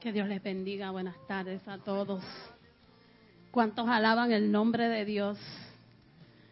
Que 0.00 0.12
Dios 0.14 0.28
les 0.28 0.42
bendiga. 0.42 0.90
Buenas 0.90 1.16
tardes 1.26 1.60
a 1.68 1.76
todos. 1.76 2.24
¿Cuántos 3.50 3.86
alaban 3.86 4.32
el 4.32 4.50
nombre 4.50 4.88
de 4.88 5.04
Dios 5.04 5.38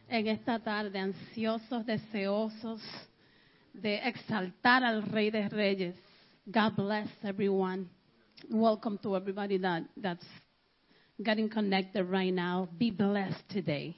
en 0.07 0.27
esta 0.27 0.59
tarde? 0.59 0.99
Ansiosos, 0.99 1.87
deseosos 1.87 2.83
de 3.73 4.07
exaltar 4.07 4.85
al 4.85 5.03
Rey 5.03 5.31
de 5.31 5.49
Reyes. 5.49 5.95
God 6.45 6.75
bless 6.77 7.09
everyone. 7.25 7.89
Welcome 8.51 8.99
to 8.99 9.17
everybody 9.17 9.57
that, 9.61 9.85
that's 9.97 10.27
getting 11.19 11.49
connected 11.49 12.05
right 12.05 12.35
now. 12.35 12.69
Be 12.79 12.91
blessed 12.91 13.49
today 13.49 13.97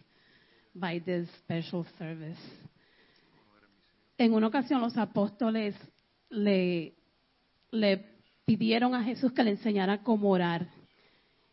by 0.76 1.00
this 1.00 1.28
special 1.40 1.84
service. 1.98 2.38
En 4.16 4.32
una 4.32 4.46
ocasión 4.46 4.80
los 4.80 4.96
apóstoles 4.96 5.74
le, 6.28 6.94
le 7.72 8.09
pidieron 8.56 8.94
a 8.94 9.04
Jesús 9.04 9.32
que 9.32 9.44
le 9.44 9.50
enseñara 9.50 10.02
cómo 10.02 10.30
orar. 10.30 10.66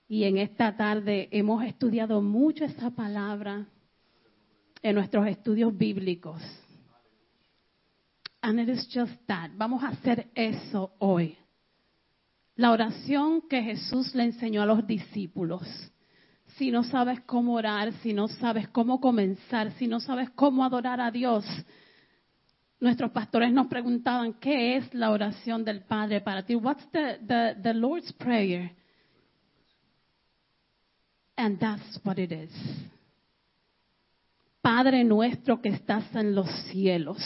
Y 0.08 0.24
en 0.24 0.38
esta 0.38 0.76
tarde 0.76 1.28
hemos 1.32 1.64
estudiado 1.64 2.22
mucho 2.22 2.66
esta 2.66 2.90
palabra 2.90 3.68
en 4.82 4.96
nuestros 4.96 5.28
estudios 5.28 5.78
bíblicos. 5.78 6.42
And 8.42 8.60
it 8.60 8.70
is 8.70 8.88
just 8.94 9.14
that. 9.28 9.52
Vamos 9.58 9.84
a 9.84 9.90
hacer 9.90 10.28
eso 10.34 10.94
hoy. 11.00 11.38
La 12.56 12.72
oración 12.72 13.42
que 13.48 13.62
Jesús 13.62 14.16
le 14.16 14.24
enseñó 14.24 14.62
a 14.62 14.66
los 14.66 14.88
discípulos. 14.88 15.64
Si 16.56 16.72
no 16.72 16.84
sabes 16.84 17.22
cómo 17.22 17.54
orar, 17.54 17.94
si 18.02 18.14
no 18.14 18.28
sabes 18.28 18.68
cómo 18.70 19.00
comenzar, 19.00 19.72
si 19.74 19.88
no 19.88 20.00
sabes 20.00 20.30
cómo 20.32 20.64
adorar 20.64 21.00
a 21.02 21.12
Dios, 21.12 21.46
nuestros 22.80 23.12
pastores 23.12 23.52
nos 23.52 23.68
preguntaban 23.68 24.34
qué 24.34 24.78
es 24.78 24.94
la 24.94 25.12
oración 25.12 25.64
del 25.64 25.82
Padre 25.82 26.22
para 26.22 26.44
ti. 26.44 26.56
What's 26.56 26.90
the, 26.92 27.20
the, 27.26 27.56
the 27.62 27.74
Lord's 27.74 28.12
Prayer? 28.14 28.72
And 31.36 31.60
that's 31.60 32.00
what 32.04 32.18
it 32.18 32.32
is. 32.32 32.52
Padre 34.62 35.04
nuestro 35.04 35.62
que 35.62 35.70
estás 35.70 36.14
en 36.16 36.36
los 36.36 36.50
cielos 36.72 37.18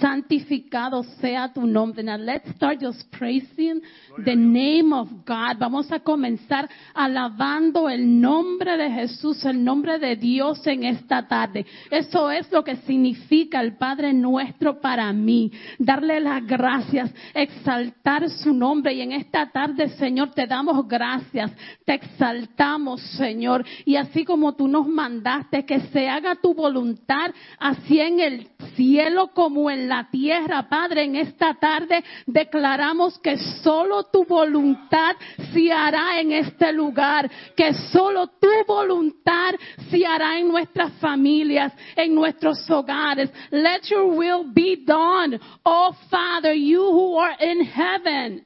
santificado 0.00 1.02
sea 1.20 1.52
tu 1.52 1.66
nombre. 1.66 2.02
Now 2.02 2.16
let's 2.16 2.48
start 2.56 2.80
just 2.80 3.10
praising 3.10 3.82
the 4.24 4.34
name 4.34 4.94
of 4.94 5.08
God. 5.26 5.58
Vamos 5.58 5.92
a 5.92 6.00
comenzar 6.00 6.68
alabando 6.94 7.88
el 7.88 8.20
nombre 8.20 8.76
de 8.78 8.90
Jesús, 8.90 9.44
el 9.44 9.62
nombre 9.62 9.98
de 9.98 10.16
Dios 10.16 10.66
en 10.66 10.84
esta 10.84 11.28
tarde. 11.28 11.66
Eso 11.90 12.30
es 12.30 12.50
lo 12.50 12.64
que 12.64 12.76
significa 12.76 13.60
el 13.60 13.76
Padre 13.76 14.14
nuestro 14.14 14.80
para 14.80 15.12
mí. 15.12 15.52
Darle 15.78 16.20
las 16.20 16.46
gracias, 16.46 17.12
exaltar 17.34 18.30
su 18.30 18.54
nombre. 18.54 18.94
Y 18.94 19.02
en 19.02 19.12
esta 19.12 19.50
tarde, 19.50 19.90
Señor, 19.90 20.30
te 20.30 20.46
damos 20.46 20.88
gracias, 20.88 21.52
te 21.84 21.94
exaltamos, 21.94 23.02
Señor. 23.18 23.64
Y 23.84 23.96
así 23.96 24.24
como 24.24 24.54
tú 24.54 24.66
nos 24.66 24.88
mandaste 24.88 25.66
que 25.66 25.80
se 25.80 26.08
haga 26.08 26.36
tu 26.36 26.54
voluntad, 26.54 27.32
así 27.58 28.00
en 28.00 28.20
el 28.20 28.48
cielo 28.76 29.30
como 29.34 29.70
en 29.70 29.73
la 29.76 30.08
tierra, 30.10 30.68
Padre, 30.68 31.04
en 31.04 31.16
esta 31.16 31.54
tarde 31.54 32.02
declaramos 32.26 33.18
que 33.18 33.36
solo 33.36 34.04
tu 34.04 34.24
voluntad 34.24 35.16
se 35.52 35.72
hará 35.72 36.20
en 36.20 36.32
este 36.32 36.72
lugar, 36.72 37.30
que 37.56 37.72
solo 37.92 38.26
tu 38.26 38.48
voluntad 38.66 39.54
se 39.90 40.06
hará 40.06 40.38
en 40.38 40.48
nuestras 40.48 40.92
familias, 40.94 41.72
en 41.96 42.14
nuestros 42.14 42.68
hogares. 42.70 43.30
Let 43.50 43.82
your 43.88 44.06
will 44.06 44.52
be 44.52 44.84
done, 44.84 45.40
oh 45.64 45.94
Father, 46.10 46.54
you 46.54 46.80
who 46.80 47.18
are 47.18 47.36
in 47.40 47.64
heaven. 47.64 48.44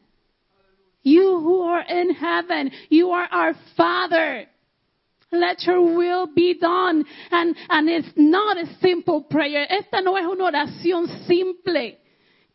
You 1.03 1.41
who 1.41 1.63
are 1.63 1.85
in 1.89 2.11
heaven, 2.11 2.71
you 2.91 3.11
are 3.13 3.29
our 3.31 3.55
Father. 3.77 4.47
Let 5.31 5.63
your 5.65 5.83
will 5.83 6.27
be 6.35 6.59
done. 6.59 7.05
And, 7.31 7.57
and 7.69 7.89
it's 7.89 8.09
not 8.17 8.57
a 8.57 8.67
simple 8.81 9.23
prayer. 9.23 9.67
Esta 9.69 10.01
no 10.01 10.17
es 10.17 10.25
una 10.27 10.45
oración 10.45 11.27
simple. 11.27 11.99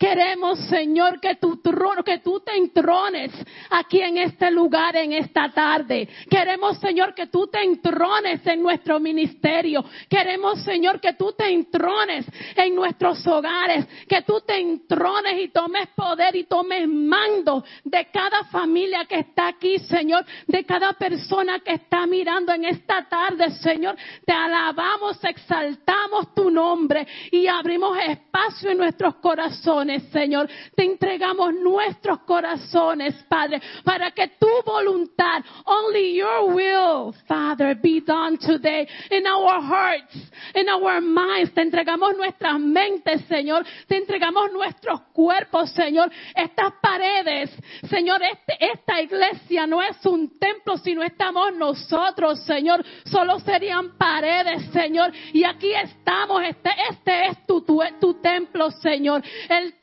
Queremos, 0.04 0.60
Señor, 0.68 1.22
que 1.22 1.36
trono, 1.36 2.04
que 2.04 2.18
tú 2.18 2.42
te 2.42 2.58
entrones 2.58 3.32
aquí 3.70 4.02
en 4.02 4.18
este 4.18 4.52
lugar, 4.52 4.98
en 4.98 5.14
esta 5.14 5.48
tarde. 5.54 6.10
Queremos, 6.30 6.78
Señor, 6.80 7.14
que 7.14 7.28
tú 7.28 7.48
te 7.48 7.64
entrones 7.64 8.46
en 8.46 8.62
nuestro 8.62 9.00
ministerio. 9.00 9.82
Queremos, 10.10 10.62
Señor, 10.62 11.00
que 11.00 11.14
tú 11.14 11.32
te 11.32 11.48
entrones 11.48 12.26
en 12.54 12.76
nuestros 12.76 13.26
hogares. 13.26 13.88
Que 14.06 14.24
tú 14.24 14.42
te 14.42 14.60
entrones 14.60 15.40
y 15.40 15.48
tomes 15.48 15.88
poder 15.96 16.36
y 16.36 16.44
tomes 16.44 16.86
mando 16.86 17.64
de 17.86 18.06
cada 18.12 18.44
familia 18.52 19.06
que 19.06 19.20
está 19.20 19.48
aquí, 19.48 19.80
Señor. 19.80 20.26
De 20.46 20.66
cada 20.66 20.92
persona 20.92 21.60
que 21.60 21.76
está 21.76 22.06
mirando 22.08 22.52
en 22.52 22.66
esta 22.66 23.08
tarde, 23.08 23.52
Señor. 23.52 23.96
Te 24.26 24.34
alabamos, 24.34 25.24
exaltamos 25.24 26.36
tu 26.36 26.52
nombre 26.52 27.08
y 27.32 27.48
abrimos 27.48 27.98
espacio 28.06 28.70
en 28.70 28.80
nuestros 28.80 29.16
corazones 29.16 29.93
Señor. 30.12 30.50
Te 30.76 30.84
entregamos 30.84 31.54
nuestros 31.54 32.20
corazones, 32.20 33.16
Padre, 33.28 33.62
para 33.84 34.12
que 34.12 34.28
tu 34.40 34.48
voluntad, 34.66 35.44
only 35.66 36.16
your 36.16 36.54
will, 36.54 37.14
Father, 37.28 37.76
be 37.76 38.02
done 38.02 38.38
today 38.38 38.88
in 39.12 39.26
our 39.28 39.62
hearts, 39.62 40.16
in 40.56 40.70
our 40.70 41.02
minds. 41.02 41.54
Te 41.54 41.62
entregamos 41.62 42.16
nuestras 42.18 42.60
mentes, 42.60 43.22
Señor. 43.28 43.66
Te 43.88 43.98
entregamos 43.98 44.52
nuestros 44.52 45.02
cuerpos, 45.14 45.72
Señor. 45.72 46.12
Estas 46.36 46.74
paredes, 46.82 47.52
Señor, 47.90 48.22
este, 48.22 48.58
esta 48.60 49.02
iglesia 49.02 49.68
no 49.68 49.82
es 49.82 50.06
un 50.06 50.38
templo, 50.40 50.78
sino 50.78 51.04
estamos 51.04 51.54
nosotros, 51.56 52.44
Señor. 52.46 52.84
Solo 53.06 53.40
serían 53.40 53.98
paredes, 53.98 54.72
Señor. 54.72 55.12
Y 55.34 55.44
aquí 55.44 55.74
estamos. 55.74 56.44
Este, 56.44 56.70
este 56.90 57.28
es 57.28 57.46
tu, 57.46 57.62
tu, 57.62 58.14
templo, 58.22 58.72
Señor. 58.72 59.24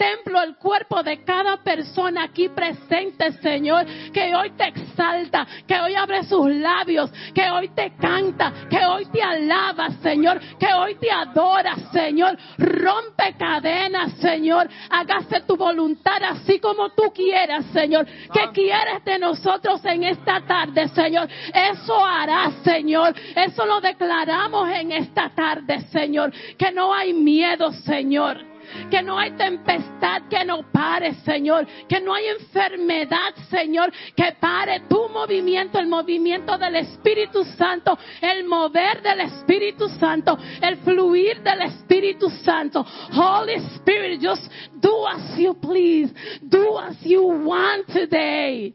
Templo, 0.01 0.43
el 0.43 0.57
cuerpo 0.57 1.03
de 1.03 1.23
cada 1.25 1.59
persona 1.59 2.25
aquí 2.25 2.49
presente, 2.49 3.33
Señor, 3.33 3.85
que 4.15 4.35
hoy 4.35 4.51
te 4.53 4.69
exalta, 4.69 5.47
que 5.67 5.79
hoy 5.79 5.95
abre 5.95 6.25
sus 6.25 6.49
labios, 6.49 7.13
que 7.35 7.51
hoy 7.51 7.69
te 7.75 7.93
canta, 7.97 8.51
que 8.71 8.83
hoy 8.87 9.05
te 9.13 9.23
alaba, 9.23 9.91
Señor, 10.03 10.41
que 10.59 10.73
hoy 10.73 10.95
te 10.95 11.11
adora, 11.11 11.77
Señor. 11.93 12.39
Rompe 12.57 13.35
cadenas, 13.39 14.13
Señor. 14.15 14.71
Hágase 14.89 15.43
tu 15.43 15.57
voluntad 15.57 16.23
así 16.23 16.59
como 16.59 16.89
tú 16.91 17.13
quieras, 17.15 17.67
Señor. 17.67 18.07
¿Qué 18.33 18.49
quieres 18.55 19.05
de 19.05 19.19
nosotros 19.19 19.85
en 19.85 20.05
esta 20.05 20.41
tarde, 20.47 20.89
Señor? 20.89 21.29
Eso 21.53 22.03
hará, 22.03 22.51
Señor. 22.65 23.15
Eso 23.37 23.67
lo 23.67 23.83
declaramos 23.83 24.67
en 24.71 24.93
esta 24.93 25.29
tarde, 25.35 25.81
Señor. 25.93 26.33
Que 26.57 26.73
no 26.73 26.95
hay 26.95 27.13
miedo, 27.13 27.71
Señor 27.73 28.50
que 28.91 29.03
no 29.03 29.19
hay 29.19 29.33
tempestad 29.33 30.23
que 30.29 30.45
no 30.45 30.63
pare, 30.71 31.15
Señor, 31.25 31.67
que 31.89 32.01
no 32.01 32.15
hay 32.15 32.29
enfermedad, 32.29 33.35
Señor, 33.51 33.93
que 34.15 34.33
pare 34.41 34.81
tu 34.89 35.09
movimiento, 35.09 35.79
el 35.79 35.87
movimiento 35.87 36.57
del 36.59 36.77
Espíritu 36.77 37.45
Santo, 37.45 37.99
el 38.21 38.45
mover 38.45 39.03
del 39.03 39.21
Espíritu 39.21 39.89
Santo, 39.89 40.39
el 40.61 40.77
fluir 40.79 41.43
del 41.43 41.63
Espíritu 41.63 42.31
Santo. 42.45 42.85
Holy 43.13 43.59
Spirit, 43.77 44.21
just 44.21 44.51
do 44.81 45.07
as 45.07 45.39
you 45.39 45.55
please, 45.55 46.13
do 46.49 46.79
as 46.79 46.97
you 47.03 47.23
want 47.23 47.87
today. 47.89 48.73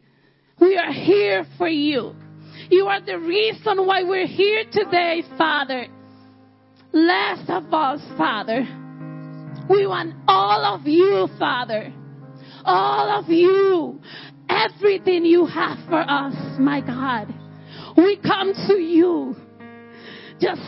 We 0.60 0.78
are 0.78 0.92
here 0.92 1.46
for 1.58 1.68
you. 1.68 2.16
You 2.70 2.88
are 2.88 3.02
the 3.02 3.20
reason 3.20 3.86
why 3.86 4.04
we're 4.04 4.28
here 4.28 4.64
today, 4.72 5.24
Father. 5.38 5.88
Less 6.92 7.40
of 7.50 7.74
us, 7.74 8.02
Father. 8.18 8.66
We 9.70 9.88
want 9.88 10.16
all 10.28 10.76
of 10.76 10.86
you, 10.86 11.28
Father. 11.40 11.94
All 12.64 13.20
of 13.20 13.30
you. 13.30 14.00
Everything 14.48 15.26
you 15.26 15.46
have 15.46 15.78
for 15.90 16.00
us, 16.00 16.36
my 16.60 16.82
God. 16.82 17.34
We 17.98 18.18
come 18.18 18.54
to 18.68 18.74
you 18.74 19.36
just 20.40 20.62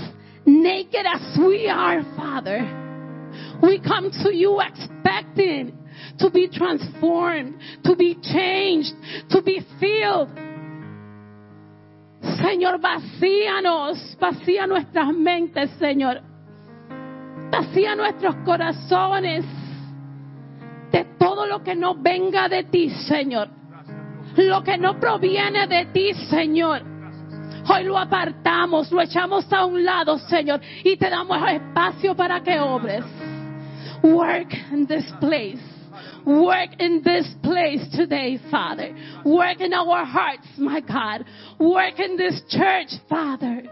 naked 0.45 1.05
as 1.05 1.37
we 1.37 1.67
are, 1.67 2.01
Father. 2.15 2.59
We 3.61 3.79
come 3.79 4.11
to 4.23 4.33
you 4.33 4.61
expecting 4.61 5.77
to 6.19 6.29
be 6.29 6.47
transformed, 6.47 7.59
to 7.83 7.95
be 7.95 8.15
changed, 8.15 8.93
to 9.29 9.41
be 9.41 9.61
filled. 9.79 10.29
Señor, 12.39 12.79
vacíanos, 12.79 14.17
vacía 14.19 14.67
nuestras 14.67 15.13
mentes, 15.13 15.69
Señor. 15.79 16.21
Vacía 17.51 17.95
nuestros 17.95 18.35
corazones 18.45 19.45
de 20.91 21.05
todo 21.17 21.45
lo 21.45 21.63
que 21.63 21.75
no 21.75 21.95
venga 21.95 22.47
de 22.49 22.63
ti, 22.63 22.89
Señor. 22.89 23.49
Lo 24.35 24.63
que 24.63 24.77
no 24.77 24.99
proviene 24.99 25.67
de 25.67 25.85
ti, 25.87 26.13
Señor. 26.29 26.81
Hoy 27.69 27.83
lo 27.83 27.97
apartamos, 27.97 28.91
lo 28.91 29.01
echamos 29.01 29.51
a 29.51 29.65
un 29.65 29.83
lado, 29.83 30.17
Señor, 30.19 30.61
y 30.83 30.95
te 30.95 31.09
damos 31.09 31.37
espacio 31.49 32.15
para 32.15 32.41
que 32.41 32.59
obres. 32.59 33.03
Work 34.03 34.53
in 34.71 34.87
this 34.87 35.11
place. 35.19 35.59
Work 36.25 36.79
in 36.79 37.01
this 37.03 37.35
place 37.41 37.87
today, 37.95 38.37
Father. 38.51 38.93
Work 39.25 39.61
in 39.61 39.73
our 39.73 40.05
hearts, 40.05 40.47
my 40.57 40.81
God. 40.81 41.25
Work 41.59 41.99
in 41.99 42.17
this 42.17 42.41
church, 42.49 42.93
Father. 43.09 43.63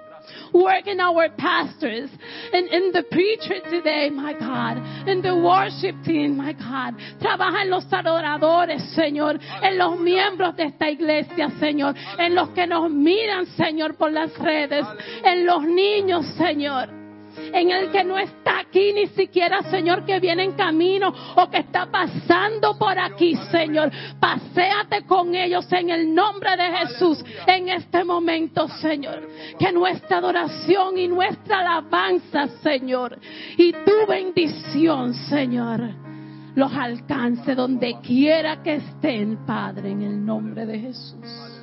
Work 0.55 0.87
in 0.87 1.01
our 1.01 1.27
pastors 1.37 2.09
and 2.53 2.69
in 2.69 2.93
the 2.93 3.03
preacher 3.11 3.59
today, 3.69 4.09
my 4.09 4.31
God. 4.31 4.77
In 5.05 5.21
the 5.21 5.35
worship 5.35 6.01
team, 6.05 6.37
my 6.37 6.53
God. 6.53 6.95
Trabaja 7.19 7.63
en 7.63 7.69
los 7.69 7.83
adoradores, 7.91 8.81
Señor. 8.95 9.37
En 9.61 9.77
los 9.77 9.99
miembros 9.99 10.55
de 10.55 10.67
esta 10.67 10.89
iglesia, 10.89 11.49
Señor. 11.59 11.93
En 12.17 12.33
los 12.35 12.49
que 12.51 12.65
nos 12.65 12.89
miran, 12.89 13.45
Señor, 13.57 13.95
por 13.97 14.13
las 14.13 14.33
redes. 14.37 14.85
En 15.25 15.45
los 15.45 15.61
niños, 15.63 16.25
Señor 16.37 17.04
en 17.37 17.71
el 17.71 17.91
que 17.91 18.03
no 18.03 18.17
está 18.17 18.59
aquí 18.59 18.93
ni 18.93 19.07
siquiera, 19.07 19.61
Señor, 19.63 20.05
que 20.05 20.19
viene 20.19 20.43
en 20.43 20.53
camino 20.53 21.13
o 21.35 21.49
que 21.49 21.59
está 21.59 21.85
pasando 21.85 22.77
por 22.77 22.97
aquí, 22.97 23.35
Señor. 23.51 23.91
Paséate 24.19 25.05
con 25.05 25.33
ellos 25.35 25.71
en 25.71 25.89
el 25.89 26.13
nombre 26.13 26.55
de 26.57 26.77
Jesús 26.77 27.23
en 27.47 27.69
este 27.69 28.03
momento, 28.03 28.67
Señor. 28.67 29.27
Que 29.59 29.71
nuestra 29.71 30.17
adoración 30.17 30.97
y 30.97 31.07
nuestra 31.07 31.59
alabanza, 31.59 32.47
Señor, 32.61 33.19
y 33.57 33.71
tu 33.71 34.07
bendición, 34.07 35.13
Señor, 35.13 35.81
los 36.55 36.71
alcance 36.73 37.55
donde 37.55 37.99
quiera 38.01 38.61
que 38.63 38.75
estén, 38.75 39.45
Padre, 39.45 39.91
en 39.91 40.01
el 40.01 40.25
nombre 40.25 40.65
de 40.65 40.79
Jesús. 40.79 41.55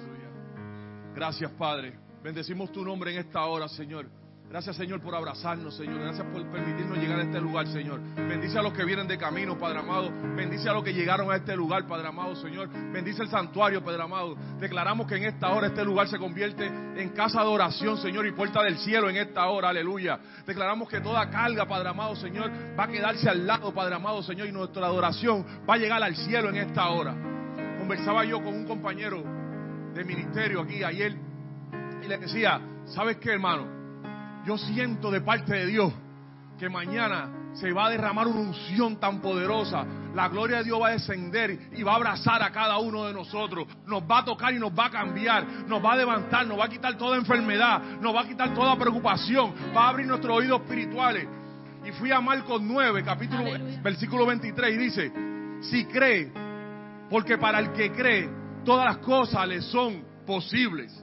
Gracias, 1.15 1.51
Padre. 1.53 1.99
Bendecimos 2.23 2.71
tu 2.71 2.85
nombre 2.85 3.13
en 3.13 3.19
esta 3.19 3.45
hora, 3.47 3.69
Señor. 3.69 4.22
Gracias, 4.53 4.77
Señor, 4.77 5.01
por 5.01 5.15
abrazarnos, 5.15 5.75
Señor. 5.75 6.01
Gracias 6.01 6.27
por 6.27 6.45
permitirnos 6.53 6.99
llegar 6.99 7.21
a 7.21 7.23
este 7.23 7.41
lugar, 7.41 7.67
Señor. 7.69 8.01
Bendice 8.15 8.59
a 8.59 8.63
los 8.63 8.75
que 8.75 8.85
vienen 8.85 9.09
de 9.09 9.17
camino, 9.17 9.59
Padre 9.59 9.79
amado. 9.79 10.13
Bendice 10.37 10.69
a 10.69 10.75
los 10.75 10.85
que 10.85 10.93
llegaron 10.93 11.33
a 11.33 11.37
este 11.37 11.57
lugar, 11.57 11.87
Padre 11.87 12.09
amado, 12.09 12.37
Señor. 12.37 12.69
Bendice 12.93 13.23
el 13.23 13.31
santuario, 13.31 13.83
Padre 13.83 14.03
amado. 14.03 14.37
Declaramos 14.61 15.07
que 15.07 15.17
en 15.17 15.25
esta 15.25 15.49
hora 15.55 15.69
este 15.69 15.83
lugar 15.83 16.07
se 16.09 16.19
convierte 16.19 16.67
en 16.67 17.09
casa 17.15 17.41
de 17.41 17.47
oración, 17.47 17.97
Señor, 17.97 18.27
y 18.27 18.33
puerta 18.33 18.63
del 18.63 18.77
cielo 18.77 19.09
en 19.09 19.17
esta 19.17 19.47
hora, 19.47 19.71
aleluya. 19.71 20.21
Declaramos 20.47 20.87
que 20.87 21.01
toda 21.01 21.31
carga, 21.31 21.65
Padre 21.67 21.89
amado, 21.89 22.15
Señor, 22.15 22.53
va 22.79 22.85
a 22.85 22.89
quedarse 22.89 23.31
al 23.31 23.47
lado, 23.47 23.73
Padre 23.73 23.95
amado, 23.95 24.23
Señor, 24.23 24.49
y 24.49 24.53
nuestra 24.53 24.85
adoración 24.85 25.47
va 25.67 25.77
a 25.77 25.79
llegar 25.79 26.03
al 26.03 26.15
cielo 26.15 26.51
en 26.51 26.57
esta 26.57 26.91
hora. 26.91 27.15
Conversaba 27.79 28.23
yo 28.27 28.37
con 28.45 28.55
un 28.55 28.67
compañero 28.67 29.25
de 29.95 30.05
ministerio 30.05 30.61
aquí 30.61 30.85
ayer 30.85 31.17
y 32.05 32.07
le 32.07 32.19
decía, 32.19 32.61
¿sabes 32.85 33.17
qué, 33.17 33.31
hermano? 33.31 33.82
Yo 34.47 34.59
siento 34.59 35.11
de 35.11 35.21
parte 35.21 35.55
de 35.55 35.67
Dios 35.67 35.93
que 36.59 36.69
mañana 36.69 37.31
se 37.55 37.73
va 37.73 37.87
a 37.87 37.91
derramar 37.91 38.27
una 38.27 38.41
unción 38.41 38.97
tan 38.97 39.21
poderosa. 39.21 39.85
La 40.15 40.29
gloria 40.29 40.59
de 40.59 40.65
Dios 40.65 40.81
va 40.81 40.89
a 40.89 40.93
descender 40.93 41.71
y 41.73 41.83
va 41.83 41.93
a 41.93 41.97
abrazar 41.97 42.43
a 42.43 42.51
cada 42.51 42.79
uno 42.79 43.05
de 43.05 43.13
nosotros. 43.13 43.67
Nos 43.87 44.03
va 44.03 44.19
a 44.19 44.25
tocar 44.25 44.55
y 44.55 44.59
nos 44.59 44.73
va 44.73 44.87
a 44.87 44.91
cambiar. 44.91 45.47
Nos 45.67 45.85
va 45.85 45.93
a 45.93 45.97
levantar, 45.97 46.47
nos 46.47 46.59
va 46.59 46.67
a 46.67 46.69
quitar 46.69 46.97
toda 46.97 47.17
enfermedad. 47.17 47.83
Nos 48.01 48.15
va 48.15 48.23
a 48.23 48.27
quitar 48.27 48.55
toda 48.55 48.77
preocupación. 48.77 49.55
Va 49.77 49.87
a 49.87 49.89
abrir 49.91 50.07
nuestros 50.07 50.37
oídos 50.37 50.61
espirituales. 50.63 51.27
Y 51.85 51.91
fui 51.93 52.13
a 52.13 52.21
Marcos 52.21 52.63
9, 52.63 53.03
capítulo, 53.03 53.45
versículo 53.83 54.25
23 54.27 54.75
y 54.75 54.79
dice, 54.79 55.13
si 55.63 55.85
cree, 55.87 56.33
porque 57.11 57.39
para 57.39 57.59
el 57.59 57.73
que 57.73 57.91
cree, 57.91 58.31
todas 58.65 58.85
las 58.87 58.99
cosas 58.99 59.49
le 59.49 59.61
son 59.63 60.05
posibles. 60.25 61.02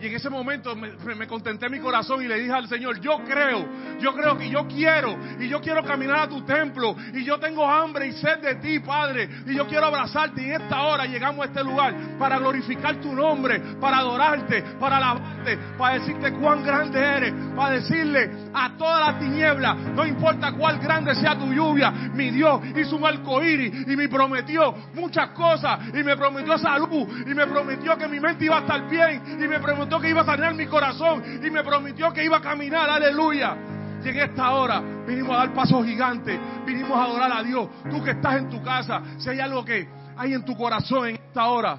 Y 0.00 0.06
en 0.06 0.14
ese 0.14 0.30
momento 0.30 0.74
me, 0.74 1.26
contenté 1.26 1.68
mi 1.68 1.78
corazón 1.78 2.22
y 2.22 2.26
le 2.26 2.38
dije 2.38 2.52
al 2.52 2.66
Señor, 2.68 3.00
yo 3.00 3.18
creo, 3.18 3.66
yo 4.00 4.14
creo 4.14 4.38
que 4.38 4.48
yo 4.48 4.66
quiero 4.66 5.14
y 5.38 5.46
yo 5.46 5.60
quiero 5.60 5.84
caminar 5.84 6.20
a 6.20 6.28
tu 6.28 6.42
templo 6.42 6.96
y 7.12 7.22
yo 7.22 7.38
tengo 7.38 7.68
hambre 7.68 8.06
y 8.06 8.12
sed 8.12 8.38
de 8.38 8.54
ti, 8.56 8.80
Padre, 8.80 9.28
y 9.46 9.54
yo 9.54 9.66
quiero 9.66 9.86
abrazarte 9.86 10.42
y 10.42 10.46
en 10.46 10.62
esta 10.62 10.82
hora 10.82 11.04
llegamos 11.04 11.44
a 11.44 11.48
este 11.48 11.62
lugar 11.62 11.94
para 12.18 12.38
glorificar 12.38 12.96
tu 12.96 13.12
nombre, 13.12 13.60
para 13.78 13.98
adorarte, 13.98 14.62
para 14.80 14.96
alabarte, 14.96 15.58
para 15.76 15.98
decirte 15.98 16.32
cuán 16.32 16.64
grande 16.64 16.98
eres, 16.98 17.34
para 17.54 17.74
decirle 17.74 18.30
a 18.54 18.76
toda 18.78 19.12
la 19.12 19.18
tiniebla, 19.18 19.74
no 19.74 20.06
importa 20.06 20.52
cuál 20.52 20.78
grande 20.78 21.14
sea 21.14 21.38
tu 21.38 21.52
lluvia, 21.52 21.90
mi 21.90 22.30
Dios 22.30 22.62
hizo 22.74 22.96
un 22.96 23.04
arcoíris 23.04 23.86
y 23.86 23.96
me 23.96 24.08
prometió 24.08 24.72
muchas 24.94 25.30
cosas 25.30 25.88
y 25.92 26.02
me 26.02 26.16
prometió 26.16 26.56
salud 26.56 27.06
y 27.26 27.34
me 27.34 27.46
prometió 27.46 27.98
que 27.98 28.08
mi 28.08 28.18
mente 28.18 28.46
iba 28.46 28.58
a 28.58 28.60
estar 28.60 28.88
bien 28.88 29.22
y 29.38 29.46
me 29.46 29.58
prometió 29.58 29.89
que 29.98 30.10
iba 30.10 30.20
a 30.20 30.26
sanar 30.26 30.54
mi 30.54 30.66
corazón 30.66 31.22
y 31.42 31.50
me 31.50 31.64
prometió 31.64 32.12
que 32.12 32.22
iba 32.22 32.36
a 32.36 32.40
caminar, 32.40 32.90
aleluya. 32.90 33.56
Y 34.04 34.08
en 34.08 34.18
esta 34.18 34.50
hora 34.52 34.82
vinimos 35.06 35.34
a 35.34 35.38
dar 35.38 35.54
pasos 35.54 35.84
gigantes, 35.84 36.38
vinimos 36.66 36.92
a 36.92 37.04
adorar 37.04 37.32
a 37.32 37.42
Dios. 37.42 37.68
Tú 37.90 38.02
que 38.02 38.12
estás 38.12 38.36
en 38.36 38.48
tu 38.48 38.62
casa, 38.62 39.02
si 39.18 39.30
hay 39.30 39.40
algo 39.40 39.64
que 39.64 39.88
hay 40.16 40.34
en 40.34 40.44
tu 40.44 40.56
corazón 40.56 41.08
en 41.08 41.14
esta 41.16 41.46
hora, 41.46 41.78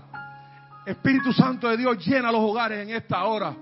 Espíritu 0.86 1.32
Santo 1.32 1.70
de 1.70 1.78
Dios 1.78 2.04
llena 2.06 2.32
los 2.32 2.42
hogares 2.42 2.88
en 2.88 2.96
esta 2.96 3.24
hora. 3.24 3.54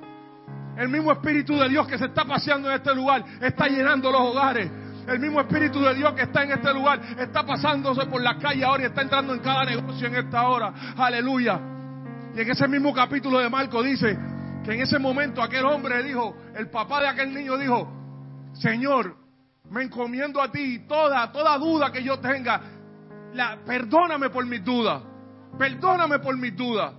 El 0.78 0.88
mismo 0.88 1.12
Espíritu 1.12 1.58
de 1.58 1.68
Dios 1.68 1.88
que 1.88 1.98
se 1.98 2.06
está 2.06 2.24
paseando 2.24 2.70
en 2.70 2.76
este 2.76 2.96
lugar 2.96 3.24
está 3.42 3.68
llenando 3.68 4.12
los 4.12 4.22
hogares. 4.22 4.72
El 5.08 5.20
mismo 5.20 5.42
Espíritu 5.42 5.82
de 5.82 5.96
Dios 5.96 6.14
que 6.14 6.24
está 6.24 6.44
en 6.44 6.52
este 6.52 6.74
lugar 6.74 7.02
está 7.18 7.46
pasándose 7.46 8.06
por 8.06 8.22
la 8.22 8.38
calle 8.38 8.64
ahora 8.64 8.84
y 8.84 8.86
está 8.86 9.02
entrando 9.02 9.34
en 9.34 9.40
cada 9.40 9.66
negocio 9.66 10.08
en 10.08 10.16
esta 10.16 10.48
hora. 10.48 10.74
Aleluya. 10.96 11.60
Y 12.36 12.42
en 12.42 12.50
ese 12.50 12.68
mismo 12.68 12.94
capítulo 12.94 13.40
de 13.40 13.50
Marco 13.50 13.82
dice, 13.82 14.18
en 14.70 14.82
ese 14.82 15.00
momento 15.00 15.42
aquel 15.42 15.66
hombre 15.66 16.04
dijo, 16.04 16.36
el 16.56 16.70
papá 16.70 17.02
de 17.02 17.08
aquel 17.08 17.34
niño 17.34 17.58
dijo, 17.58 17.92
Señor, 18.54 19.16
me 19.70 19.84
encomiendo 19.84 20.42
a 20.42 20.52
ti 20.52 20.86
toda, 20.88 21.32
toda 21.32 21.58
duda 21.58 21.92
que 21.92 22.04
yo 22.04 22.20
tenga, 22.20 22.62
perdóname 23.66 24.30
por 24.30 24.46
mis 24.46 24.64
dudas, 24.64 25.02
perdóname 25.58 26.20
por 26.20 26.38
mis 26.38 26.56
dudas. 26.56 26.94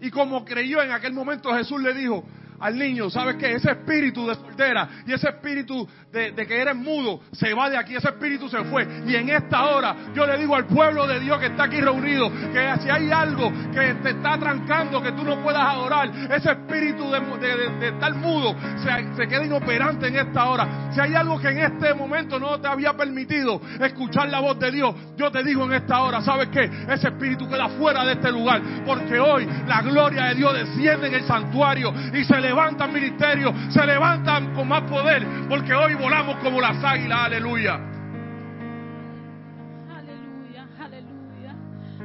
Y 0.00 0.10
como 0.10 0.44
creyó 0.44 0.80
en 0.80 0.92
aquel 0.92 1.12
momento 1.12 1.52
Jesús 1.54 1.80
le 1.82 1.92
dijo, 1.94 2.24
al 2.60 2.78
niño, 2.78 3.10
¿sabes 3.10 3.36
qué? 3.36 3.54
Ese 3.54 3.70
espíritu 3.70 4.26
de 4.26 4.34
soltera 4.34 4.88
y 5.06 5.12
ese 5.12 5.28
espíritu 5.28 5.88
de, 6.12 6.34
que 6.34 6.60
eres 6.60 6.76
mudo 6.76 7.20
se 7.32 7.52
va 7.54 7.70
de 7.70 7.76
aquí, 7.76 7.94
ese 7.94 8.08
espíritu 8.08 8.48
se 8.48 8.62
fue. 8.64 8.86
Y 9.06 9.14
en 9.14 9.28
esta 9.28 9.64
hora 9.66 9.94
yo 10.14 10.26
le 10.26 10.38
digo 10.38 10.54
al 10.54 10.66
pueblo 10.66 11.06
de 11.06 11.20
Dios 11.20 11.38
que 11.38 11.46
está 11.46 11.64
aquí 11.64 11.80
reunido, 11.80 12.30
que 12.30 12.74
si 12.82 12.90
hay 12.90 13.10
algo 13.10 13.52
que 13.72 13.94
te 14.02 14.10
está 14.10 14.38
trancando, 14.38 15.02
que 15.02 15.12
tú 15.12 15.24
no 15.24 15.42
puedas 15.42 15.62
adorar, 15.62 16.10
ese 16.30 16.52
espíritu 16.52 17.10
de, 17.10 17.88
estar 17.88 18.14
mudo 18.14 18.54
se, 18.82 19.14
se 19.16 19.28
queda 19.28 19.44
inoperante 19.44 20.08
en 20.08 20.16
esta 20.16 20.44
hora. 20.44 20.90
Si 20.92 21.00
hay 21.00 21.14
algo 21.14 21.38
que 21.38 21.48
en 21.48 21.58
este 21.58 21.94
momento 21.94 22.38
no 22.38 22.60
te 22.60 22.68
había 22.68 22.94
permitido 22.94 23.60
escuchar 23.80 24.28
la 24.28 24.40
voz 24.40 24.58
de 24.58 24.70
Dios, 24.70 24.94
yo 25.16 25.30
te 25.30 25.42
digo 25.44 25.64
en 25.64 25.74
esta 25.74 26.00
hora, 26.02 26.20
¿sabes 26.22 26.48
qué? 26.48 26.70
Ese 26.88 27.08
espíritu 27.08 27.48
queda 27.48 27.68
fuera 27.70 28.04
de 28.04 28.12
este 28.12 28.32
lugar, 28.32 28.60
porque 28.84 29.18
hoy 29.18 29.46
la 29.66 29.82
gloria 29.82 30.24
de 30.24 30.34
Dios 30.34 30.54
desciende 30.54 31.08
en 31.08 31.14
el 31.14 31.24
santuario 31.24 31.92
y 32.12 32.24
se 32.24 32.40
le 32.40 32.47
levantan 32.48 32.92
ministerios, 32.92 33.52
se 33.68 33.84
levantan 33.84 34.54
con 34.54 34.68
más 34.68 34.82
poder, 34.82 35.26
porque 35.48 35.74
hoy 35.74 35.94
volamos 35.94 36.36
como 36.36 36.60
las 36.60 36.82
águilas, 36.82 37.20
aleluya. 37.26 37.97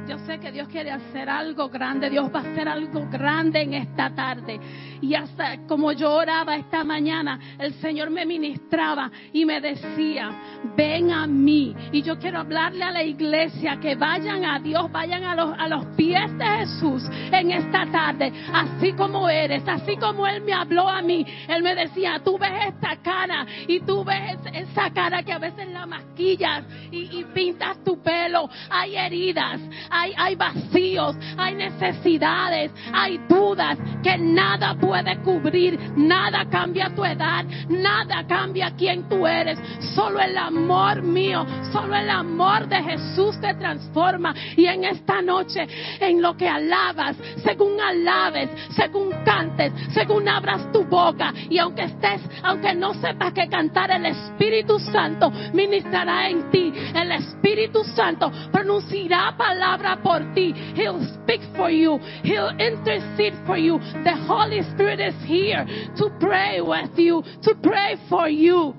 Yo 0.08 0.18
sé 0.26 0.38
que 0.38 0.52
Dios 0.52 0.68
quiere 0.68 0.90
hacer 0.90 1.30
algo 1.30 1.68
grande, 1.70 2.10
Dios 2.10 2.30
va 2.34 2.40
a 2.40 2.42
hacer 2.42 2.68
algo 2.68 3.06
grande 3.10 3.62
en 3.62 3.72
esta 3.74 4.14
tarde. 4.14 4.60
Y 5.00 5.14
hasta 5.14 5.66
como 5.66 5.92
yo 5.92 6.12
oraba 6.12 6.56
esta 6.56 6.84
mañana, 6.84 7.38
el 7.58 7.72
Señor 7.74 8.10
me 8.10 8.26
ministraba 8.26 9.10
y 9.32 9.46
me 9.46 9.60
decía, 9.62 10.30
ven 10.76 11.10
a 11.10 11.26
mí. 11.26 11.74
Y 11.92 12.02
yo 12.02 12.18
quiero 12.18 12.40
hablarle 12.40 12.84
a 12.84 12.90
la 12.90 13.02
iglesia 13.02 13.78
que 13.80 13.94
vayan 13.94 14.44
a 14.44 14.58
Dios, 14.58 14.92
vayan 14.92 15.24
a 15.24 15.34
los, 15.34 15.58
a 15.58 15.68
los 15.68 15.86
pies 15.96 16.36
de 16.36 16.44
Jesús 16.44 17.02
en 17.32 17.50
esta 17.50 17.86
tarde, 17.90 18.32
así 18.52 18.92
como 18.92 19.28
eres, 19.28 19.62
así 19.66 19.96
como 19.96 20.26
Él 20.26 20.42
me 20.42 20.52
habló 20.52 20.88
a 20.88 21.00
mí. 21.00 21.26
Él 21.48 21.62
me 21.62 21.74
decía, 21.74 22.20
tú 22.22 22.38
ves 22.38 22.68
esta 22.68 22.96
cara 23.02 23.46
y 23.66 23.80
tú 23.80 24.04
ves 24.04 24.38
esa 24.52 24.90
cara 24.90 25.22
que 25.22 25.32
a 25.32 25.38
veces 25.38 25.66
la 25.68 25.86
masquillas 25.86 26.64
y, 26.90 27.20
y 27.20 27.24
pintas 27.32 27.82
tu 27.84 28.02
pelo. 28.02 28.50
Hay 28.68 28.96
heridas, 28.96 29.60
hay, 29.94 30.34
vacíos, 30.34 31.16
hay 31.36 31.54
necesidades, 31.54 32.72
hay 32.92 33.18
dudas 33.28 33.78
que 34.02 34.18
nada 34.18 34.74
puede 34.74 35.16
cubrir, 35.22 35.78
nada 35.96 36.44
cambia 36.50 36.92
tu 36.94 37.04
edad, 37.04 37.44
nada 37.68 38.26
cambia 38.26 38.72
quién 38.76 39.08
tú 39.08 39.26
eres, 39.26 39.58
solo 39.94 40.20
el 40.20 40.36
amor 40.36 41.02
mío, 41.02 41.46
solo 41.72 41.94
el 41.94 42.10
amor 42.10 42.68
de 42.68 42.82
Jesús 42.82 43.40
te 43.40 43.54
transforma. 43.54 44.34
Y 44.56 44.66
en 44.66 44.84
esta 44.84 45.22
noche, 45.22 45.66
en 46.00 46.20
lo 46.20 46.36
que 46.36 46.48
alabas, 46.48 47.16
según 47.42 47.80
alabes, 47.80 48.50
según 48.74 49.10
cantes, 49.24 49.72
según 49.92 50.28
abras 50.28 50.72
tu 50.72 50.84
boca 50.84 51.32
y 51.48 51.58
aunque 51.58 51.84
estés, 51.84 52.20
aunque 52.42 52.74
no 52.74 52.94
sepas 52.94 53.32
que 53.32 53.48
cantar, 53.48 53.90
el 53.90 54.06
Espíritu 54.06 54.78
Santo 54.78 55.30
ministrará 55.52 56.28
en 56.28 56.50
ti, 56.50 56.72
el 56.94 57.12
Espíritu 57.12 57.84
Santo 57.84 58.30
pronunciará 58.50 59.36
palabras 59.36 59.83
por 60.02 60.20
ti. 60.34 60.52
He'll 60.74 61.04
speak 61.22 61.40
for 61.56 61.70
you. 61.70 61.98
He'll 62.22 62.54
intercede 62.58 63.34
for 63.46 63.56
you. 63.56 63.78
The 64.04 64.16
Holy 64.26 64.62
Spirit 64.74 65.00
is 65.00 65.14
here 65.24 65.64
to 65.96 66.10
pray 66.20 66.60
with 66.60 66.98
you, 66.98 67.22
to 67.42 67.54
pray 67.62 67.96
for 68.08 68.28
you, 68.28 68.74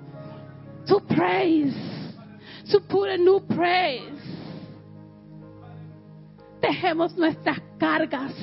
to 0.88 1.00
praise, 1.16 1.76
to 2.72 2.80
put 2.90 3.10
a 3.10 3.18
new 3.18 3.40
praise. 3.56 4.16
dejemos 6.66 7.16
nuestras 7.16 7.62
cargas. 7.78 8.34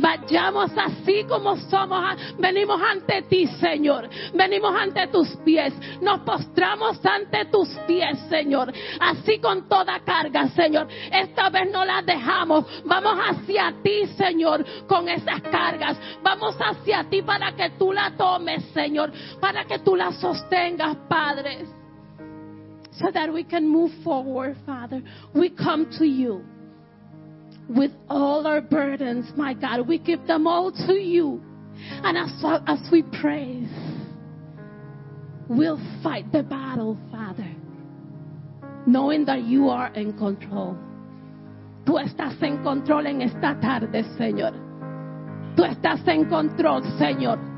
Vayamos 0.00 0.70
así 0.76 1.24
como 1.24 1.56
somos. 1.56 2.16
Venimos 2.38 2.80
ante 2.82 3.22
ti, 3.22 3.46
Señor. 3.46 4.08
Venimos 4.34 4.74
ante 4.74 5.06
tus 5.08 5.28
pies. 5.44 5.74
Nos 6.00 6.20
postramos 6.20 7.04
ante 7.04 7.44
tus 7.46 7.68
pies, 7.86 8.18
Señor. 8.28 8.72
Así 8.98 9.38
con 9.38 9.68
toda 9.68 10.00
carga, 10.00 10.48
Señor. 10.48 10.88
Esta 11.12 11.50
vez 11.50 11.70
no 11.70 11.84
la 11.84 12.02
dejamos. 12.02 12.64
Vamos 12.84 13.18
hacia 13.28 13.74
ti, 13.82 14.06
Señor, 14.16 14.64
con 14.86 15.08
esas 15.08 15.42
cargas. 15.42 15.98
Vamos 16.22 16.56
hacia 16.58 17.04
ti 17.04 17.22
para 17.22 17.52
que 17.52 17.70
tú 17.78 17.92
la 17.92 18.16
tomes, 18.16 18.64
Señor. 18.72 19.12
Para 19.40 19.64
que 19.64 19.80
tú 19.80 19.96
la 19.96 20.12
sostengas, 20.12 20.96
Padre. 21.08 21.66
So 22.92 23.10
that 23.12 23.32
we 23.32 23.44
can 23.44 23.68
move 23.68 23.92
forward, 24.02 24.56
Father. 24.66 25.02
We 25.34 25.50
come 25.50 25.86
to 25.98 26.04
you 26.04 26.42
with 27.70 27.92
all 28.08 28.46
our 28.46 28.60
burdens, 28.60 29.30
my 29.36 29.54
God. 29.54 29.86
We 29.86 29.98
give 29.98 30.26
them 30.26 30.46
all 30.46 30.72
to 30.72 30.94
you. 30.94 31.40
And 32.02 32.18
as, 32.18 32.30
as 32.66 32.90
we 32.90 33.02
praise, 33.02 33.70
we'll 35.48 35.80
fight 36.02 36.30
the 36.32 36.42
battle, 36.42 36.98
Father, 37.10 37.50
knowing 38.86 39.24
that 39.26 39.44
you 39.44 39.68
are 39.68 39.92
in 39.94 40.16
control. 40.18 40.76
Tú 41.86 41.98
estás 41.98 42.40
en 42.42 42.62
control 42.62 43.06
en 43.06 43.22
esta 43.22 43.58
tarde, 43.60 44.04
Señor. 44.18 44.52
Tú 45.56 45.64
estás 45.64 46.06
en 46.06 46.28
control, 46.28 46.82
Señor 46.98 47.49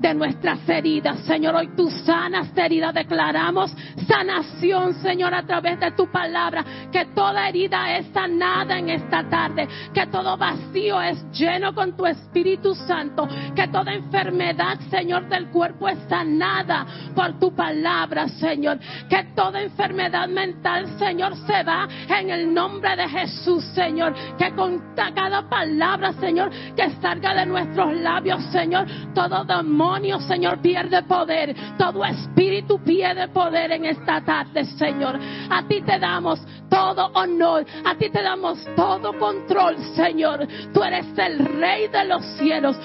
de 0.00 0.14
nuestras 0.14 0.66
heridas. 0.68 1.20
Señor, 1.20 1.54
hoy 1.54 1.68
tú 1.76 1.90
sanas 1.90 2.56
heridas. 2.56 2.94
Declaramos 2.94 3.74
sanación, 4.08 4.94
Señor, 4.94 5.34
a 5.34 5.42
través 5.42 5.78
de 5.78 5.90
tu 5.92 6.10
palabra. 6.10 6.64
Que 6.90 7.04
toda 7.06 7.48
herida 7.48 7.96
es 7.96 8.06
sanada 8.12 8.78
en 8.78 8.90
esta 8.90 9.28
tarde. 9.28 9.68
Que 9.92 10.06
todo 10.06 10.36
vacío 10.36 11.00
es 11.02 11.22
lleno 11.32 11.74
con 11.74 11.96
tu 11.96 12.06
Espíritu 12.06 12.74
Santo. 12.74 13.28
Que 13.54 13.68
toda 13.68 13.92
enfermedad, 13.92 14.78
Señor, 14.90 15.28
del 15.28 15.48
cuerpo 15.48 15.88
es 15.88 15.98
sanada 16.08 16.86
por 17.14 17.38
tu 17.38 17.54
palabra, 17.54 18.26
Señor. 18.28 18.78
Que 19.08 19.24
toda 19.36 19.62
enfermedad 19.62 20.28
mental, 20.28 20.98
Señor, 20.98 21.36
se 21.46 21.62
va 21.62 21.86
en 22.08 22.30
el 22.30 22.52
nombre 22.52 22.96
de 22.96 23.08
Jesús, 23.08 23.64
Señor. 23.74 24.14
Que 24.38 24.50
con 24.54 24.94
cada 24.94 25.48
palabra, 25.48 26.12
Señor, 26.14 26.50
que 26.74 26.90
salga 27.02 27.34
de 27.34 27.46
nuestros 27.46 27.94
labios, 27.96 28.42
Señor, 28.46 28.86
todo 29.14 29.44
demonio 29.90 30.20
Señor, 30.20 30.60
pierde 30.60 31.02
poder. 31.02 31.54
Todo 31.76 32.04
espíritu 32.04 32.78
pierde 32.82 33.28
poder 33.28 33.72
en 33.72 33.86
esta 33.86 34.20
tarde, 34.24 34.64
Señor. 34.64 35.18
A 35.50 35.66
ti 35.66 35.82
te 35.82 35.98
damos 35.98 36.40
todo 36.68 37.10
honor. 37.14 37.66
A 37.84 37.96
ti 37.96 38.08
te 38.10 38.22
damos 38.22 38.64
todo 38.76 39.18
control, 39.18 39.76
Señor. 39.96 40.46
Tú 40.72 40.82
eres 40.82 41.06
el 41.18 41.38
rey 41.38 41.88
de 41.88 42.04
los 42.04 42.24
cielos. 42.38 42.78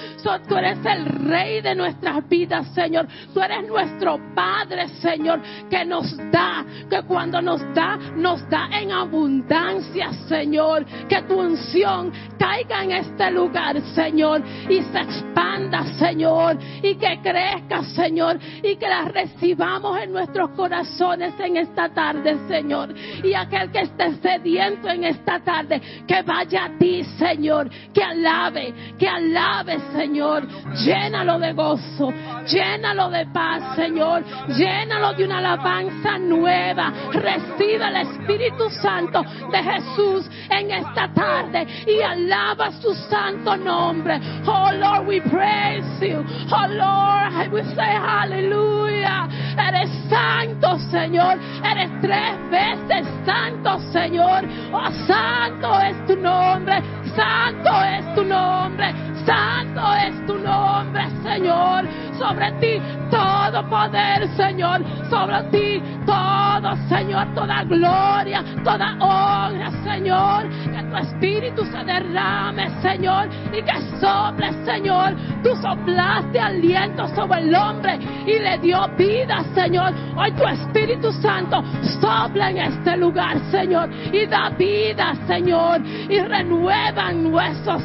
Tú 0.48 0.56
eres 0.56 0.84
el 0.84 1.06
rey 1.06 1.60
de 1.60 1.74
nuestras 1.74 2.28
vidas, 2.28 2.66
Señor. 2.74 3.06
Tú 3.32 3.40
eres 3.40 3.66
nuestro 3.68 4.18
Padre, 4.34 4.88
Señor, 5.00 5.40
que 5.70 5.84
nos 5.84 6.16
da, 6.30 6.64
que 6.90 7.02
cuando 7.02 7.40
nos 7.40 7.62
da, 7.74 7.96
nos 8.16 8.48
da 8.50 8.68
en 8.72 8.90
abundancia, 8.90 10.12
Señor. 10.28 10.84
Que 11.08 11.22
tu 11.22 11.38
unción 11.38 12.12
caiga 12.38 12.82
en 12.82 12.92
este 12.92 13.30
lugar, 13.30 13.80
Señor, 13.94 14.42
y 14.68 14.82
se 14.82 14.98
expanda, 14.98 15.84
Señor, 15.98 16.58
y 16.82 16.95
que 16.96 17.20
crezca, 17.22 17.82
Señor, 17.84 18.38
y 18.62 18.76
que 18.76 18.88
la 18.88 19.04
recibamos 19.04 19.98
en 19.98 20.12
nuestros 20.12 20.50
corazones 20.50 21.34
en 21.38 21.56
esta 21.56 21.88
tarde, 21.88 22.36
Señor. 22.48 22.94
Y 23.22 23.34
aquel 23.34 23.70
que 23.70 23.80
esté 23.80 24.14
sediento 24.16 24.88
en 24.88 25.04
esta 25.04 25.40
tarde, 25.40 25.80
que 26.06 26.22
vaya 26.22 26.64
a 26.64 26.78
ti, 26.78 27.04
Señor, 27.18 27.70
que 27.92 28.02
alabe, 28.02 28.74
que 28.98 29.08
alabe, 29.08 29.78
Señor. 29.92 30.46
Llénalo 30.84 31.38
de 31.38 31.52
gozo, 31.52 32.12
llénalo 32.46 33.10
de 33.10 33.26
paz, 33.26 33.76
Señor. 33.76 34.24
Llénalo 34.48 35.14
de 35.14 35.24
una 35.24 35.38
alabanza 35.38 36.18
nueva. 36.18 36.92
Recibe 37.12 37.86
el 37.86 37.96
Espíritu 37.96 38.70
Santo 38.70 39.22
de 39.50 39.62
Jesús 39.62 40.28
en 40.50 40.70
esta 40.70 41.12
tarde 41.12 41.66
y 41.86 42.00
alaba 42.02 42.70
su 42.72 42.94
santo 42.94 43.56
nombre. 43.56 44.20
Oh 44.46 44.70
Lord, 44.72 45.06
we 45.06 45.20
praise 45.20 45.84
you. 46.00 46.24
Oh 46.50 46.66
Lord, 46.68 46.85
I 46.86 47.48
will 47.48 47.64
say 47.74 47.92
hallelujah. 47.92 49.28
Eres 49.58 49.90
santo, 50.08 50.78
Señor. 50.90 51.38
Eres 51.64 51.90
tres 52.00 52.36
veces 52.50 53.06
santo, 53.24 53.78
Señor. 53.92 54.44
Oh, 54.72 54.90
santo 55.06 55.80
es 55.80 56.06
tu 56.06 56.16
nombre. 56.16 56.82
Santo 57.14 57.70
es 57.82 58.14
tu 58.14 58.24
nombre. 58.24 58.94
Santo 59.24 59.82
es 60.06 60.26
tu 60.26 60.38
nombre, 60.38 61.08
Señor. 61.22 61.84
Sobre 62.18 62.52
ti 62.52 62.80
todo 63.10 63.68
poder, 63.68 64.28
Señor. 64.36 64.82
Sobre 65.10 65.42
ti 65.50 65.82
todo, 66.04 66.76
Señor. 66.88 67.26
Toda 67.34 67.64
gloria, 67.64 68.44
toda 68.64 68.96
honra, 69.00 69.70
Señor. 69.84 70.48
Que 70.48 70.82
tu 70.82 70.96
espíritu 70.96 71.64
se 71.64 71.84
derrame, 71.84 72.70
Señor. 72.82 73.28
Y 73.52 73.62
que 73.62 73.80
sople, 74.00 74.52
Señor. 74.64 75.14
Tú 75.42 75.54
soplaste 75.56 76.40
aliento 76.40 77.06
sobre 77.14 77.40
el 77.40 77.54
hombre 77.54 77.98
y 78.26 78.38
le 78.38 78.58
dio 78.58 78.88
vida, 78.96 79.44
Señor. 79.54 79.92
Hoy 80.16 80.32
tu 80.32 80.44
Espíritu 80.44 81.12
Santo 81.12 81.62
sopla 82.00 82.50
en 82.50 82.58
este 82.58 82.96
lugar, 82.96 83.38
Señor. 83.50 83.88
Y 84.12 84.26
da 84.26 84.50
vida, 84.50 85.14
Señor. 85.26 85.80
Y 85.84 86.18
renuevan 86.20 87.26
huesos 87.32 87.82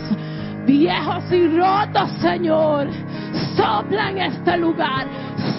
viejos 0.65 1.23
y 1.31 1.47
rotos, 1.57 2.11
Señor. 2.21 2.87
Sopla 3.55 4.09
en 4.11 4.17
este 4.19 4.57
lugar, 4.57 5.07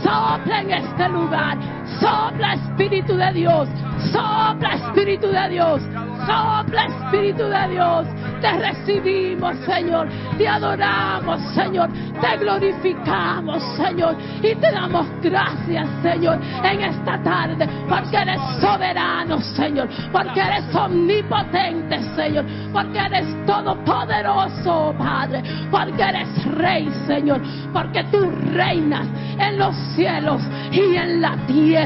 sopla 0.02 0.60
en 0.60 0.70
este 0.70 1.08
lugar, 1.08 1.58
sopla 2.00 2.54
Espíritu 2.54 3.16
de 3.16 3.32
Dios, 3.32 3.68
sopla 4.12 4.74
Espíritu 4.74 5.28
de 5.28 5.48
Dios, 5.48 5.82
sopla 6.26 6.86
Espíritu 6.86 7.44
de 7.44 7.68
Dios. 7.68 8.06
Te 8.40 8.50
recibimos, 8.58 9.56
Señor, 9.64 10.08
te 10.36 10.48
adoramos, 10.48 11.40
Señor, 11.54 11.88
te 12.20 12.36
glorificamos, 12.38 13.62
Señor, 13.76 14.16
y 14.42 14.54
te 14.56 14.72
damos 14.72 15.06
gracias, 15.22 15.88
Señor, 16.02 16.40
en 16.64 16.80
esta 16.80 17.22
tarde, 17.22 17.68
porque 17.88 18.16
eres 18.16 18.40
soberano, 18.60 19.40
Señor, 19.40 19.88
porque 20.10 20.40
eres 20.40 20.74
omnipotente, 20.74 22.02
Señor, 22.16 22.44
porque 22.72 22.98
eres 22.98 23.46
todopoderoso, 23.46 24.92
Padre, 24.98 25.42
porque 25.70 26.02
eres 26.02 26.44
Rey, 26.56 26.90
Señor, 27.06 27.40
porque 27.72 28.02
tú 28.10 28.28
reinas 28.52 29.06
en 29.38 29.58
los 29.58 29.74
cielos 29.94 30.42
y 30.70 30.96
en 30.96 31.20
la 31.20 31.36
tierra, 31.46 31.81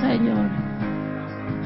Señor. 0.00 0.48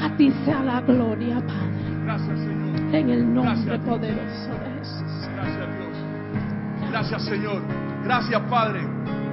A 0.02 0.10
ti 0.16 0.32
sea 0.44 0.62
la 0.64 0.80
gloria, 0.80 1.36
Padre. 1.36 2.02
Gracias, 2.04 2.38
Señor. 2.40 2.94
En 2.94 3.10
el 3.10 3.34
nombre 3.34 3.78
poderoso 3.78 4.50
de 4.52 4.78
Jesús. 4.78 5.28
Gracias, 5.34 5.68
Dios. 5.78 6.90
Gracias, 6.90 7.24
Señor. 7.24 7.62
Gracias, 8.02 8.42
Padre. 8.50 8.80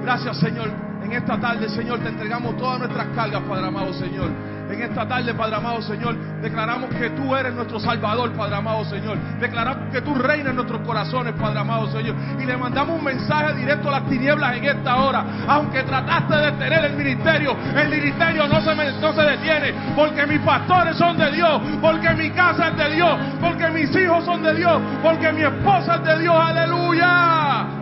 Gracias, 0.02 0.38
Señor. 0.38 0.70
En 1.06 1.12
esta 1.12 1.38
tarde, 1.40 1.68
Señor, 1.68 2.00
te 2.00 2.08
entregamos 2.08 2.56
todas 2.56 2.80
nuestras 2.80 3.06
cargas, 3.14 3.40
Padre 3.48 3.68
amado, 3.68 3.92
Señor. 3.94 4.28
En 4.68 4.82
esta 4.82 5.06
tarde, 5.06 5.32
Padre 5.34 5.54
amado, 5.54 5.80
Señor, 5.80 6.16
declaramos 6.42 6.90
que 6.90 7.10
tú 7.10 7.36
eres 7.36 7.54
nuestro 7.54 7.78
Salvador, 7.78 8.32
Padre 8.32 8.56
amado, 8.56 8.84
Señor. 8.86 9.16
Declaramos 9.38 9.92
que 9.92 10.00
tú 10.02 10.16
reinas 10.16 10.48
en 10.48 10.56
nuestros 10.56 10.80
corazones, 10.80 11.34
Padre 11.34 11.60
amado, 11.60 11.86
Señor. 11.92 12.16
Y 12.40 12.44
le 12.44 12.56
mandamos 12.56 12.98
un 12.98 13.04
mensaje 13.04 13.54
directo 13.54 13.88
a 13.88 14.00
las 14.00 14.08
tinieblas 14.08 14.56
en 14.56 14.64
esta 14.64 14.96
hora. 14.96 15.24
Aunque 15.46 15.84
trataste 15.84 16.34
de 16.34 16.50
detener 16.50 16.84
el 16.86 16.96
ministerio, 16.96 17.56
el 17.76 17.88
ministerio 17.88 18.48
no 18.48 18.60
se, 18.60 18.74
me- 18.74 18.90
detiene. 19.30 19.72
Porque 19.94 20.26
mis 20.26 20.40
pastores 20.40 20.96
son 20.96 21.16
de 21.16 21.30
Dios. 21.30 21.62
Porque 21.80 22.10
mi 22.14 22.30
casa 22.30 22.70
es 22.70 22.76
de 22.76 22.94
Dios. 22.96 23.16
Porque 23.40 23.68
mis 23.70 23.94
hijos 23.94 24.24
son 24.24 24.42
de 24.42 24.54
Dios. 24.56 24.82
Porque 25.04 25.30
mi 25.32 25.42
esposa 25.42 25.94
es 25.94 26.02
de 26.02 26.18
Dios. 26.18 26.34
Aleluya. 26.36 27.75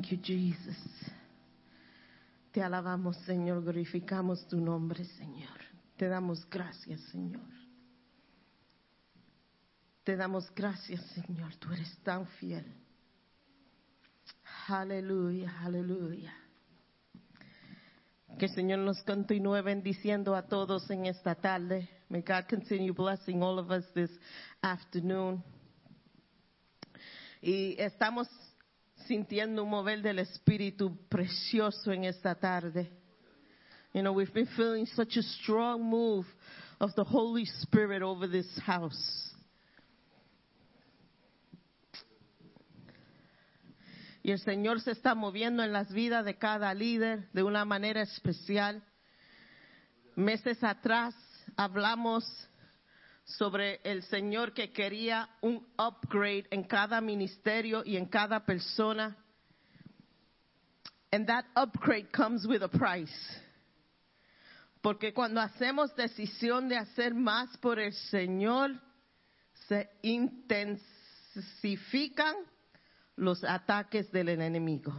Thank 0.00 0.12
you, 0.12 0.18
Jesus. 0.22 0.78
Te 2.52 2.62
alabamos, 2.62 3.18
Señor, 3.26 3.62
glorificamos 3.62 4.48
tu 4.48 4.58
nombre, 4.58 5.04
Señor. 5.04 5.58
Te 5.98 6.08
damos 6.08 6.48
gracias, 6.48 7.02
Señor. 7.12 7.44
Te 10.02 10.16
damos 10.16 10.50
gracias, 10.54 11.02
Señor. 11.08 11.54
Tú 11.56 11.70
eres 11.74 11.98
tan 11.98 12.26
fiel. 12.26 12.64
Aleluya, 14.68 15.54
aleluya. 15.60 16.34
Que 18.38 18.46
el 18.46 18.52
Señor 18.52 18.78
nos 18.78 19.02
continúe 19.02 19.62
bendiciendo 19.62 20.34
a 20.34 20.46
todos 20.46 20.88
en 20.90 21.04
esta 21.04 21.34
tarde. 21.34 21.90
May 22.08 22.22
God 22.22 22.48
continue 22.48 22.94
blessing 22.94 23.42
all 23.42 23.58
of 23.58 23.70
us 23.70 23.84
this 23.92 24.10
afternoon. 24.62 25.44
Y 27.42 27.74
estamos 27.78 28.28
sintiendo 29.10 29.64
un 29.64 29.70
mover 29.70 30.02
del 30.02 30.20
Espíritu 30.20 30.96
precioso 31.08 31.90
en 31.90 32.04
esta 32.04 32.32
tarde. 32.36 32.88
You 33.92 34.02
know, 34.02 34.12
we've 34.12 34.32
been 34.32 34.46
feeling 34.56 34.86
such 34.86 35.16
a 35.16 35.22
strong 35.22 35.82
move 35.82 36.24
of 36.78 36.94
the 36.94 37.02
Holy 37.02 37.44
Spirit 37.62 38.02
over 38.02 38.28
this 38.28 38.46
house. 38.64 39.34
Y 44.22 44.30
el 44.30 44.38
Señor 44.38 44.80
se 44.80 44.92
está 44.92 45.16
moviendo 45.16 45.64
en 45.64 45.72
las 45.72 45.92
vidas 45.92 46.24
de 46.24 46.38
cada 46.38 46.72
líder 46.72 47.28
de 47.32 47.42
una 47.42 47.64
manera 47.64 48.02
especial. 48.02 48.80
Meses 50.14 50.62
atrás 50.62 51.16
hablamos 51.56 52.24
sobre 53.38 53.80
el 53.84 54.02
Señor 54.04 54.52
que 54.52 54.72
quería 54.72 55.28
un 55.42 55.66
upgrade 55.78 56.46
en 56.50 56.64
cada 56.64 57.00
ministerio 57.00 57.82
y 57.84 57.96
en 57.96 58.06
cada 58.06 58.44
persona. 58.44 59.16
And 61.12 61.26
that 61.26 61.44
upgrade 61.56 62.12
comes 62.12 62.46
with 62.46 62.62
a 62.62 62.68
price. 62.68 63.10
Porque 64.82 65.12
cuando 65.12 65.40
hacemos 65.40 65.94
decisión 65.94 66.68
de 66.68 66.76
hacer 66.76 67.14
más 67.14 67.56
por 67.58 67.78
el 67.78 67.92
Señor, 67.92 68.70
se 69.68 69.88
intensifican 70.02 72.34
los 73.16 73.44
ataques 73.44 74.10
del 74.10 74.28
enemigo. 74.28 74.92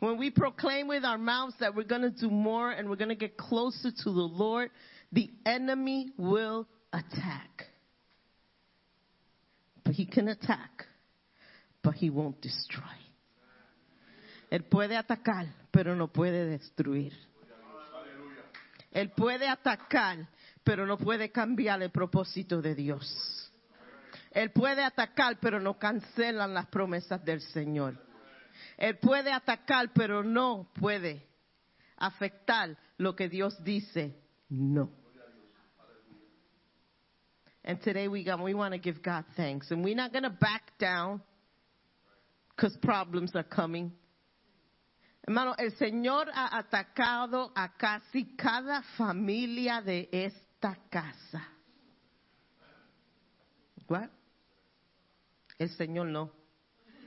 When 0.00 0.16
we 0.16 0.30
proclaim 0.30 0.86
with 0.86 1.04
our 1.04 1.18
mouths 1.18 1.56
that 1.58 1.74
we're 1.74 1.82
going 1.82 2.02
to 2.02 2.10
do 2.10 2.30
more 2.30 2.70
and 2.70 2.88
we're 2.88 2.96
going 2.96 3.08
to 3.08 3.16
get 3.16 3.36
closer 3.36 3.90
to 3.90 4.04
the 4.04 4.10
Lord, 4.10 4.70
the 5.10 5.28
enemy 5.44 6.12
will 6.16 6.68
attack. 6.92 7.66
But 9.84 9.94
he 9.94 10.06
can 10.06 10.28
attack, 10.28 10.86
but 11.82 11.94
he 11.94 12.10
won't 12.10 12.40
destroy. 12.40 12.82
Él 14.50 14.64
puede 14.64 14.96
atacar, 14.96 15.46
pero 15.70 15.94
no 15.94 16.08
puede 16.08 16.46
destruir. 16.46 17.12
Él 18.92 19.10
puede 19.10 19.46
atacar, 19.46 20.28
pero 20.64 20.86
no 20.86 20.96
puede 20.96 21.30
cambiar 21.30 21.82
el 21.82 21.90
propósito 21.90 22.62
de 22.62 22.74
Dios. 22.74 23.52
Él 24.30 24.50
puede 24.50 24.82
atacar, 24.82 25.38
pero 25.40 25.60
no 25.60 25.78
cancelan 25.78 26.54
las 26.54 26.66
promesas 26.66 27.24
del 27.24 27.40
Señor. 27.40 28.02
Él 28.76 28.98
puede 28.98 29.32
atacar, 29.32 29.92
pero 29.92 30.22
no 30.22 30.70
puede 30.74 31.26
afectar 31.96 32.76
lo 32.96 33.14
que 33.14 33.28
Dios 33.28 33.62
dice 33.64 34.14
no. 34.48 34.97
And 37.64 37.80
today 37.82 38.08
we, 38.08 38.24
got, 38.24 38.42
we 38.42 38.54
want 38.54 38.72
to 38.72 38.78
give 38.78 39.02
God 39.02 39.24
thanks. 39.36 39.70
And 39.70 39.84
we're 39.84 39.96
not 39.96 40.12
going 40.12 40.22
to 40.22 40.30
back 40.30 40.78
down 40.78 41.20
because 42.54 42.76
problems 42.82 43.32
are 43.34 43.42
coming. 43.42 43.92
Hermano, 45.26 45.54
el 45.58 45.72
Señor 45.72 46.26
ha 46.32 46.62
atacado 46.62 47.50
a 47.54 47.68
casi 47.78 48.34
cada 48.36 48.82
familia 48.96 49.82
de 49.84 50.08
esta 50.10 50.76
casa. 50.90 51.42
What? 53.88 54.10
El 55.60 55.68
Señor 55.68 56.06
no. 56.06 56.30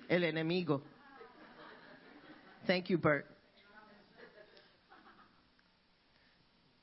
El 0.10 0.22
enemigo. 0.22 0.82
Thank 2.68 2.90
you, 2.90 2.98
Bert. 2.98 3.26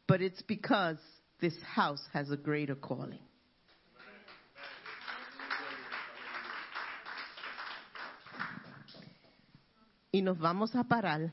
But 0.09 0.23
it's 0.23 0.43
because 0.43 0.99
this 1.41 1.55
house 1.63 2.03
has 2.13 2.31
a 2.31 2.37
greater 2.37 2.75
calling. 2.75 3.21
Y 10.11 10.23
nos 10.23 10.39
vamos 10.39 10.75
a 10.75 10.85
parar 10.85 11.31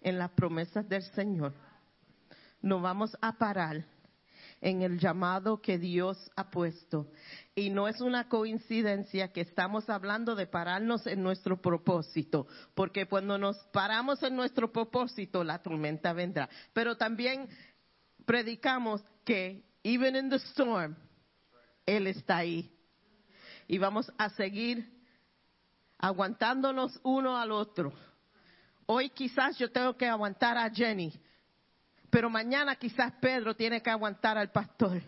en 0.00 0.18
las 0.18 0.30
promesas 0.30 0.88
del 0.88 1.02
Señor. 1.12 1.52
Nos 2.62 2.80
vamos 2.80 3.16
a 3.20 3.36
parar 3.36 3.84
en 4.60 4.82
el 4.82 4.98
llamado 4.98 5.60
que 5.60 5.78
Dios 5.78 6.30
ha 6.36 6.50
puesto. 6.50 7.10
Y 7.54 7.70
no 7.70 7.88
es 7.88 8.00
una 8.00 8.28
coincidencia 8.28 9.32
que 9.32 9.42
estamos 9.42 9.90
hablando 9.90 10.34
de 10.34 10.46
pararnos 10.46 11.06
en 11.06 11.22
nuestro 11.22 11.60
propósito, 11.60 12.46
porque 12.74 13.06
cuando 13.06 13.36
nos 13.36 13.58
paramos 13.72 14.22
en 14.22 14.36
nuestro 14.36 14.72
propósito, 14.72 15.44
la 15.44 15.62
tormenta 15.62 16.12
vendrá. 16.12 16.48
Pero 16.72 16.96
también 16.96 17.48
predicamos 18.24 19.02
que, 19.24 19.64
even 19.82 20.16
in 20.16 20.30
the 20.30 20.36
storm, 20.36 20.96
Él 21.84 22.06
está 22.06 22.38
ahí. 22.38 22.70
Y 23.66 23.78
vamos 23.78 24.10
a 24.16 24.30
seguir 24.30 24.94
aguantándonos 25.98 26.98
uno 27.02 27.36
al 27.36 27.52
otro. 27.52 27.92
Hoy 28.86 29.10
quizás 29.10 29.56
yo 29.58 29.70
tengo 29.70 29.96
que 29.96 30.06
aguantar 30.06 30.58
a 30.58 30.70
Jenny, 30.70 31.12
pero 32.10 32.28
mañana 32.28 32.76
quizás 32.76 33.12
Pedro 33.20 33.54
tiene 33.54 33.82
que 33.82 33.90
aguantar 33.90 34.36
al 34.36 34.50
pastor. 34.50 35.02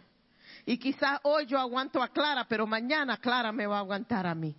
Y 0.65 0.79
quizás 0.79 1.21
hoy 1.23 1.47
yo 1.47 1.59
aguanto 1.59 2.03
a 2.03 2.09
Clara, 2.09 2.47
pero 2.49 2.67
mañana 2.67 3.19
Clara 3.19 3.53
me 3.53 3.67
va 3.67 3.77
a 3.77 3.81
aguantar 3.81 4.27
a 4.27 4.35
mí. 4.35 4.57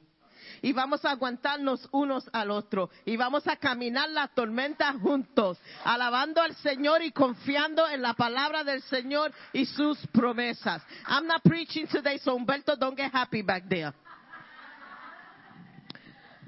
Y 0.61 0.71
vamos 0.73 1.03
a 1.03 1.11
aguantarnos 1.11 1.87
unos 1.91 2.29
al 2.31 2.51
otro. 2.51 2.89
Y 3.05 3.17
vamos 3.17 3.47
a 3.47 3.57
caminar 3.57 4.09
la 4.09 4.27
tormenta 4.29 4.93
juntos, 4.93 5.59
alabando 5.83 6.41
al 6.41 6.55
Señor 6.55 7.01
y 7.01 7.11
confiando 7.11 7.87
en 7.89 8.01
la 8.01 8.13
palabra 8.13 8.63
del 8.63 8.81
Señor 8.83 9.33
y 9.53 9.65
sus 9.65 9.97
promesas. 10.07 10.81
I'm 11.07 11.27
not 11.27 11.41
preaching 11.43 11.87
today, 11.87 12.17
so 12.19 12.35
Humberto, 12.35 12.75
don't 12.77 12.97
get 12.97 13.13
happy 13.13 13.41
back 13.41 13.67
there. 13.67 13.93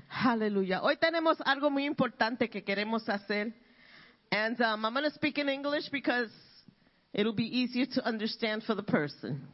Aleluya. 0.10 0.82
Hoy 0.82 0.98
tenemos 0.98 1.38
algo 1.46 1.70
muy 1.70 1.86
importante 1.86 2.50
que 2.50 2.64
queremos 2.64 3.08
hacer. 3.08 3.54
And 4.32 4.60
um, 4.62 4.86
I'm 4.86 4.94
going 4.94 5.06
to 5.06 5.14
speak 5.14 5.38
in 5.38 5.50
English 5.50 5.90
because 5.92 6.30
it'll 7.14 7.34
be 7.34 7.60
easier 7.60 7.86
to 7.94 8.06
understand 8.06 8.64
for 8.64 8.76
the 8.76 8.84
person. 8.84 9.48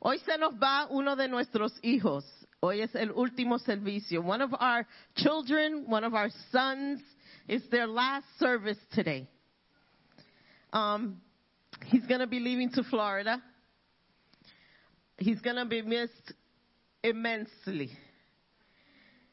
Hoy 0.00 0.18
se 0.18 0.36
nos 0.38 0.54
va 0.54 0.86
uno 0.90 1.16
de 1.16 1.28
nuestros 1.28 1.72
hijos. 1.82 2.24
Hoy 2.62 2.80
es 2.80 2.94
el 2.94 3.08
último 3.12 3.58
servicio. 3.58 4.22
One 4.22 4.42
of 4.42 4.54
our 4.58 4.86
children, 5.16 5.84
one 5.86 6.04
of 6.04 6.14
our 6.14 6.30
sons, 6.50 7.00
is 7.48 7.62
their 7.70 7.86
last 7.86 8.26
service 8.38 8.78
today. 8.92 9.26
Um, 10.72 11.20
he's 11.86 12.06
going 12.06 12.20
to 12.20 12.26
be 12.26 12.40
leaving 12.40 12.70
to 12.72 12.84
Florida. 12.84 13.42
He's 15.18 15.40
going 15.40 15.56
to 15.56 15.66
be 15.66 15.82
missed 15.82 16.32
immensely. 17.02 17.90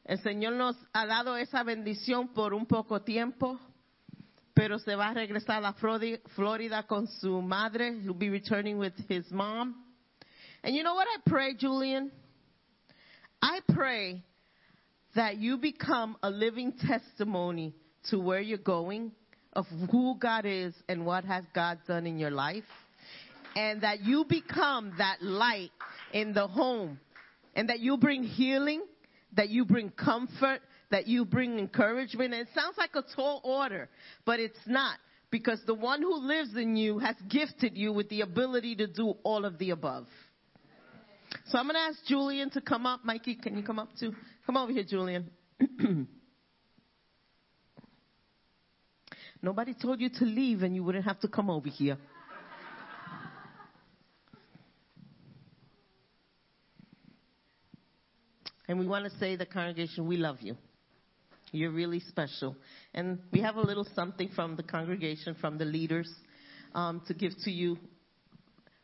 El 0.05 0.19
Señor 0.19 0.53
nos 0.53 0.75
ha 0.93 1.05
dado 1.05 1.37
esa 1.37 1.63
bendición 1.63 2.33
por 2.33 2.53
un 2.53 2.65
poco 2.65 3.01
tiempo, 3.01 3.59
pero 4.53 4.79
se 4.79 4.95
va 4.95 5.09
a 5.09 5.13
regresar 5.13 5.63
a 5.63 5.73
Florida 5.73 6.83
con 6.87 7.07
su 7.07 7.41
madre. 7.41 7.99
He'll 8.01 8.13
be 8.13 8.29
returning 8.29 8.77
with 8.77 8.93
his 9.07 9.31
mom. 9.31 9.85
And 10.63 10.75
you 10.75 10.83
know 10.83 10.95
what 10.95 11.07
I 11.07 11.21
pray, 11.25 11.55
Julian? 11.55 12.11
I 13.41 13.61
pray 13.73 14.23
that 15.15 15.37
you 15.37 15.57
become 15.57 16.17
a 16.21 16.29
living 16.29 16.73
testimony 16.73 17.73
to 18.09 18.19
where 18.19 18.41
you're 18.41 18.57
going, 18.57 19.11
of 19.53 19.65
who 19.91 20.17
God 20.19 20.45
is 20.45 20.73
and 20.87 21.05
what 21.05 21.25
has 21.25 21.43
God 21.53 21.79
done 21.87 22.07
in 22.07 22.17
your 22.17 22.31
life. 22.31 22.63
And 23.55 23.81
that 23.81 24.01
you 24.01 24.25
become 24.27 24.93
that 24.97 25.21
light 25.21 25.71
in 26.13 26.33
the 26.33 26.47
home. 26.47 26.99
And 27.55 27.69
that 27.69 27.79
you 27.79 27.97
bring 27.97 28.23
healing 28.23 28.83
that 29.33 29.49
you 29.49 29.65
bring 29.65 29.89
comfort, 29.91 30.61
that 30.89 31.07
you 31.07 31.25
bring 31.25 31.59
encouragement. 31.59 32.33
And 32.33 32.41
it 32.41 32.49
sounds 32.53 32.77
like 32.77 32.91
a 32.95 33.03
tall 33.15 33.41
order, 33.43 33.89
but 34.25 34.39
it's 34.39 34.59
not 34.65 34.97
because 35.29 35.61
the 35.65 35.73
one 35.73 36.01
who 36.01 36.15
lives 36.15 36.55
in 36.55 36.75
you 36.75 36.99
has 36.99 37.15
gifted 37.29 37.77
you 37.77 37.93
with 37.93 38.09
the 38.09 38.21
ability 38.21 38.75
to 38.75 38.87
do 38.87 39.15
all 39.23 39.45
of 39.45 39.57
the 39.57 39.69
above. 39.71 40.07
So 41.47 41.57
I'm 41.57 41.65
going 41.65 41.75
to 41.75 41.81
ask 41.81 42.05
Julian 42.05 42.49
to 42.51 42.61
come 42.61 42.85
up. 42.85 43.05
Mikey, 43.05 43.35
can 43.35 43.55
you 43.57 43.63
come 43.63 43.79
up 43.79 43.89
too? 43.97 44.13
Come 44.45 44.57
over 44.57 44.71
here, 44.71 44.83
Julian. 44.83 45.31
Nobody 49.41 49.73
told 49.73 49.99
you 50.01 50.09
to 50.09 50.25
leave 50.25 50.61
and 50.61 50.75
you 50.75 50.83
wouldn't 50.83 51.05
have 51.05 51.19
to 51.21 51.27
come 51.27 51.49
over 51.49 51.67
here. 51.69 51.97
And 58.71 58.79
we 58.79 58.87
want 58.87 59.03
to 59.03 59.11
say, 59.19 59.35
the 59.35 59.45
congregation, 59.45 60.07
we 60.07 60.15
love 60.15 60.37
you. 60.39 60.55
You're 61.51 61.71
really 61.71 61.99
special. 61.99 62.55
And 62.93 63.19
we 63.29 63.41
have 63.41 63.57
a 63.57 63.61
little 63.61 63.85
something 63.95 64.29
from 64.33 64.55
the 64.55 64.63
congregation, 64.63 65.35
from 65.41 65.57
the 65.57 65.65
leaders, 65.65 66.09
um, 66.73 67.01
to 67.09 67.13
give 67.13 67.33
to 67.43 67.51
you. 67.51 67.77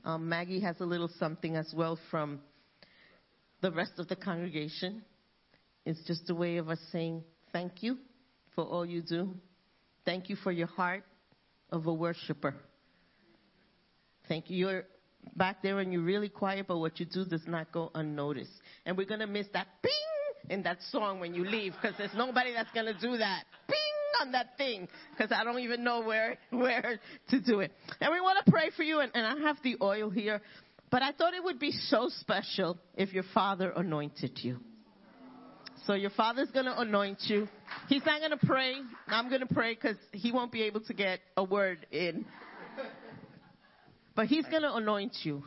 Um, 0.04 0.28
Maggie 0.28 0.60
has 0.60 0.76
a 0.82 0.84
little 0.84 1.10
something 1.18 1.56
as 1.56 1.74
well 1.74 1.98
from 2.12 2.42
the 3.62 3.72
rest 3.72 3.94
of 3.98 4.10
the 4.10 4.18
congregation. 4.18 5.04
It's 5.86 6.06
just 6.06 6.30
a 6.30 6.36
way 6.36 6.58
of 6.58 6.68
us 6.68 6.80
saying 6.92 7.24
thank 7.54 7.82
you 7.82 7.98
for 8.56 8.66
all 8.66 8.86
you 8.86 9.02
do. 9.02 9.36
Thank 10.04 10.28
you 10.28 10.36
for 10.36 10.52
your 10.52 10.68
heart 10.68 11.06
of 11.70 11.88
a 11.88 11.94
worshiper. 11.94 12.56
Thank 14.28 14.50
you. 14.50 14.58
You're 14.58 14.84
back 15.36 15.62
there 15.64 15.80
and 15.80 15.94
you're 15.94 16.02
really 16.02 16.30
quiet, 16.30 16.68
but 16.68 16.78
what 16.78 17.00
you 17.00 17.06
do 17.06 17.24
does 17.24 17.48
not 17.48 17.72
go 17.72 17.90
unnoticed. 17.96 18.52
And 18.88 18.98
we're 18.98 19.06
going 19.06 19.20
to 19.20 19.28
miss 19.28 19.48
that 19.52 19.68
ping 19.84 20.50
in 20.50 20.64
that 20.64 20.78
song 20.92 21.20
when 21.20 21.36
you 21.36 21.44
leave 21.44 21.74
because 21.74 21.96
there's 21.98 22.16
nobody 22.16 22.54
that's 22.54 22.72
going 22.72 22.86
to 22.86 22.94
do 23.00 23.18
that. 23.18 23.44
Ping 23.68 24.22
on 24.22 24.32
that 24.32 24.58
thing 24.58 24.88
because 25.12 25.32
I 25.38 25.44
don't 25.44 25.60
even 25.60 25.84
know 25.84 26.02
where, 26.02 26.38
where 26.52 27.00
to 27.30 27.42
do 27.42 27.60
it. 27.60 27.74
And 28.00 28.14
we 28.14 28.22
want 28.22 28.44
to 28.46 28.50
pray 28.50 28.72
for 28.76 28.84
you, 28.84 29.02
and, 29.02 29.12
and 29.14 29.26
I 29.26 29.46
have 29.46 29.58
the 29.62 29.76
oil 29.82 30.10
here, 30.10 30.42
but 30.90 31.02
I 31.02 31.12
thought 31.12 31.34
it 31.34 31.44
would 31.44 31.60
be 31.60 31.72
so 31.72 32.08
special 32.22 32.78
if 32.96 33.12
your 33.12 33.26
father 33.34 33.72
anointed 33.72 34.40
you. 34.42 34.58
So 35.86 35.94
your 35.94 36.10
father's 36.12 36.50
going 36.52 36.66
to 36.66 36.80
anoint 36.80 37.20
you. 37.26 37.50
He's 37.90 38.06
not 38.06 38.20
going 38.20 38.38
to 38.38 38.46
pray. 38.46 38.76
I'm 39.08 39.28
going 39.28 39.42
to 39.42 39.54
pray 39.54 39.74
because 39.76 39.98
he 40.14 40.32
won't 40.32 40.52
be 40.52 40.64
able 40.64 40.82
to 40.82 40.94
get 40.94 41.20
a 41.36 41.44
word 41.44 41.86
in. 41.92 42.26
But 44.16 44.28
he's 44.28 44.46
going 44.46 44.64
to 44.64 44.74
anoint 44.74 45.14
you. 45.24 45.44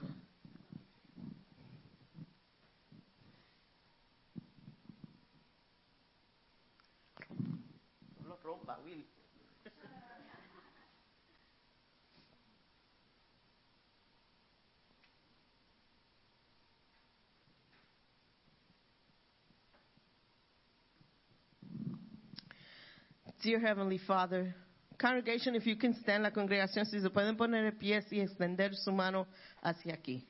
Dear 23.42 23.58
Heavenly 23.58 23.98
Father, 24.06 24.54
congregation, 24.98 25.54
if 25.54 25.66
you 25.66 25.74
can 25.74 25.94
stand, 26.02 26.24
la 26.24 26.30
congregación, 26.30 26.84
si 26.84 27.00
se 27.00 27.08
pueden 27.08 27.36
poner 27.36 27.72
de 27.72 27.86
y 28.10 28.20
extender 28.20 28.74
su 28.74 28.92
mano 28.92 29.26
hacia 29.62 29.94
aquí. 29.94 30.24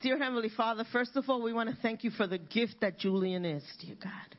Dear 0.00 0.18
Heavenly 0.18 0.48
Father, 0.48 0.84
first 0.92 1.16
of 1.16 1.28
all, 1.28 1.40
we 1.42 1.52
want 1.52 1.70
to 1.70 1.76
thank 1.82 2.02
you 2.02 2.10
for 2.10 2.26
the 2.26 2.38
gift 2.38 2.80
that 2.80 2.98
Julian 2.98 3.44
is, 3.44 3.62
dear 3.80 3.94
God. 4.02 4.36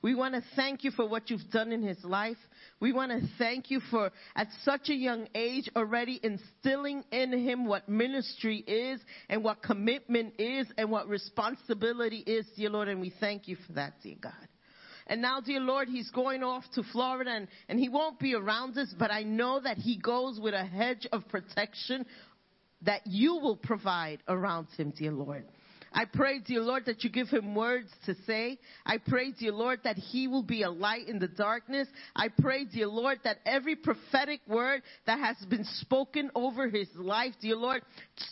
We 0.00 0.14
want 0.14 0.34
to 0.34 0.42
thank 0.56 0.82
you 0.82 0.90
for 0.92 1.08
what 1.08 1.28
you've 1.28 1.50
done 1.52 1.72
in 1.72 1.82
his 1.82 2.02
life. 2.04 2.36
We 2.80 2.92
want 2.92 3.12
to 3.12 3.20
thank 3.36 3.70
you 3.70 3.80
for, 3.90 4.10
at 4.34 4.48
such 4.64 4.88
a 4.88 4.94
young 4.94 5.28
age, 5.34 5.68
already 5.76 6.20
instilling 6.22 7.04
in 7.12 7.32
him 7.32 7.66
what 7.66 7.88
ministry 7.88 8.58
is 8.58 9.00
and 9.28 9.44
what 9.44 9.62
commitment 9.62 10.34
is 10.38 10.66
and 10.78 10.90
what 10.90 11.08
responsibility 11.08 12.18
is, 12.18 12.46
dear 12.56 12.70
Lord. 12.70 12.88
And 12.88 13.00
we 13.00 13.12
thank 13.20 13.48
you 13.48 13.56
for 13.66 13.74
that, 13.74 13.94
dear 14.02 14.16
God. 14.20 14.48
And 15.08 15.22
now, 15.22 15.40
dear 15.40 15.60
Lord, 15.60 15.88
he's 15.88 16.10
going 16.10 16.42
off 16.42 16.64
to 16.74 16.82
Florida 16.92 17.30
and, 17.30 17.48
and 17.68 17.78
he 17.78 17.88
won't 17.88 18.18
be 18.18 18.34
around 18.34 18.76
us, 18.76 18.94
but 18.98 19.10
I 19.10 19.22
know 19.22 19.60
that 19.60 19.78
he 19.78 19.96
goes 19.96 20.38
with 20.38 20.54
a 20.54 20.64
hedge 20.64 21.06
of 21.12 21.26
protection 21.28 22.04
that 22.82 23.02
you 23.06 23.36
will 23.36 23.56
provide 23.56 24.18
around 24.28 24.68
him, 24.76 24.92
dear 24.96 25.12
Lord. 25.12 25.44
I 25.92 26.04
pray, 26.04 26.40
dear 26.40 26.60
Lord, 26.60 26.84
that 26.86 27.02
you 27.02 27.10
give 27.10 27.28
him 27.28 27.54
words 27.54 27.88
to 28.06 28.14
say. 28.26 28.58
I 28.84 28.98
pray, 28.98 29.32
dear 29.32 29.52
Lord, 29.52 29.80
that 29.84 29.96
he 29.96 30.28
will 30.28 30.42
be 30.42 30.62
a 30.62 30.70
light 30.70 31.08
in 31.08 31.18
the 31.18 31.28
darkness. 31.28 31.88
I 32.14 32.28
pray, 32.28 32.66
dear 32.66 32.88
Lord, 32.88 33.20
that 33.24 33.38
every 33.46 33.74
prophetic 33.74 34.40
word 34.46 34.82
that 35.06 35.18
has 35.18 35.36
been 35.46 35.64
spoken 35.64 36.30
over 36.34 36.68
his 36.68 36.88
life, 36.94 37.32
dear 37.40 37.56
Lord, 37.56 37.82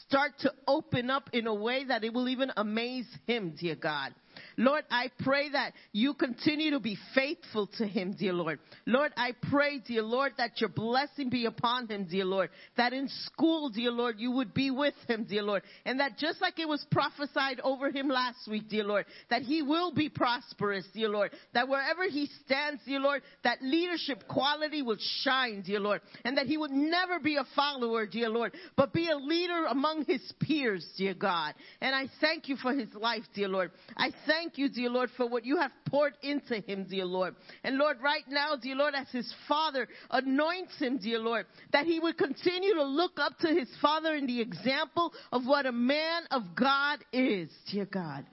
start 0.07 0.33
to 0.41 0.53
open 0.69 1.09
up 1.11 1.31
in 1.33 1.47
a 1.47 1.55
way 1.55 1.85
that 1.85 2.05
it 2.05 2.13
will 2.13 2.29
even 2.29 2.53
amaze 2.57 3.09
him, 3.27 3.55
dear 3.59 3.75
God. 3.75 4.15
Lord, 4.57 4.85
I 4.91 5.11
pray 5.21 5.51
that 5.51 5.75
you 5.93 6.15
continue 6.15 6.71
to 6.71 6.81
be 6.81 6.97
faithful 7.15 7.67
to 7.79 7.87
him, 7.87 8.17
dear 8.19 8.33
Lord. 8.33 8.59
Lord, 8.87 9.13
I 9.17 9.33
pray, 9.51 9.81
dear 9.81 10.03
Lord, 10.03 10.33
that 10.39 10.61
your 10.61 10.71
blessing 10.71 11.29
be 11.29 11.45
upon 11.45 11.89
him, 11.89 12.07
dear 12.11 12.25
Lord. 12.25 12.51
That 12.77 12.93
in 12.93 13.09
school, 13.09 13.69
dear 13.69 13.91
Lord, 13.91 14.17
you 14.19 14.31
would 14.33 14.55
be 14.55 14.71
with 14.71 14.95
him, 15.09 15.27
dear 15.29 15.43
Lord. 15.43 15.63
And 15.85 16.01
that 16.01 16.17
just 16.17 16.41
like 16.41 16.59
it 16.59 16.69
was 16.69 16.85
prophesied 16.91 17.61
over 17.61 17.91
him 17.91 18.09
last 18.09 18.49
week, 18.49 18.69
dear 18.71 18.85
Lord, 18.85 19.05
that 19.29 19.43
he 19.43 19.61
will 19.61 19.93
be 19.93 20.09
prosperous, 20.09 20.87
dear 20.95 21.11
Lord. 21.11 21.33
That 21.53 21.69
wherever 21.69 22.05
he 22.09 22.29
stands, 22.45 22.81
dear 22.87 23.01
Lord, 23.01 23.23
that 23.45 23.63
leadership 23.63 24.27
quality 24.27 24.81
will 24.81 24.99
shine, 25.23 25.63
dear 25.67 25.81
Lord. 25.81 26.01
And 26.25 26.39
that 26.39 26.47
he 26.47 26.57
would 26.57 26.71
never 26.71 27.21
be 27.21 27.37
a 27.37 27.45
follower, 27.55 28.07
dear 28.07 28.31
Lord, 28.31 28.55
but 28.77 28.93
be 28.93 29.11
a 29.11 29.17
leader 29.17 29.67
among 29.67 30.05
his 30.07 30.33
peers, 30.41 30.87
dear 30.97 31.15
God. 31.15 31.55
And 31.81 31.95
I 31.95 32.07
thank 32.21 32.49
you 32.49 32.57
for 32.57 32.73
his 32.73 32.93
life, 32.95 33.25
dear 33.35 33.49
Lord. 33.49 33.71
I 33.97 34.13
thank 34.27 34.46
you, 34.57 34.69
dear 34.69 34.91
Lord, 34.91 35.11
for 35.17 35.29
what 35.29 35.45
you 35.45 35.57
have 35.59 35.73
poured 35.89 36.15
into 36.23 36.61
him, 36.61 36.87
dear 36.89 37.05
Lord. 37.05 37.35
And 37.65 37.77
Lord, 37.77 37.99
right 38.03 38.25
now, 38.29 38.57
dear 38.57 38.77
Lord, 38.77 38.95
as 38.95 39.09
his 39.11 39.33
father 39.49 39.89
anoints 40.11 40.79
him, 40.79 40.99
dear 40.99 41.19
Lord, 41.19 41.47
that 41.73 41.87
he 41.87 41.99
would 41.99 42.17
continue 42.17 42.75
to 42.75 42.85
look 42.85 43.19
up 43.19 43.39
to 43.41 43.49
his 43.49 43.69
father 43.81 44.15
in 44.15 44.27
the 44.27 44.41
example 44.41 45.13
of 45.33 45.47
what 45.47 45.67
a 45.67 45.73
man 45.73 46.23
of 46.31 46.43
God 46.55 47.01
is, 47.13 47.51
dear 47.71 47.87
God. 47.87 48.25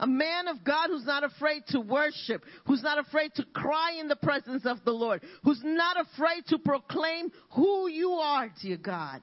A 0.00 0.06
man 0.06 0.48
of 0.48 0.62
God 0.64 0.88
who's 0.88 1.06
not 1.06 1.24
afraid 1.24 1.64
to 1.68 1.80
worship, 1.80 2.44
who's 2.66 2.82
not 2.82 2.98
afraid 2.98 3.34
to 3.34 3.44
cry 3.52 3.96
in 3.98 4.08
the 4.08 4.16
presence 4.16 4.64
of 4.64 4.78
the 4.84 4.92
Lord, 4.92 5.22
who's 5.42 5.60
not 5.64 5.96
afraid 5.98 6.46
to 6.48 6.58
proclaim 6.58 7.30
who 7.50 7.88
you 7.88 8.12
are, 8.12 8.50
dear 8.62 8.76
God. 8.76 9.22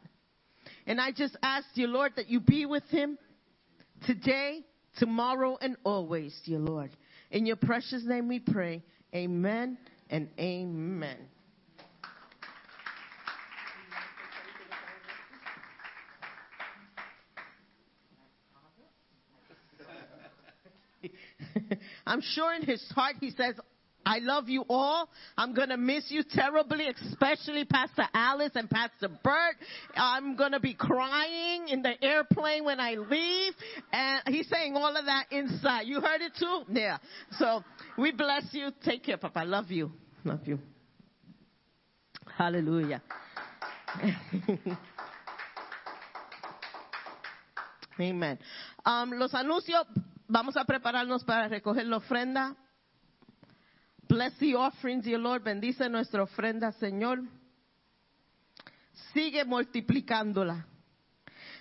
And 0.86 1.00
I 1.00 1.12
just 1.12 1.38
ask, 1.42 1.66
dear 1.76 1.88
Lord, 1.88 2.14
that 2.18 2.30
you 2.30 2.40
be 2.40 2.66
with 2.66 2.84
him 2.90 3.18
today, 4.06 4.66
tomorrow, 4.98 5.58
and 5.62 5.78
always, 5.84 6.40
dear 6.46 6.60
Lord. 6.60 6.92
In 7.32 7.46
your 7.46 7.56
precious 7.56 8.04
name 8.06 8.28
we 8.28 8.40
pray. 8.40 8.84
Amen 9.14 9.78
and 10.10 10.30
amen. 10.40 11.18
I'm 22.08 22.22
sure 22.22 22.54
in 22.54 22.64
his 22.64 22.84
heart 22.94 23.16
he 23.20 23.32
says, 23.32 23.56
I 24.06 24.20
love 24.20 24.48
you 24.50 24.64
all. 24.70 25.10
I'm 25.36 25.54
going 25.54 25.70
to 25.70 25.78
miss 25.78 26.06
you 26.10 26.24
terribly, 26.30 26.88
especially 26.88 27.66
Pastor 27.66 28.04
Alice 28.14 28.52
and 28.56 28.70
Pastor 28.70 29.10
Bert. 29.24 29.56
I'm 29.96 30.36
going 30.36 30.52
to 30.52 30.60
be 30.60 30.76
crying 30.76 31.70
in 31.70 31.82
the 31.82 31.94
airplane 32.04 32.64
when 32.66 32.80
I 32.80 32.96
leave. 32.96 33.54
And 33.92 34.22
he's 34.28 34.48
saying 34.48 34.76
all 34.76 34.96
of 34.96 35.06
that 35.06 35.26
inside. 35.32 35.88
You 35.88 36.02
heard 36.02 36.22
it 36.22 36.34
too? 36.38 36.64
Yeah. 36.72 36.98
So 37.40 37.64
we 37.98 38.12
bless 38.12 38.44
you. 38.52 38.70
Take 38.84 39.04
care, 39.04 39.18
Papa. 39.18 39.40
I 39.40 39.46
love 39.46 39.72
you. 39.72 39.92
Love 40.24 40.42
you. 40.46 40.60
Hallelujah. 42.38 43.02
Amen. 48.00 48.38
Um, 48.86 49.12
los 49.12 49.34
anuncios, 49.34 49.88
vamos 50.28 50.58
a 50.58 50.66
prepararnos 50.66 51.24
para 51.24 51.48
recoger 51.48 51.86
la 51.86 51.98
ofrenda. 51.98 52.56
Bless 54.08 54.38
the 54.38 54.56
offering, 54.56 55.02
dear 55.02 55.18
Lord. 55.18 55.44
Bendice 55.44 55.90
nuestra 55.90 56.24
ofrenda, 56.24 56.72
Señor. 56.74 57.24
Sigue 59.14 59.44
multiplicándola. 59.46 60.66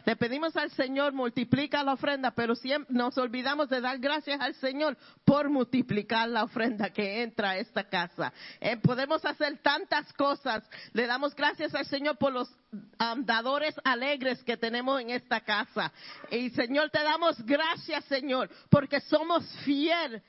Le 0.05 0.17
pedimos 0.17 0.55
al 0.57 0.71
Señor, 0.73 1.15
multiplica 1.15 1.83
la 1.83 1.95
ofrenda, 1.95 2.31
pero 2.33 2.55
siempre 2.55 2.95
nos 2.95 3.17
olvidamos 3.17 3.71
de 3.71 3.81
dar 3.81 3.99
gracias 3.99 4.39
al 4.39 4.55
Señor 4.57 4.99
por 5.25 5.49
multiplicar 5.49 6.29
la 6.29 6.45
ofrenda 6.45 6.91
que 6.91 7.23
entra 7.23 7.51
a 7.51 7.57
esta 7.57 7.89
casa. 7.89 8.31
Eh, 8.61 8.77
podemos 8.77 9.25
hacer 9.25 9.59
tantas 9.63 10.13
cosas. 10.13 10.63
Le 10.93 11.07
damos 11.07 11.35
gracias 11.35 11.75
al 11.75 11.87
Señor 11.87 12.19
por 12.19 12.35
los 12.35 12.51
um, 12.73 13.25
dadores 13.25 13.75
alegres 13.83 14.43
que 14.45 14.59
tenemos 14.59 15.01
en 15.01 15.09
esta 15.09 15.41
casa. 15.41 15.91
Y 16.31 16.51
Señor, 16.51 16.91
te 16.91 17.03
damos 17.03 17.43
gracias, 17.47 18.05
Señor, 18.05 18.51
porque 18.69 19.01
somos 19.01 19.47
fieles 19.65 20.23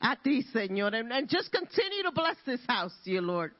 a 0.00 0.16
ti, 0.22 0.44
Señor. 0.54 0.94
And, 0.94 1.12
and 1.12 1.28
just 1.28 1.52
continue 1.52 2.02
to 2.04 2.12
bless 2.12 2.36
this 2.46 2.60
house, 2.68 2.92
dear 3.04 3.22
Lord, 3.22 3.52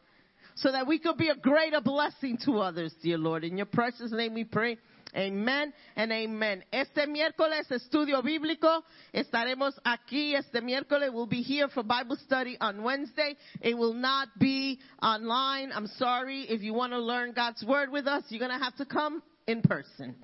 so 0.57 0.73
that 0.73 0.87
we 0.87 0.99
could 0.99 1.17
be 1.17 1.29
a 1.29 1.37
greater 1.37 1.81
blessing 1.81 2.39
to 2.45 2.59
others, 2.59 2.95
dear 3.03 3.19
Lord. 3.19 3.45
In 3.45 3.57
your 3.57 3.67
precious 3.67 4.13
name 4.13 4.35
we 4.35 4.45
pray. 4.45 4.79
Amen 5.17 5.73
and 5.95 6.11
amen. 6.11 6.65
Este 6.73 7.07
miércoles, 7.07 7.71
estudio 7.71 8.21
bíblico. 8.21 8.83
Estaremos 9.15 9.73
aquí 9.87 10.35
este 10.35 10.61
miércoles. 10.61 11.13
We'll 11.13 11.27
be 11.27 11.43
here 11.43 11.69
for 11.69 11.85
Bible 11.85 12.17
study 12.25 12.57
on 12.61 12.83
Wednesday. 12.83 13.37
It 13.61 13.79
will 13.79 13.95
not 13.95 14.29
be 14.41 14.81
online. 15.01 15.71
I'm 15.73 15.87
sorry. 15.87 16.47
If 16.49 16.63
you 16.63 16.75
want 16.75 16.93
to 16.93 16.99
learn 16.99 17.33
God's 17.33 17.65
word 17.65 17.93
with 17.93 18.09
us, 18.09 18.25
you're 18.29 18.41
going 18.41 18.59
to 18.59 18.65
have 18.65 18.75
to 18.77 18.87
come 18.87 19.23
in 19.47 19.63
person. 19.63 20.17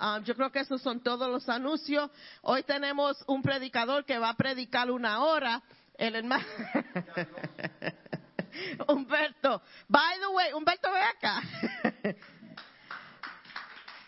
Um, 0.00 0.24
yo 0.24 0.34
creo 0.34 0.50
que 0.50 0.60
esos 0.60 0.80
son 0.80 1.00
todos 1.00 1.30
los 1.30 1.46
anuncios. 1.48 2.10
Hoy 2.40 2.62
tenemos 2.62 3.22
un 3.26 3.42
predicador 3.42 4.06
que 4.06 4.18
va 4.18 4.30
a 4.30 4.34
predicar 4.34 4.90
una 4.90 5.22
hora. 5.22 5.62
El 5.98 6.16
hermano 6.16 6.46
Humberto. 8.88 9.60
By 9.86 10.18
the 10.18 10.30
way, 10.30 10.52
Humberto, 10.54 10.90
ve 10.90 11.02
acá. 11.02 11.42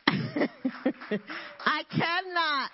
I 1.67 1.85
cannot 1.91 2.71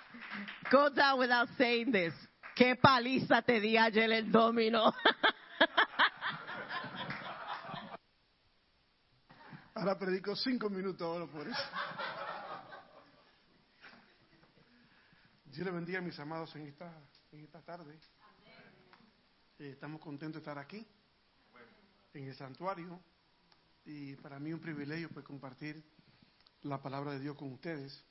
go 0.71 0.89
down 0.89 1.19
without 1.19 1.49
saying 1.57 1.91
this. 1.91 2.13
Qué 2.55 2.77
paliza 2.77 3.41
te 3.41 3.59
di 3.59 3.77
ayer 3.77 4.09
el 4.13 4.31
domino. 4.31 4.93
Ahora 9.75 9.97
predico 9.97 10.35
cinco 10.35 10.69
minutos 10.69 11.01
ahora 11.01 11.25
por 11.25 11.47
eso. 11.47 11.57
Dios 15.51 15.65
le 15.65 15.71
bendiga 15.71 15.97
a 15.97 16.01
mis 16.01 16.17
amados 16.19 16.55
en 16.55 16.67
esta, 16.67 16.93
en 17.31 17.43
esta 17.43 17.59
tarde. 17.61 17.99
Eh, 19.57 19.71
estamos 19.71 19.99
contentos 19.99 20.35
de 20.35 20.39
estar 20.39 20.59
aquí, 20.59 20.85
en 22.13 22.27
el 22.27 22.35
santuario, 22.35 22.99
y 23.83 24.15
para 24.17 24.39
mí 24.39 24.53
un 24.53 24.59
privilegio 24.59 25.09
pues 25.09 25.25
compartir 25.25 25.83
la 26.61 26.79
palabra 26.79 27.13
de 27.13 27.19
Dios 27.19 27.35
con 27.35 27.51
ustedes. 27.51 28.05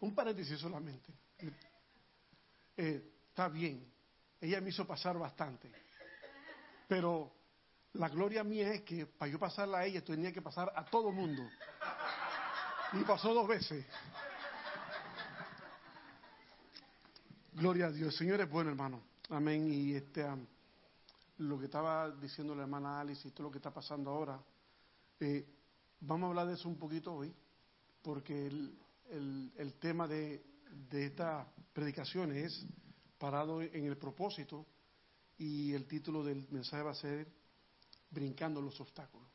Un 0.00 0.14
paréntesis 0.14 0.58
solamente. 0.58 1.10
Eh, 2.76 3.14
está 3.30 3.48
bien, 3.48 3.90
ella 4.38 4.60
me 4.60 4.68
hizo 4.68 4.86
pasar 4.86 5.18
bastante, 5.18 5.72
pero 6.86 7.32
la 7.94 8.10
gloria 8.10 8.44
mía 8.44 8.74
es 8.74 8.82
que 8.82 9.06
para 9.06 9.32
yo 9.32 9.38
pasarla 9.38 9.78
a 9.78 9.86
ella 9.86 10.04
tenía 10.04 10.30
que 10.30 10.42
pasar 10.42 10.70
a 10.76 10.84
todo 10.84 11.10
mundo. 11.10 11.42
Y 12.92 13.02
pasó 13.04 13.34
dos 13.34 13.48
veces. 13.48 13.84
Gloria 17.52 17.86
a 17.86 17.90
Dios. 17.90 18.14
Señor 18.14 18.40
es 18.40 18.50
bueno, 18.50 18.70
hermano. 18.70 19.02
Amén. 19.30 19.72
Y 19.72 19.94
este, 19.94 20.24
lo 21.38 21.58
que 21.58 21.64
estaba 21.66 22.10
diciendo 22.10 22.54
la 22.54 22.62
hermana 22.62 23.00
Alice 23.00 23.26
y 23.26 23.30
todo 23.32 23.44
lo 23.44 23.50
que 23.50 23.58
está 23.58 23.72
pasando 23.72 24.10
ahora, 24.10 24.40
eh, 25.20 25.46
vamos 26.00 26.26
a 26.26 26.30
hablar 26.30 26.46
de 26.46 26.54
eso 26.54 26.68
un 26.68 26.78
poquito 26.78 27.12
hoy, 27.12 27.34
porque 28.02 28.46
el, 28.46 28.78
el, 29.10 29.52
el 29.56 29.74
tema 29.74 30.06
de, 30.06 30.44
de 30.90 31.06
esta 31.06 31.46
predicación 31.72 32.32
es 32.32 32.64
parado 33.18 33.62
en 33.62 33.86
el 33.86 33.96
propósito 33.96 34.66
y 35.38 35.72
el 35.72 35.86
título 35.86 36.22
del 36.22 36.46
mensaje 36.50 36.82
va 36.82 36.92
a 36.92 36.94
ser 36.94 37.26
Brincando 38.08 38.62
los 38.62 38.80
obstáculos. 38.80 39.25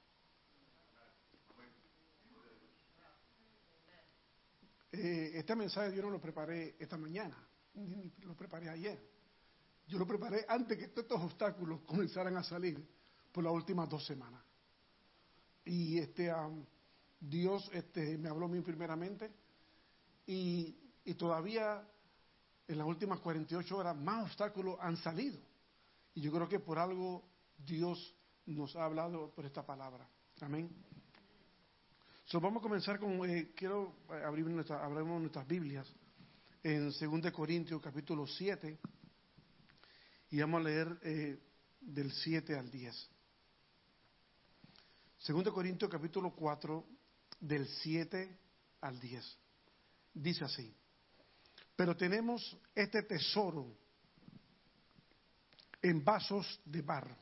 Eh, 4.92 5.32
este 5.36 5.56
mensaje 5.56 5.96
yo 5.96 6.02
no 6.02 6.10
lo 6.10 6.20
preparé 6.20 6.76
esta 6.80 6.98
mañana, 6.98 7.38
lo 8.24 8.36
preparé 8.36 8.70
ayer. 8.70 9.10
Yo 9.88 9.98
lo 9.98 10.06
preparé 10.06 10.46
antes 10.48 10.78
que 10.78 10.86
estos 10.86 11.22
obstáculos 11.22 11.82
comenzaran 11.82 12.36
a 12.38 12.44
salir 12.44 12.86
por 13.32 13.44
las 13.44 13.54
últimas 13.54 13.90
dos 13.90 14.06
semanas. 14.06 14.44
Y 15.66 16.00
este 16.00 16.34
um, 16.34 16.66
Dios 17.20 17.70
este, 17.74 18.18
me 18.18 18.30
habló 18.30 18.48
mí 18.48 18.62
primeramente 18.62 19.32
y 20.26 20.76
todavía 21.18 21.86
en 22.68 22.78
las 22.78 22.88
últimas 22.88 23.20
48 23.20 23.78
horas 23.78 23.98
más 23.98 24.24
obstáculos 24.24 24.78
han 24.80 24.98
salido. 24.98 25.40
Y 26.14 26.22
yo 26.22 26.32
creo 26.32 26.48
que 26.48 26.60
por 26.60 26.80
algo 26.80 27.24
Dios 27.58 28.16
nos 28.46 28.76
ha 28.76 28.86
hablado 28.86 29.30
por 29.34 29.46
esta 29.46 29.66
palabra. 29.66 30.08
Amén. 30.42 30.70
So, 32.32 32.40
vamos 32.40 32.62
a 32.62 32.64
comenzar 32.64 32.98
con, 32.98 33.30
eh, 33.30 33.52
quiero 33.54 33.94
abrir 34.26 34.46
nuestra, 34.46 34.86
abrimos 34.86 35.20
nuestras 35.20 35.46
Biblias 35.46 35.86
en 36.64 36.90
2 36.90 37.30
Corintios 37.34 37.82
capítulo 37.82 38.26
7 38.26 38.80
y 40.30 40.40
vamos 40.40 40.62
a 40.62 40.64
leer 40.64 40.98
eh, 41.04 41.38
del 41.82 42.10
7 42.10 42.58
al 42.58 42.72
10. 42.72 43.10
2 45.28 45.50
Corintios 45.54 45.92
capítulo 45.92 46.34
4 46.34 46.86
del 47.42 47.68
7 47.68 48.40
al 48.80 48.98
10. 48.98 49.38
Dice 50.14 50.46
así, 50.46 50.74
pero 51.76 51.98
tenemos 51.98 52.58
este 52.74 53.04
tesoro 53.04 53.76
en 55.82 56.02
vasos 56.02 56.62
de 56.64 56.82
barro 56.82 57.18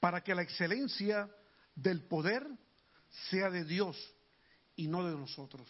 para 0.00 0.22
que 0.22 0.34
la 0.34 0.42
excelencia 0.42 1.30
del 1.74 2.02
poder 2.04 2.46
sea 3.30 3.50
de 3.50 3.64
Dios 3.64 3.96
y 4.76 4.86
no 4.86 5.04
de 5.04 5.16
nosotros. 5.16 5.66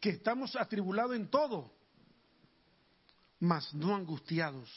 Que 0.00 0.10
estamos 0.10 0.56
atribulados 0.56 1.16
en 1.16 1.28
todo, 1.28 1.72
mas 3.40 3.72
no 3.74 3.94
angustiados. 3.94 4.70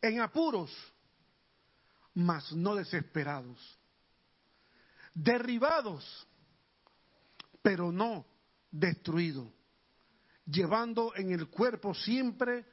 En 0.00 0.20
apuros, 0.20 0.70
mas 2.14 2.52
no 2.52 2.74
desesperados. 2.74 3.58
Derribados, 5.14 6.26
pero 7.62 7.90
no 7.90 8.26
destruidos. 8.70 9.48
Llevando 10.46 11.12
en 11.16 11.32
el 11.32 11.48
cuerpo 11.48 11.94
siempre, 11.94 12.64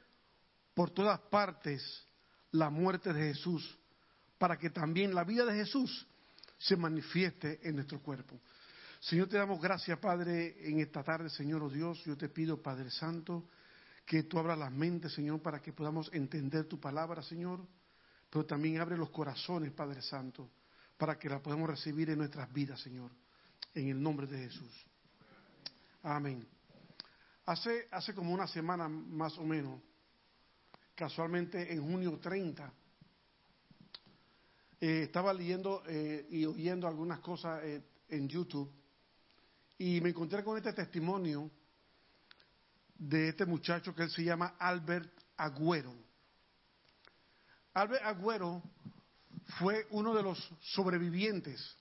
por 0.74 0.90
todas 0.90 1.18
partes, 1.20 1.82
la 2.54 2.70
muerte 2.70 3.12
de 3.12 3.34
Jesús, 3.34 3.78
para 4.38 4.56
que 4.56 4.70
también 4.70 5.12
la 5.12 5.24
vida 5.24 5.44
de 5.44 5.54
Jesús 5.54 6.06
se 6.56 6.76
manifieste 6.76 7.58
en 7.68 7.74
nuestro 7.74 8.00
cuerpo. 8.00 8.40
Señor, 9.00 9.28
te 9.28 9.36
damos 9.36 9.60
gracias, 9.60 9.98
Padre, 9.98 10.56
en 10.60 10.78
esta 10.78 11.02
tarde, 11.02 11.28
Señor, 11.30 11.64
oh 11.64 11.68
Dios. 11.68 12.02
Yo 12.04 12.16
te 12.16 12.28
pido, 12.28 12.62
Padre 12.62 12.90
Santo, 12.92 13.48
que 14.06 14.22
tú 14.22 14.38
abras 14.38 14.56
las 14.56 14.70
mentes, 14.70 15.12
Señor, 15.12 15.42
para 15.42 15.60
que 15.60 15.72
podamos 15.72 16.08
entender 16.12 16.66
tu 16.66 16.78
palabra, 16.78 17.22
Señor, 17.22 17.60
pero 18.30 18.46
también 18.46 18.80
abre 18.80 18.96
los 18.96 19.10
corazones, 19.10 19.72
Padre 19.72 20.00
Santo, 20.00 20.48
para 20.96 21.18
que 21.18 21.28
la 21.28 21.42
podamos 21.42 21.68
recibir 21.68 22.10
en 22.10 22.18
nuestras 22.18 22.52
vidas, 22.52 22.80
Señor, 22.80 23.10
en 23.74 23.88
el 23.88 24.00
nombre 24.00 24.28
de 24.28 24.38
Jesús. 24.38 24.86
Amén. 26.04 26.46
Hace, 27.46 27.88
hace 27.90 28.14
como 28.14 28.32
una 28.32 28.46
semana 28.46 28.88
más 28.88 29.36
o 29.38 29.44
menos, 29.44 29.80
casualmente 30.94 31.72
en 31.72 31.82
junio 31.82 32.18
30. 32.18 32.72
Eh, 34.80 35.02
estaba 35.04 35.32
leyendo 35.32 35.82
eh, 35.86 36.26
y 36.30 36.44
oyendo 36.44 36.86
algunas 36.86 37.20
cosas 37.20 37.62
eh, 37.64 37.82
en 38.08 38.28
YouTube 38.28 38.70
y 39.78 40.00
me 40.00 40.10
encontré 40.10 40.44
con 40.44 40.56
este 40.56 40.72
testimonio 40.72 41.50
de 42.96 43.28
este 43.28 43.44
muchacho 43.46 43.94
que 43.94 44.04
él 44.04 44.10
se 44.10 44.24
llama 44.24 44.54
Albert 44.58 45.10
Agüero. 45.36 45.94
Albert 47.72 48.04
Agüero 48.04 48.62
fue 49.58 49.86
uno 49.90 50.14
de 50.14 50.22
los 50.22 50.38
sobrevivientes 50.60 51.76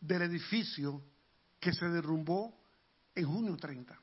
del 0.00 0.22
edificio 0.22 1.02
que 1.58 1.72
se 1.72 1.86
derrumbó 1.86 2.54
en 3.14 3.26
junio 3.26 3.56
30. 3.56 3.98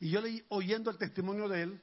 Y 0.00 0.10
yo 0.10 0.20
leí, 0.20 0.44
oyendo 0.48 0.90
el 0.90 0.98
testimonio 0.98 1.48
de 1.48 1.62
él, 1.62 1.82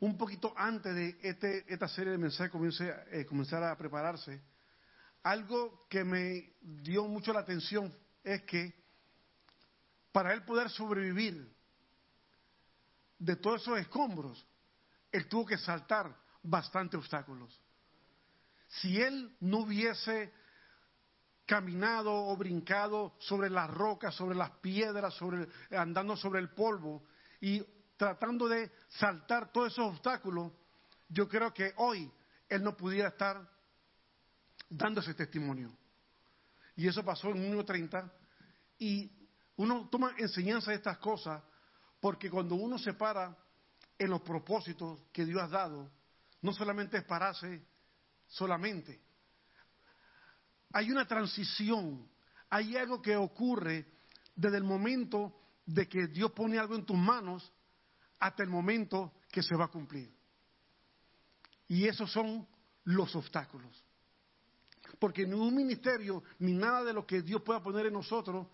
un 0.00 0.18
poquito 0.18 0.52
antes 0.56 0.94
de 0.94 1.18
este, 1.22 1.72
esta 1.72 1.88
serie 1.88 2.12
de 2.12 2.18
mensajes 2.18 2.50
comience, 2.50 2.92
eh, 3.10 3.24
comenzar 3.24 3.62
a 3.62 3.76
prepararse, 3.76 4.42
algo 5.22 5.86
que 5.88 6.04
me 6.04 6.54
dio 6.60 7.06
mucho 7.06 7.32
la 7.32 7.40
atención 7.40 7.94
es 8.22 8.42
que 8.42 8.74
para 10.12 10.32
él 10.32 10.44
poder 10.44 10.68
sobrevivir 10.70 11.52
de 13.18 13.36
todos 13.36 13.62
esos 13.62 13.78
escombros, 13.78 14.46
él 15.10 15.28
tuvo 15.28 15.46
que 15.46 15.56
saltar 15.56 16.14
bastantes 16.42 16.98
obstáculos. 16.98 17.58
Si 18.68 19.00
él 19.00 19.34
no 19.40 19.58
hubiese 19.60 20.32
caminado 21.46 22.12
o 22.12 22.36
brincado 22.36 23.14
sobre 23.18 23.50
las 23.50 23.70
rocas, 23.70 24.14
sobre 24.14 24.36
las 24.36 24.50
piedras, 24.58 25.14
sobre, 25.14 25.48
andando 25.70 26.16
sobre 26.16 26.40
el 26.40 26.50
polvo 26.50 27.02
y 27.40 27.62
tratando 27.96 28.48
de 28.48 28.70
saltar 28.88 29.52
todos 29.52 29.72
esos 29.72 29.92
obstáculos, 29.92 30.52
yo 31.08 31.28
creo 31.28 31.52
que 31.52 31.72
hoy 31.76 32.10
él 32.48 32.62
no 32.62 32.76
pudiera 32.76 33.08
estar 33.08 33.48
dando 34.68 35.00
ese 35.00 35.14
testimonio. 35.14 35.76
Y 36.76 36.88
eso 36.88 37.04
pasó 37.04 37.28
en 37.28 37.54
1.30 37.54 38.10
y 38.78 39.10
uno 39.56 39.88
toma 39.90 40.14
enseñanza 40.18 40.70
de 40.70 40.78
estas 40.78 40.98
cosas 40.98 41.42
porque 42.00 42.30
cuando 42.30 42.54
uno 42.56 42.78
se 42.78 42.94
para 42.94 43.36
en 43.98 44.10
los 44.10 44.22
propósitos 44.22 45.00
que 45.12 45.24
Dios 45.24 45.40
ha 45.42 45.48
dado, 45.48 45.90
no 46.42 46.52
solamente 46.52 46.98
es 46.98 47.04
pararse 47.04 47.64
solamente, 48.26 49.00
hay 50.74 50.90
una 50.90 51.06
transición, 51.06 52.04
hay 52.50 52.76
algo 52.76 53.00
que 53.00 53.16
ocurre 53.16 53.86
desde 54.34 54.56
el 54.56 54.64
momento 54.64 55.32
de 55.64 55.88
que 55.88 56.08
Dios 56.08 56.32
pone 56.32 56.58
algo 56.58 56.74
en 56.74 56.84
tus 56.84 56.96
manos 56.96 57.52
hasta 58.18 58.42
el 58.42 58.48
momento 58.50 59.12
que 59.30 59.40
se 59.40 59.54
va 59.54 59.66
a 59.66 59.70
cumplir. 59.70 60.12
Y 61.68 61.86
esos 61.86 62.10
son 62.10 62.44
los 62.82 63.14
obstáculos. 63.14 63.84
Porque 64.98 65.24
ni 65.24 65.34
un 65.34 65.54
ministerio, 65.54 66.24
ni 66.40 66.52
nada 66.52 66.82
de 66.82 66.92
lo 66.92 67.06
que 67.06 67.22
Dios 67.22 67.40
pueda 67.42 67.62
poner 67.62 67.86
en 67.86 67.92
nosotros, 67.92 68.48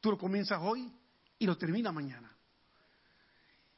tú 0.00 0.10
lo 0.10 0.18
comienzas 0.18 0.58
hoy 0.60 0.92
y 1.38 1.46
lo 1.46 1.56
terminas 1.56 1.94
mañana. 1.94 2.36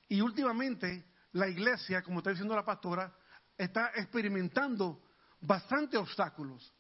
Y 0.08 0.22
últimamente 0.22 1.04
la 1.32 1.46
iglesia, 1.46 2.02
como 2.02 2.18
está 2.18 2.30
diciendo 2.30 2.56
la 2.56 2.64
pastora, 2.64 3.14
está 3.58 3.92
experimentando 3.96 5.02
bastantes 5.42 6.00
obstáculos. 6.00 6.72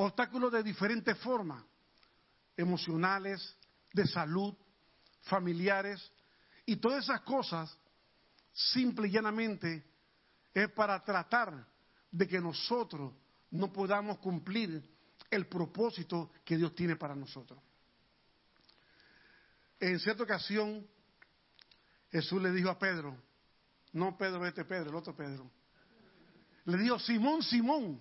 Obstáculos 0.00 0.52
de 0.52 0.62
diferentes 0.62 1.18
formas, 1.18 1.60
emocionales, 2.56 3.56
de 3.92 4.06
salud, 4.06 4.54
familiares, 5.22 6.12
y 6.64 6.76
todas 6.76 7.02
esas 7.02 7.22
cosas, 7.22 7.76
simple 8.52 9.08
y 9.08 9.10
llanamente, 9.10 9.84
es 10.54 10.70
para 10.70 11.02
tratar 11.02 11.66
de 12.12 12.28
que 12.28 12.40
nosotros 12.40 13.12
no 13.50 13.72
podamos 13.72 14.18
cumplir 14.18 14.88
el 15.32 15.48
propósito 15.48 16.30
que 16.44 16.56
Dios 16.56 16.76
tiene 16.76 16.94
para 16.94 17.16
nosotros. 17.16 17.60
En 19.80 19.98
cierta 19.98 20.22
ocasión, 20.22 20.86
Jesús 22.12 22.40
le 22.40 22.52
dijo 22.52 22.70
a 22.70 22.78
Pedro, 22.78 23.20
no 23.94 24.16
Pedro 24.16 24.46
este 24.46 24.64
Pedro, 24.64 24.90
el 24.90 24.96
otro 24.96 25.16
Pedro, 25.16 25.50
le 26.66 26.78
dijo, 26.78 27.00
Simón, 27.00 27.42
Simón, 27.42 28.00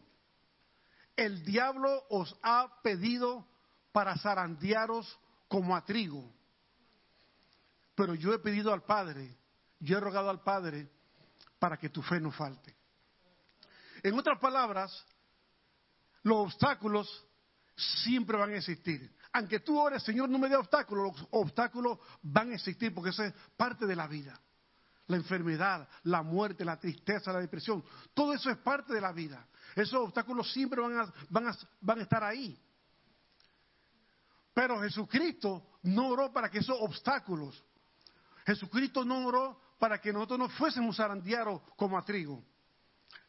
el 1.17 1.43
diablo 1.43 2.05
os 2.09 2.33
ha 2.43 2.81
pedido 2.81 3.45
para 3.91 4.15
zarandearos 4.17 5.19
como 5.47 5.75
a 5.75 5.83
trigo, 5.83 6.31
pero 7.95 8.13
yo 8.13 8.33
he 8.33 8.39
pedido 8.39 8.71
al 8.71 8.83
Padre, 8.83 9.35
yo 9.79 9.97
he 9.97 9.99
rogado 9.99 10.29
al 10.29 10.43
Padre 10.43 10.87
para 11.57 11.77
que 11.77 11.89
tu 11.89 12.03
fe 12.03 12.19
no 12.19 12.31
falte. 12.31 12.75
En 14.03 14.17
otras 14.17 14.39
palabras, 14.39 15.05
los 16.21 16.37
obstáculos 16.37 17.25
siempre 17.75 18.37
van 18.37 18.51
a 18.51 18.57
existir. 18.57 19.11
Aunque 19.33 19.59
tú 19.59 19.79
ores, 19.79 20.03
Señor, 20.03 20.29
no 20.29 20.37
me 20.37 20.49
dé 20.49 20.55
obstáculos, 20.55 21.13
los 21.13 21.27
obstáculos 21.31 21.97
van 22.21 22.51
a 22.51 22.55
existir 22.55 22.93
porque 22.93 23.09
eso 23.09 23.23
es 23.23 23.33
parte 23.55 23.85
de 23.85 23.95
la 23.95 24.07
vida. 24.07 24.39
La 25.07 25.15
enfermedad, 25.15 25.87
la 26.03 26.21
muerte, 26.21 26.65
la 26.65 26.79
tristeza, 26.79 27.31
la 27.31 27.39
depresión, 27.39 27.83
todo 28.13 28.33
eso 28.33 28.49
es 28.49 28.57
parte 28.57 28.93
de 28.93 29.01
la 29.01 29.11
vida. 29.11 29.47
Esos 29.77 29.99
obstáculos 29.99 30.51
siempre 30.51 30.81
van 30.81 30.97
a, 30.97 31.13
van 31.29 31.47
a, 31.49 31.57
van 31.81 31.99
a 31.99 32.01
estar 32.01 32.23
ahí. 32.23 32.59
Pero 34.51 34.81
Jesucristo 34.81 35.67
no 35.83 36.07
oró 36.07 36.33
para 36.33 36.49
que 36.49 36.57
esos 36.57 36.75
obstáculos, 36.79 37.63
Jesucristo 38.43 39.05
no 39.05 39.27
oró 39.27 39.61
para 39.77 40.01
que 40.01 40.11
nosotros 40.11 40.39
no 40.39 40.49
fuésemos 40.49 40.97
zarandeados 40.97 41.61
como 41.75 41.95
a 41.95 42.03
trigo. 42.03 42.43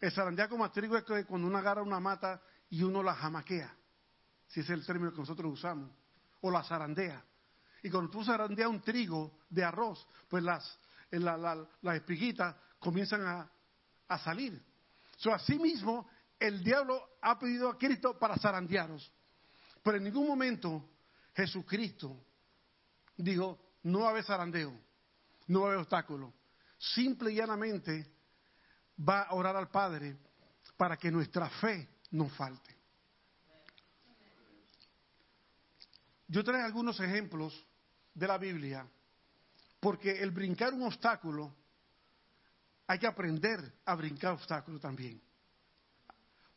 El 0.00 0.10
zarandear 0.10 0.48
como 0.48 0.64
a 0.64 0.72
trigo 0.72 0.96
es 0.96 1.04
que 1.04 1.26
cuando 1.26 1.46
uno 1.48 1.58
agarra 1.58 1.82
una 1.82 2.00
mata 2.00 2.40
y 2.70 2.82
uno 2.82 3.02
la 3.02 3.14
jamaquea, 3.14 3.76
si 4.46 4.60
es 4.60 4.70
el 4.70 4.86
término 4.86 5.12
que 5.12 5.18
nosotros 5.18 5.52
usamos, 5.52 5.90
o 6.40 6.50
la 6.50 6.64
zarandea. 6.64 7.22
Y 7.82 7.90
cuando 7.90 8.10
tú 8.10 8.24
zarandeas 8.24 8.70
un 8.70 8.80
trigo 8.80 9.40
de 9.50 9.64
arroz, 9.64 10.08
pues 10.30 10.42
las, 10.42 10.80
la, 11.10 11.36
la, 11.36 11.68
las 11.82 11.96
espiguitas 11.96 12.56
comienzan 12.78 13.26
a, 13.26 13.50
a 14.08 14.18
salir. 14.18 14.64
So, 15.18 15.34
asimismo, 15.34 16.08
el 16.38 16.62
diablo 16.62 17.18
ha 17.20 17.38
pedido 17.38 17.68
a 17.68 17.78
Cristo 17.78 18.18
para 18.18 18.36
zarandearos. 18.36 19.12
Pero 19.82 19.96
en 19.96 20.04
ningún 20.04 20.26
momento 20.26 20.88
Jesucristo 21.34 22.24
dijo, 23.16 23.58
no 23.84 24.00
va 24.00 24.08
a 24.08 24.10
haber 24.10 24.24
zarandeo, 24.24 24.78
no 25.46 25.60
va 25.60 25.66
a 25.66 25.68
haber 25.70 25.80
obstáculo. 25.80 26.34
Simple 26.78 27.32
y 27.32 27.36
llanamente 27.36 28.06
va 29.08 29.22
a 29.22 29.34
orar 29.34 29.56
al 29.56 29.68
Padre 29.68 30.16
para 30.76 30.96
que 30.96 31.10
nuestra 31.10 31.48
fe 31.48 31.88
no 32.10 32.28
falte. 32.28 32.76
Yo 36.28 36.44
traigo 36.44 36.66
algunos 36.66 37.00
ejemplos 37.00 37.66
de 38.12 38.28
la 38.28 38.36
Biblia, 38.36 38.86
porque 39.80 40.20
el 40.20 40.30
brincar 40.30 40.74
un 40.74 40.82
obstáculo, 40.82 41.54
hay 42.86 42.98
que 42.98 43.06
aprender 43.06 43.80
a 43.84 43.94
brincar 43.94 44.32
obstáculos 44.32 44.80
también. 44.80 45.22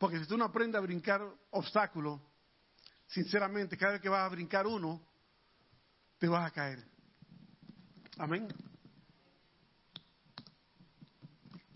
Porque 0.02 0.18
si 0.18 0.26
tú 0.26 0.36
no 0.36 0.46
aprendes 0.46 0.80
a 0.80 0.82
brincar 0.82 1.22
obstáculos, 1.52 2.20
sinceramente, 3.06 3.78
cada 3.78 3.92
vez 3.92 4.02
que 4.02 4.10
vas 4.10 4.26
a 4.26 4.30
brincar 4.30 4.66
uno, 4.66 5.00
te 6.18 6.28
vas 6.28 6.48
a 6.48 6.50
caer. 6.50 6.84
Amén. 8.18 8.48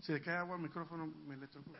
Si 0.00 0.12
le 0.12 0.20
cae 0.20 0.38
agua 0.38 0.56
al 0.56 0.62
micrófono, 0.62 1.06
me 1.06 1.36
electrocuta. 1.36 1.78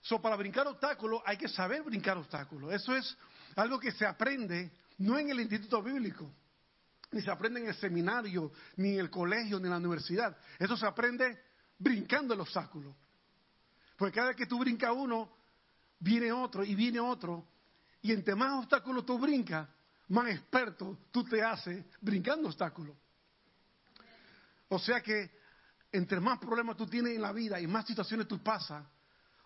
So, 0.00 0.20
para 0.20 0.34
brincar 0.34 0.66
obstáculos 0.66 1.22
hay 1.24 1.36
que 1.36 1.46
saber 1.46 1.84
brincar 1.84 2.18
obstáculos. 2.18 2.72
Eso 2.72 2.96
es 2.96 3.16
algo 3.54 3.78
que 3.78 3.92
se 3.92 4.04
aprende 4.04 4.72
no 4.98 5.16
en 5.20 5.30
el 5.30 5.38
instituto 5.38 5.80
bíblico, 5.84 6.28
ni 7.14 7.22
se 7.22 7.30
aprende 7.30 7.60
en 7.60 7.68
el 7.68 7.74
seminario, 7.76 8.50
ni 8.76 8.94
en 8.94 9.00
el 9.00 9.10
colegio, 9.10 9.58
ni 9.58 9.66
en 9.66 9.70
la 9.70 9.78
universidad. 9.78 10.36
Eso 10.58 10.76
se 10.76 10.86
aprende 10.86 11.40
brincando 11.78 12.34
el 12.34 12.40
obstáculo. 12.40 12.94
Porque 13.96 14.16
cada 14.16 14.28
vez 14.28 14.36
que 14.36 14.46
tú 14.46 14.58
brincas 14.58 14.92
uno, 14.94 15.30
viene 16.00 16.32
otro 16.32 16.64
y 16.64 16.74
viene 16.74 16.98
otro. 16.98 17.46
Y 18.02 18.12
entre 18.12 18.34
más 18.34 18.58
obstáculos 18.58 19.06
tú 19.06 19.18
brincas, 19.18 19.68
más 20.08 20.28
experto 20.28 20.98
tú 21.10 21.24
te 21.24 21.42
haces 21.42 21.84
brincando 22.00 22.48
obstáculos. 22.48 22.96
O 24.68 24.78
sea 24.78 25.00
que 25.00 25.30
entre 25.92 26.18
más 26.18 26.38
problemas 26.40 26.76
tú 26.76 26.86
tienes 26.86 27.14
en 27.14 27.22
la 27.22 27.32
vida 27.32 27.60
y 27.60 27.66
más 27.68 27.86
situaciones 27.86 28.26
tú 28.26 28.42
pasas, 28.42 28.84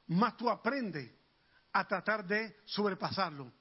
más 0.07 0.37
tú 0.39 0.49
aprendes 0.49 1.13
a 1.73 1.87
tratar 1.87 2.27
de 2.27 2.57
sobrepasarlo. 2.65 3.53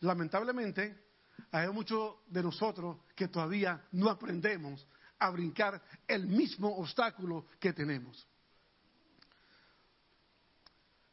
Lamentablemente, 0.00 1.11
hay 1.50 1.68
muchos 1.70 2.16
de 2.26 2.42
nosotros 2.42 2.98
que 3.14 3.28
todavía 3.28 3.84
no 3.92 4.08
aprendemos 4.08 4.86
a 5.18 5.30
brincar 5.30 5.80
el 6.08 6.26
mismo 6.26 6.76
obstáculo 6.76 7.46
que 7.60 7.72
tenemos. 7.72 8.26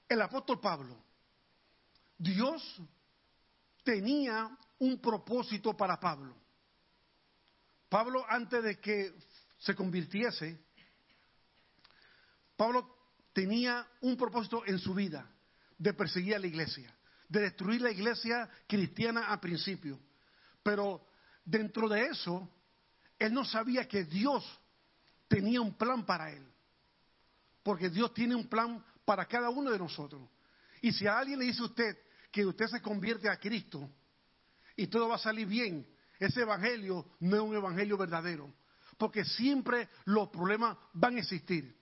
El 0.07 0.21
apóstol 0.21 0.59
Pablo, 0.59 0.97
Dios 2.17 2.81
tenía 3.83 4.49
un 4.79 4.99
propósito 4.99 5.75
para 5.75 5.99
Pablo. 5.99 6.35
Pablo, 7.87 8.25
antes 8.27 8.63
de 8.63 8.79
que 8.79 9.13
se 9.59 9.75
convirtiese, 9.75 10.59
Pablo 12.55 12.97
tenía 13.33 13.87
un 14.01 14.17
propósito 14.17 14.63
en 14.65 14.79
su 14.79 14.93
vida 14.93 15.29
de 15.77 15.93
perseguir 15.93 16.35
a 16.35 16.39
la 16.39 16.47
iglesia, 16.47 16.93
de 17.27 17.41
destruir 17.41 17.81
la 17.81 17.91
iglesia 17.91 18.49
cristiana 18.67 19.31
a 19.31 19.39
principio. 19.39 19.99
Pero 20.63 21.07
dentro 21.45 21.87
de 21.87 22.07
eso, 22.07 22.49
él 23.17 23.33
no 23.33 23.45
sabía 23.45 23.87
que 23.87 24.03
Dios 24.03 24.43
tenía 25.27 25.61
un 25.61 25.73
plan 25.75 26.05
para 26.05 26.31
él. 26.31 26.45
Porque 27.63 27.89
Dios 27.89 28.13
tiene 28.13 28.35
un 28.35 28.47
plan 28.47 28.83
para 29.05 29.25
cada 29.25 29.49
uno 29.49 29.71
de 29.71 29.79
nosotros. 29.79 30.21
Y 30.81 30.91
si 30.91 31.07
a 31.07 31.17
alguien 31.17 31.39
le 31.39 31.45
dice 31.45 31.61
a 31.61 31.65
usted 31.65 31.97
que 32.31 32.45
usted 32.45 32.67
se 32.67 32.81
convierte 32.81 33.29
a 33.29 33.37
Cristo 33.37 33.89
y 34.75 34.87
todo 34.87 35.09
va 35.09 35.15
a 35.15 35.19
salir 35.19 35.47
bien, 35.47 35.85
ese 36.19 36.41
evangelio 36.41 37.05
no 37.19 37.35
es 37.35 37.41
un 37.41 37.55
evangelio 37.55 37.97
verdadero. 37.97 38.53
Porque 38.97 39.23
siempre 39.23 39.89
los 40.05 40.29
problemas 40.29 40.77
van 40.93 41.15
a 41.15 41.19
existir. 41.19 41.75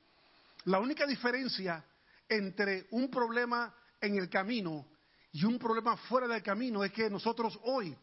La 0.66 0.80
única 0.80 1.06
diferencia 1.06 1.84
entre 2.28 2.88
un 2.92 3.10
problema 3.10 3.74
en 4.02 4.18
el 4.18 4.30
camino 4.30 4.88
y 5.32 5.46
un 5.46 5.58
problema 5.58 5.98
fuera 5.98 6.28
del 6.28 6.44
camino 6.44 6.84
es 6.84 6.92
que 6.92 7.10
nosotros 7.10 7.60
hoy 7.64 7.96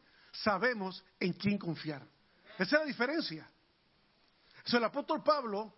sabemos 0.42 1.04
en 1.20 1.32
quién 1.32 1.58
confiar. 1.58 2.06
Esa 2.58 2.76
es 2.76 2.80
la 2.80 2.84
diferencia. 2.84 3.48
O 4.72 4.76
el 4.76 4.84
apóstol 4.84 5.22
Pablo, 5.22 5.74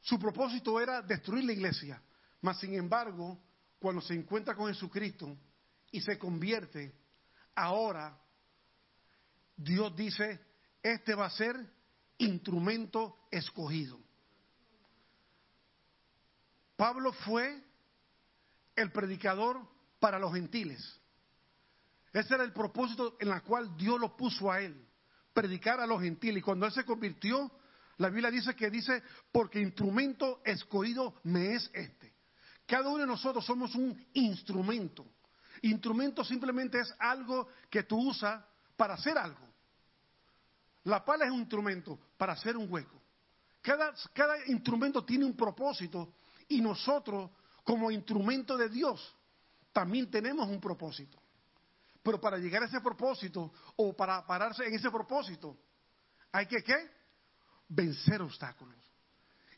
su 0.00 0.18
propósito 0.18 0.80
era 0.80 1.02
destruir 1.02 1.44
la 1.44 1.52
iglesia, 1.52 2.02
mas 2.40 2.58
sin 2.58 2.74
embargo, 2.74 3.38
cuando 3.78 4.00
se 4.00 4.14
encuentra 4.14 4.54
con 4.54 4.68
Jesucristo 4.68 5.36
y 5.90 6.00
se 6.00 6.18
convierte, 6.18 6.94
ahora 7.54 8.18
Dios 9.56 9.94
dice, 9.94 10.40
este 10.82 11.14
va 11.14 11.26
a 11.26 11.30
ser 11.30 11.56
instrumento 12.18 13.26
escogido. 13.30 13.98
Pablo 16.76 17.12
fue 17.12 17.62
el 18.74 18.90
predicador 18.90 19.68
para 19.98 20.18
los 20.18 20.32
gentiles. 20.32 20.99
Ese 22.12 22.34
era 22.34 22.44
el 22.44 22.52
propósito 22.52 23.16
en 23.20 23.28
el 23.28 23.42
cual 23.42 23.76
Dios 23.76 24.00
lo 24.00 24.16
puso 24.16 24.50
a 24.50 24.60
él, 24.60 24.86
predicar 25.32 25.80
a 25.80 25.86
los 25.86 26.00
gentiles. 26.00 26.38
Y 26.38 26.42
cuando 26.42 26.66
él 26.66 26.72
se 26.72 26.84
convirtió, 26.84 27.50
la 27.98 28.08
Biblia 28.08 28.30
dice 28.30 28.56
que 28.56 28.70
dice, 28.70 29.02
porque 29.30 29.60
instrumento 29.60 30.40
escogido 30.44 31.14
me 31.24 31.54
es 31.54 31.70
este. 31.72 32.14
Cada 32.66 32.88
uno 32.88 32.98
de 32.98 33.06
nosotros 33.06 33.44
somos 33.44 33.74
un 33.74 34.06
instrumento. 34.14 35.06
Instrumento 35.62 36.24
simplemente 36.24 36.80
es 36.80 36.94
algo 36.98 37.48
que 37.68 37.82
tú 37.82 38.08
usas 38.08 38.42
para 38.76 38.94
hacer 38.94 39.18
algo. 39.18 39.46
La 40.84 41.04
pala 41.04 41.26
es 41.26 41.30
un 41.30 41.40
instrumento 41.40 41.98
para 42.16 42.32
hacer 42.32 42.56
un 42.56 42.72
hueco. 42.72 43.00
Cada, 43.60 43.92
cada 44.14 44.46
instrumento 44.46 45.04
tiene 45.04 45.26
un 45.26 45.36
propósito 45.36 46.14
y 46.48 46.60
nosotros, 46.60 47.30
como 47.62 47.90
instrumento 47.90 48.56
de 48.56 48.68
Dios, 48.70 49.14
también 49.72 50.10
tenemos 50.10 50.48
un 50.48 50.60
propósito. 50.60 51.19
Pero 52.02 52.20
para 52.20 52.38
llegar 52.38 52.62
a 52.62 52.66
ese 52.66 52.80
propósito 52.80 53.52
o 53.76 53.94
para 53.94 54.26
pararse 54.26 54.64
en 54.64 54.74
ese 54.74 54.90
propósito, 54.90 55.58
hay 56.32 56.46
que 56.46 56.62
¿qué? 56.62 56.90
Vencer 57.68 58.22
obstáculos. 58.22 58.78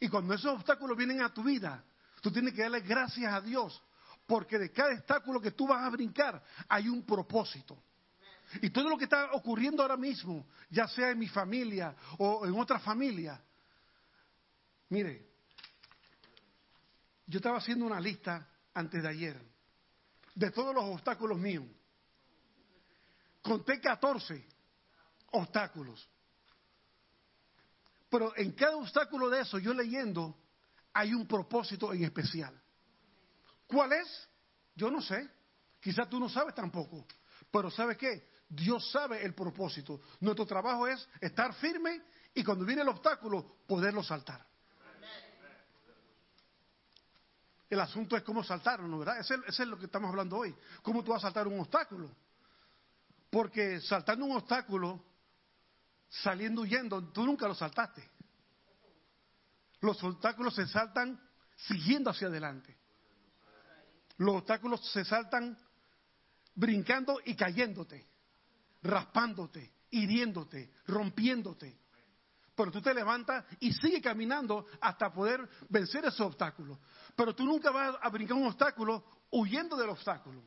Y 0.01 0.09
cuando 0.09 0.35
esos 0.35 0.52
obstáculos 0.52 0.97
vienen 0.97 1.23
a 1.23 1.32
tu 1.32 1.44
vida, 1.44 1.85
tú 2.20 2.32
tienes 2.32 2.55
que 2.55 2.62
darle 2.62 2.81
gracias 2.81 3.32
a 3.32 3.40
Dios, 3.40 3.81
porque 4.27 4.59
de 4.59 4.73
cada 4.73 4.93
obstáculo 4.94 5.40
que 5.40 5.52
tú 5.52 5.66
vas 5.69 5.85
a 5.85 5.90
brincar 5.90 6.43
hay 6.69 6.89
un 6.89 7.05
propósito. 7.05 7.82
Y 8.60 8.70
todo 8.70 8.89
lo 8.89 8.98
que 8.98 9.05
está 9.05 9.32
ocurriendo 9.32 9.82
ahora 9.82 9.97
mismo, 9.97 10.47
ya 10.69 10.89
sea 10.89 11.10
en 11.10 11.19
mi 11.19 11.28
familia 11.28 11.94
o 12.19 12.44
en 12.44 12.55
otra 12.59 12.78
familia, 12.81 13.40
mire, 14.89 15.31
yo 17.27 17.39
estaba 17.39 17.59
haciendo 17.59 17.86
una 17.86 18.01
lista 18.01 18.47
antes 18.74 19.02
de 19.02 19.09
ayer 19.09 19.52
de 20.35 20.51
todos 20.51 20.74
los 20.74 20.85
obstáculos 20.85 21.39
míos. 21.39 21.64
Conté 23.43 23.81
14 23.81 24.47
obstáculos. 25.32 26.09
Pero 28.09 28.36
en 28.36 28.52
cada 28.52 28.77
obstáculo 28.77 29.28
de 29.28 29.40
eso, 29.40 29.59
yo 29.59 29.74
leyendo, 29.74 30.36
hay 30.93 31.14
un 31.14 31.27
propósito 31.27 31.93
en 31.93 32.05
especial. 32.05 32.59
¿Cuál 33.66 33.93
es? 33.94 34.28
Yo 34.74 34.90
no 34.90 35.01
sé. 35.01 35.28
Quizás 35.81 36.09
tú 36.09 36.20
no 36.20 36.28
sabes 36.28 36.55
tampoco. 36.55 37.06
Pero 37.51 37.70
¿sabe 37.70 37.97
qué? 37.97 38.28
Dios 38.48 38.90
sabe 38.90 39.24
el 39.24 39.35
propósito. 39.35 40.01
Nuestro 40.20 40.47
trabajo 40.47 40.86
es 40.86 41.09
estar 41.20 41.55
firme 41.55 42.02
y 42.35 42.44
cuando 42.44 42.64
viene 42.64 42.82
el 42.82 42.89
obstáculo, 42.89 43.56
poderlo 43.66 44.02
saltar. 44.02 44.47
El 47.69 47.81
asunto 47.81 48.19
es 48.19 48.23
cómo 48.23 48.44
saltarlo, 48.44 48.86
¿no 48.86 48.98
verdad? 48.98 49.19
Ese 49.20 49.35
es 49.47 49.66
lo 49.66 49.78
que 49.78 49.86
estamos 49.86 50.10
hablando 50.10 50.36
hoy. 50.36 50.55
¿Cómo 50.82 51.02
tú 51.02 51.12
vas 51.12 51.20
a 51.20 51.28
saltar 51.28 51.48
un 51.48 51.59
obstáculo? 51.59 52.14
Porque 53.33 53.81
saltando 53.81 54.27
un 54.27 54.37
obstáculo, 54.37 55.03
saliendo 56.07 56.61
huyendo, 56.61 57.03
tú 57.13 57.25
nunca 57.25 57.49
lo 57.49 57.55
saltaste. 57.55 58.07
Los 59.81 60.05
obstáculos 60.05 60.55
se 60.55 60.67
saltan 60.67 61.19
siguiendo 61.57 62.11
hacia 62.11 62.29
adelante. 62.29 62.77
Los 64.19 64.35
obstáculos 64.35 64.87
se 64.93 65.07
saltan 65.07 65.57
brincando 66.55 67.21
y 67.25 67.35
cayéndote, 67.35 68.07
raspándote, 68.83 69.77
hiriéndote, 69.89 70.71
rompiéndote. 70.89 71.81
Pero 72.55 72.71
tú 72.71 72.83
te 72.83 72.93
levantas 72.93 73.47
y 73.61 73.73
sigue 73.73 74.03
caminando 74.03 74.67
hasta 74.79 75.11
poder 75.11 75.49
vencer 75.71 76.05
esos 76.05 76.21
obstáculos. 76.21 76.79
Pero 77.17 77.35
tú 77.35 77.47
nunca 77.47 77.71
vas 77.71 77.97
a 77.99 78.11
brincar 78.11 78.37
un 78.37 78.49
obstáculo 78.49 79.03
huyendo 79.31 79.75
del 79.75 79.89
obstáculo. 79.89 80.43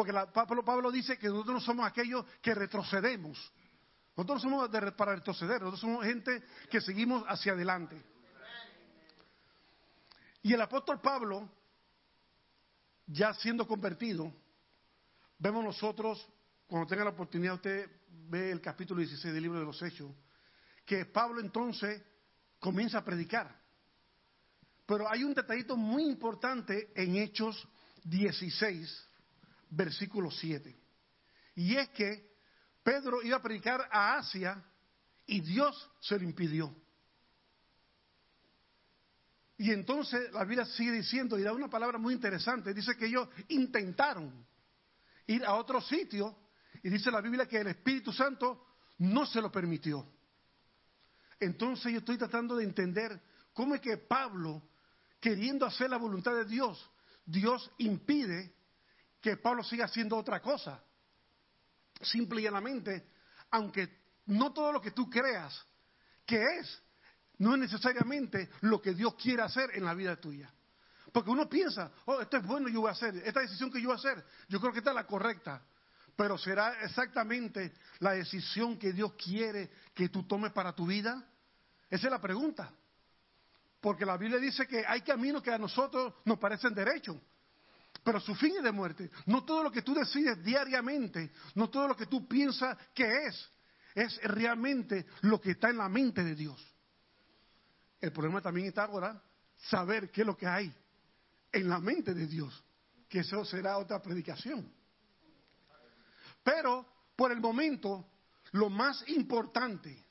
Porque 0.00 0.14
la, 0.14 0.32
Pablo, 0.32 0.90
dice 0.90 1.18
que 1.18 1.28
nosotros 1.28 1.56
no 1.56 1.60
somos 1.60 1.86
aquellos 1.86 2.24
que 2.40 2.54
retrocedemos. 2.54 3.38
Nosotros 4.16 4.44
no 4.44 4.50
somos 4.50 4.72
de, 4.72 4.92
para 4.92 5.14
retroceder, 5.14 5.60
nosotros 5.60 5.80
somos 5.80 6.06
gente 6.06 6.42
que 6.70 6.80
seguimos 6.80 7.22
hacia 7.28 7.52
adelante. 7.52 8.02
Y 10.40 10.54
el 10.54 10.60
apóstol 10.62 11.02
Pablo, 11.02 11.46
ya 13.08 13.34
siendo 13.34 13.66
convertido, 13.66 14.32
vemos 15.38 15.62
nosotros, 15.62 16.26
cuando 16.66 16.88
tenga 16.88 17.04
la 17.04 17.10
oportunidad, 17.10 17.56
usted 17.56 17.90
ve 18.08 18.52
el 18.52 18.62
capítulo 18.62 19.00
16 19.00 19.34
del 19.34 19.42
libro 19.42 19.58
de 19.58 19.66
los 19.66 19.82
Hechos, 19.82 20.10
que 20.86 21.04
Pablo 21.04 21.42
entonces 21.42 22.02
comienza 22.58 22.96
a 22.96 23.04
predicar. 23.04 23.54
Pero 24.86 25.06
hay 25.10 25.24
un 25.24 25.34
detallito 25.34 25.76
muy 25.76 26.04
importante 26.04 26.90
en 26.94 27.16
Hechos 27.16 27.68
16, 28.04 29.09
versículo 29.70 30.30
7. 30.30 30.76
Y 31.56 31.76
es 31.76 31.88
que 31.90 32.30
Pedro 32.82 33.22
iba 33.22 33.36
a 33.36 33.42
predicar 33.42 33.88
a 33.90 34.16
Asia 34.16 34.62
y 35.26 35.40
Dios 35.40 35.90
se 36.00 36.18
lo 36.18 36.24
impidió. 36.24 36.74
Y 39.58 39.70
entonces 39.72 40.32
la 40.32 40.44
Biblia 40.44 40.64
sigue 40.64 40.92
diciendo, 40.92 41.38
y 41.38 41.42
da 41.42 41.52
una 41.52 41.68
palabra 41.68 41.98
muy 41.98 42.14
interesante, 42.14 42.72
dice 42.72 42.96
que 42.96 43.06
ellos 43.06 43.28
intentaron 43.48 44.46
ir 45.26 45.44
a 45.44 45.54
otro 45.54 45.82
sitio, 45.82 46.34
y 46.82 46.88
dice 46.88 47.10
la 47.10 47.20
Biblia 47.20 47.46
que 47.46 47.58
el 47.58 47.66
Espíritu 47.66 48.10
Santo 48.10 48.66
no 48.98 49.26
se 49.26 49.40
lo 49.40 49.52
permitió. 49.52 50.10
Entonces 51.38 51.92
yo 51.92 51.98
estoy 51.98 52.16
tratando 52.16 52.56
de 52.56 52.64
entender 52.64 53.20
cómo 53.52 53.74
es 53.74 53.82
que 53.82 53.98
Pablo, 53.98 54.62
queriendo 55.20 55.66
hacer 55.66 55.90
la 55.90 55.98
voluntad 55.98 56.34
de 56.34 56.46
Dios, 56.46 56.90
Dios 57.26 57.70
impide 57.78 58.54
que 59.20 59.36
Pablo 59.36 59.62
siga 59.62 59.84
haciendo 59.84 60.16
otra 60.16 60.40
cosa. 60.40 60.82
Simple 62.00 62.40
y 62.40 62.44
llanamente, 62.44 63.08
aunque 63.50 64.00
no 64.26 64.52
todo 64.52 64.72
lo 64.72 64.80
que 64.80 64.92
tú 64.92 65.10
creas 65.10 65.64
que 66.24 66.42
es, 66.58 66.82
no 67.38 67.54
es 67.54 67.60
necesariamente 67.60 68.50
lo 68.62 68.80
que 68.80 68.94
Dios 68.94 69.14
quiere 69.14 69.42
hacer 69.42 69.70
en 69.74 69.84
la 69.84 69.94
vida 69.94 70.16
tuya. 70.16 70.52
Porque 71.12 71.30
uno 71.30 71.48
piensa, 71.48 71.90
oh, 72.06 72.20
esto 72.20 72.36
es 72.36 72.46
bueno, 72.46 72.68
yo 72.68 72.82
voy 72.82 72.88
a 72.88 72.92
hacer, 72.92 73.16
esta 73.24 73.40
decisión 73.40 73.70
que 73.70 73.80
yo 73.80 73.88
voy 73.88 73.96
a 73.96 73.98
hacer, 73.98 74.24
yo 74.48 74.60
creo 74.60 74.72
que 74.72 74.78
esta 74.78 74.90
es 74.90 74.96
la 74.96 75.06
correcta. 75.06 75.62
Pero 76.14 76.38
¿será 76.38 76.82
exactamente 76.82 77.72
la 77.98 78.12
decisión 78.12 78.78
que 78.78 78.92
Dios 78.92 79.14
quiere 79.14 79.70
que 79.94 80.08
tú 80.08 80.24
tomes 80.24 80.52
para 80.52 80.74
tu 80.74 80.86
vida? 80.86 81.24
Esa 81.88 82.06
es 82.06 82.10
la 82.10 82.20
pregunta. 82.20 82.72
Porque 83.80 84.04
la 84.04 84.16
Biblia 84.16 84.38
dice 84.38 84.66
que 84.66 84.84
hay 84.86 85.00
caminos 85.00 85.42
que 85.42 85.50
a 85.50 85.58
nosotros 85.58 86.14
nos 86.24 86.38
parecen 86.38 86.74
derechos, 86.74 87.16
pero 88.02 88.20
su 88.20 88.34
fin 88.34 88.56
es 88.56 88.62
de 88.62 88.72
muerte. 88.72 89.10
No 89.26 89.44
todo 89.44 89.62
lo 89.62 89.70
que 89.70 89.82
tú 89.82 89.94
decides 89.94 90.42
diariamente, 90.42 91.32
no 91.54 91.68
todo 91.68 91.88
lo 91.88 91.96
que 91.96 92.06
tú 92.06 92.26
piensas 92.26 92.76
que 92.94 93.26
es, 93.26 93.50
es 93.94 94.20
realmente 94.22 95.06
lo 95.22 95.40
que 95.40 95.52
está 95.52 95.70
en 95.70 95.78
la 95.78 95.88
mente 95.88 96.24
de 96.24 96.34
Dios. 96.34 96.64
El 98.00 98.12
problema 98.12 98.40
también 98.40 98.68
está 98.68 98.84
ahora 98.84 99.22
saber 99.56 100.10
qué 100.10 100.22
es 100.22 100.26
lo 100.26 100.36
que 100.36 100.46
hay 100.46 100.72
en 101.52 101.68
la 101.68 101.78
mente 101.78 102.14
de 102.14 102.26
Dios, 102.26 102.64
que 103.08 103.20
eso 103.20 103.44
será 103.44 103.76
otra 103.78 104.00
predicación. 104.00 104.72
Pero 106.42 106.86
por 107.16 107.32
el 107.32 107.40
momento, 107.40 108.06
lo 108.52 108.70
más 108.70 109.06
importante, 109.08 110.06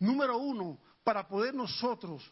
número 0.00 0.38
uno, 0.38 0.80
para 1.04 1.28
poder 1.28 1.54
nosotros 1.54 2.28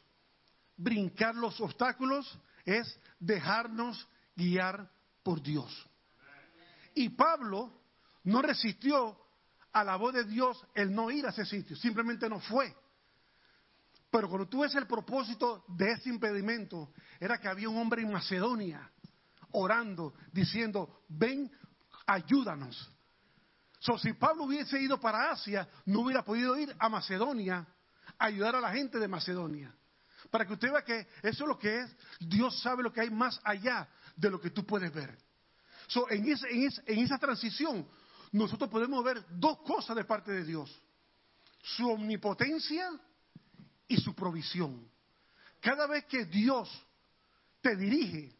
brincar 0.76 1.36
los 1.36 1.60
obstáculos 1.60 2.38
es 2.64 2.98
dejarnos 3.20 4.08
guiar 4.36 4.90
por 5.22 5.42
Dios. 5.42 5.88
Y 6.94 7.08
Pablo 7.10 7.72
no 8.24 8.42
resistió 8.42 9.18
a 9.72 9.84
la 9.84 9.96
voz 9.96 10.14
de 10.14 10.24
Dios 10.24 10.64
el 10.74 10.94
no 10.94 11.10
ir 11.10 11.26
a 11.26 11.30
ese 11.30 11.44
sitio, 11.44 11.76
simplemente 11.76 12.28
no 12.28 12.40
fue. 12.40 12.74
Pero 14.10 14.28
cuando 14.28 14.48
tú 14.48 14.60
ves 14.60 14.74
el 14.76 14.86
propósito 14.86 15.64
de 15.66 15.90
ese 15.90 16.08
impedimento, 16.08 16.92
era 17.18 17.38
que 17.38 17.48
había 17.48 17.68
un 17.68 17.78
hombre 17.78 18.02
en 18.02 18.12
Macedonia 18.12 18.90
orando, 19.54 20.14
diciendo, 20.32 21.04
ven, 21.08 21.50
ayúdanos. 22.06 22.90
So, 23.78 23.98
si 23.98 24.12
Pablo 24.12 24.44
hubiese 24.44 24.80
ido 24.80 24.98
para 25.00 25.30
Asia, 25.30 25.68
no 25.86 26.00
hubiera 26.00 26.24
podido 26.24 26.56
ir 26.56 26.74
a 26.78 26.88
Macedonia 26.88 27.66
a 28.18 28.24
ayudar 28.24 28.56
a 28.56 28.60
la 28.60 28.72
gente 28.72 28.98
de 28.98 29.08
Macedonia. 29.08 29.74
Para 30.30 30.46
que 30.46 30.54
usted 30.54 30.72
vea 30.72 30.82
que 30.82 31.00
eso 31.22 31.44
es 31.44 31.48
lo 31.48 31.58
que 31.58 31.80
es, 31.80 31.96
Dios 32.18 32.60
sabe 32.62 32.82
lo 32.82 32.92
que 32.92 33.02
hay 33.02 33.10
más 33.10 33.40
allá 33.44 33.88
de 34.16 34.30
lo 34.30 34.40
que 34.40 34.50
tú 34.50 34.64
puedes 34.64 34.92
ver. 34.92 35.16
So, 35.86 36.10
en, 36.10 36.24
en 36.26 36.98
esa 36.98 37.18
transición, 37.18 37.86
nosotros 38.32 38.70
podemos 38.70 39.04
ver 39.04 39.24
dos 39.30 39.58
cosas 39.62 39.96
de 39.96 40.04
parte 40.04 40.32
de 40.32 40.44
Dios. 40.44 40.82
Su 41.62 41.88
omnipotencia 41.90 42.90
y 43.88 43.96
su 43.96 44.14
provisión. 44.14 44.88
Cada 45.60 45.86
vez 45.86 46.04
que 46.06 46.24
Dios 46.26 46.68
te 47.60 47.76
dirige, 47.76 48.36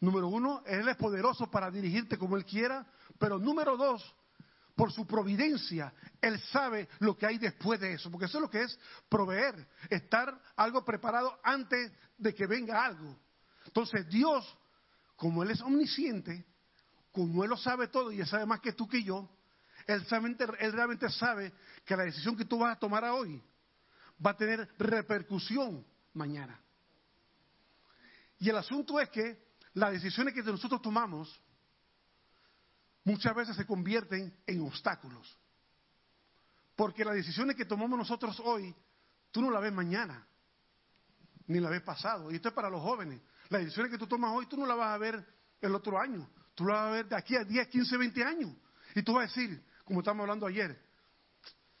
número 0.00 0.28
uno, 0.28 0.62
Él 0.66 0.88
es 0.88 0.96
poderoso 0.96 1.50
para 1.50 1.70
dirigirte 1.70 2.16
como 2.16 2.36
Él 2.36 2.44
quiera, 2.44 2.86
pero 3.18 3.38
número 3.38 3.76
dos, 3.76 4.02
por 4.74 4.92
su 4.92 5.06
providencia, 5.06 5.92
Él 6.20 6.40
sabe 6.50 6.88
lo 7.00 7.16
que 7.16 7.26
hay 7.26 7.38
después 7.38 7.78
de 7.80 7.94
eso, 7.94 8.10
porque 8.10 8.26
eso 8.26 8.38
es 8.38 8.42
lo 8.42 8.50
que 8.50 8.62
es 8.62 8.78
proveer, 9.08 9.68
estar 9.90 10.40
algo 10.56 10.84
preparado 10.84 11.38
antes 11.42 11.92
de 12.16 12.34
que 12.34 12.46
venga 12.46 12.84
algo. 12.84 13.18
Entonces 13.66 14.08
Dios, 14.08 14.46
como 15.16 15.42
Él 15.42 15.50
es 15.50 15.60
omnisciente, 15.60 16.44
como 17.12 17.44
Él 17.44 17.50
lo 17.50 17.56
sabe 17.56 17.88
todo 17.88 18.10
y 18.12 18.20
Él 18.20 18.26
sabe 18.26 18.46
más 18.46 18.60
que 18.60 18.72
tú 18.72 18.88
que 18.88 19.02
yo, 19.02 19.28
Él, 19.86 20.04
él 20.58 20.72
realmente 20.72 21.08
sabe 21.10 21.52
que 21.84 21.96
la 21.96 22.04
decisión 22.04 22.36
que 22.36 22.44
tú 22.44 22.58
vas 22.58 22.76
a 22.76 22.78
tomar 22.78 23.04
hoy 23.04 23.42
va 24.24 24.30
a 24.30 24.36
tener 24.36 24.68
repercusión 24.78 25.84
mañana. 26.14 26.60
Y 28.38 28.48
el 28.48 28.56
asunto 28.56 29.00
es 29.00 29.08
que 29.10 29.44
las 29.74 29.92
decisiones 29.92 30.34
que 30.34 30.42
nosotros 30.42 30.82
tomamos 30.82 31.40
muchas 33.04 33.34
veces 33.34 33.56
se 33.56 33.66
convierten 33.66 34.36
en 34.46 34.60
obstáculos. 34.62 35.38
Porque 36.76 37.04
las 37.04 37.14
decisiones 37.14 37.56
que 37.56 37.64
tomamos 37.64 37.98
nosotros 37.98 38.40
hoy, 38.44 38.74
tú 39.30 39.40
no 39.40 39.50
las 39.50 39.62
ves 39.62 39.72
mañana, 39.72 40.26
ni 41.46 41.60
la 41.60 41.70
ves 41.70 41.82
pasado. 41.82 42.30
Y 42.30 42.36
esto 42.36 42.48
es 42.48 42.54
para 42.54 42.70
los 42.70 42.80
jóvenes. 42.80 43.20
Las 43.48 43.62
decisiones 43.62 43.92
que 43.92 43.98
tú 43.98 44.06
tomas 44.06 44.32
hoy, 44.32 44.46
tú 44.46 44.56
no 44.56 44.66
las 44.66 44.76
vas 44.76 44.94
a 44.94 44.98
ver 44.98 45.24
el 45.60 45.74
otro 45.74 45.98
año. 45.98 46.28
Tú 46.54 46.64
las 46.64 46.76
vas 46.76 46.86
a 46.86 46.90
ver 46.90 47.08
de 47.08 47.16
aquí 47.16 47.36
a 47.36 47.44
10, 47.44 47.68
15, 47.68 47.96
20 47.96 48.24
años. 48.24 48.50
Y 48.94 49.02
tú 49.02 49.14
vas 49.14 49.24
a 49.24 49.26
decir, 49.26 49.62
como 49.84 50.00
estábamos 50.00 50.24
hablando 50.24 50.46
ayer, 50.46 50.78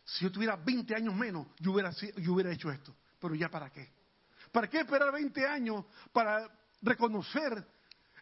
si 0.04 0.24
yo 0.24 0.32
tuviera 0.32 0.56
20 0.56 0.94
años 0.94 1.14
menos, 1.14 1.46
yo 1.58 1.72
hubiera, 1.72 2.52
hecho 2.52 2.70
esto. 2.70 2.94
Pero 3.18 3.34
ya 3.34 3.48
para 3.48 3.70
qué. 3.70 3.90
¿Para 4.52 4.68
qué 4.68 4.80
esperar 4.80 5.12
20 5.12 5.46
años 5.46 5.84
para 6.12 6.48
reconocer 6.82 7.66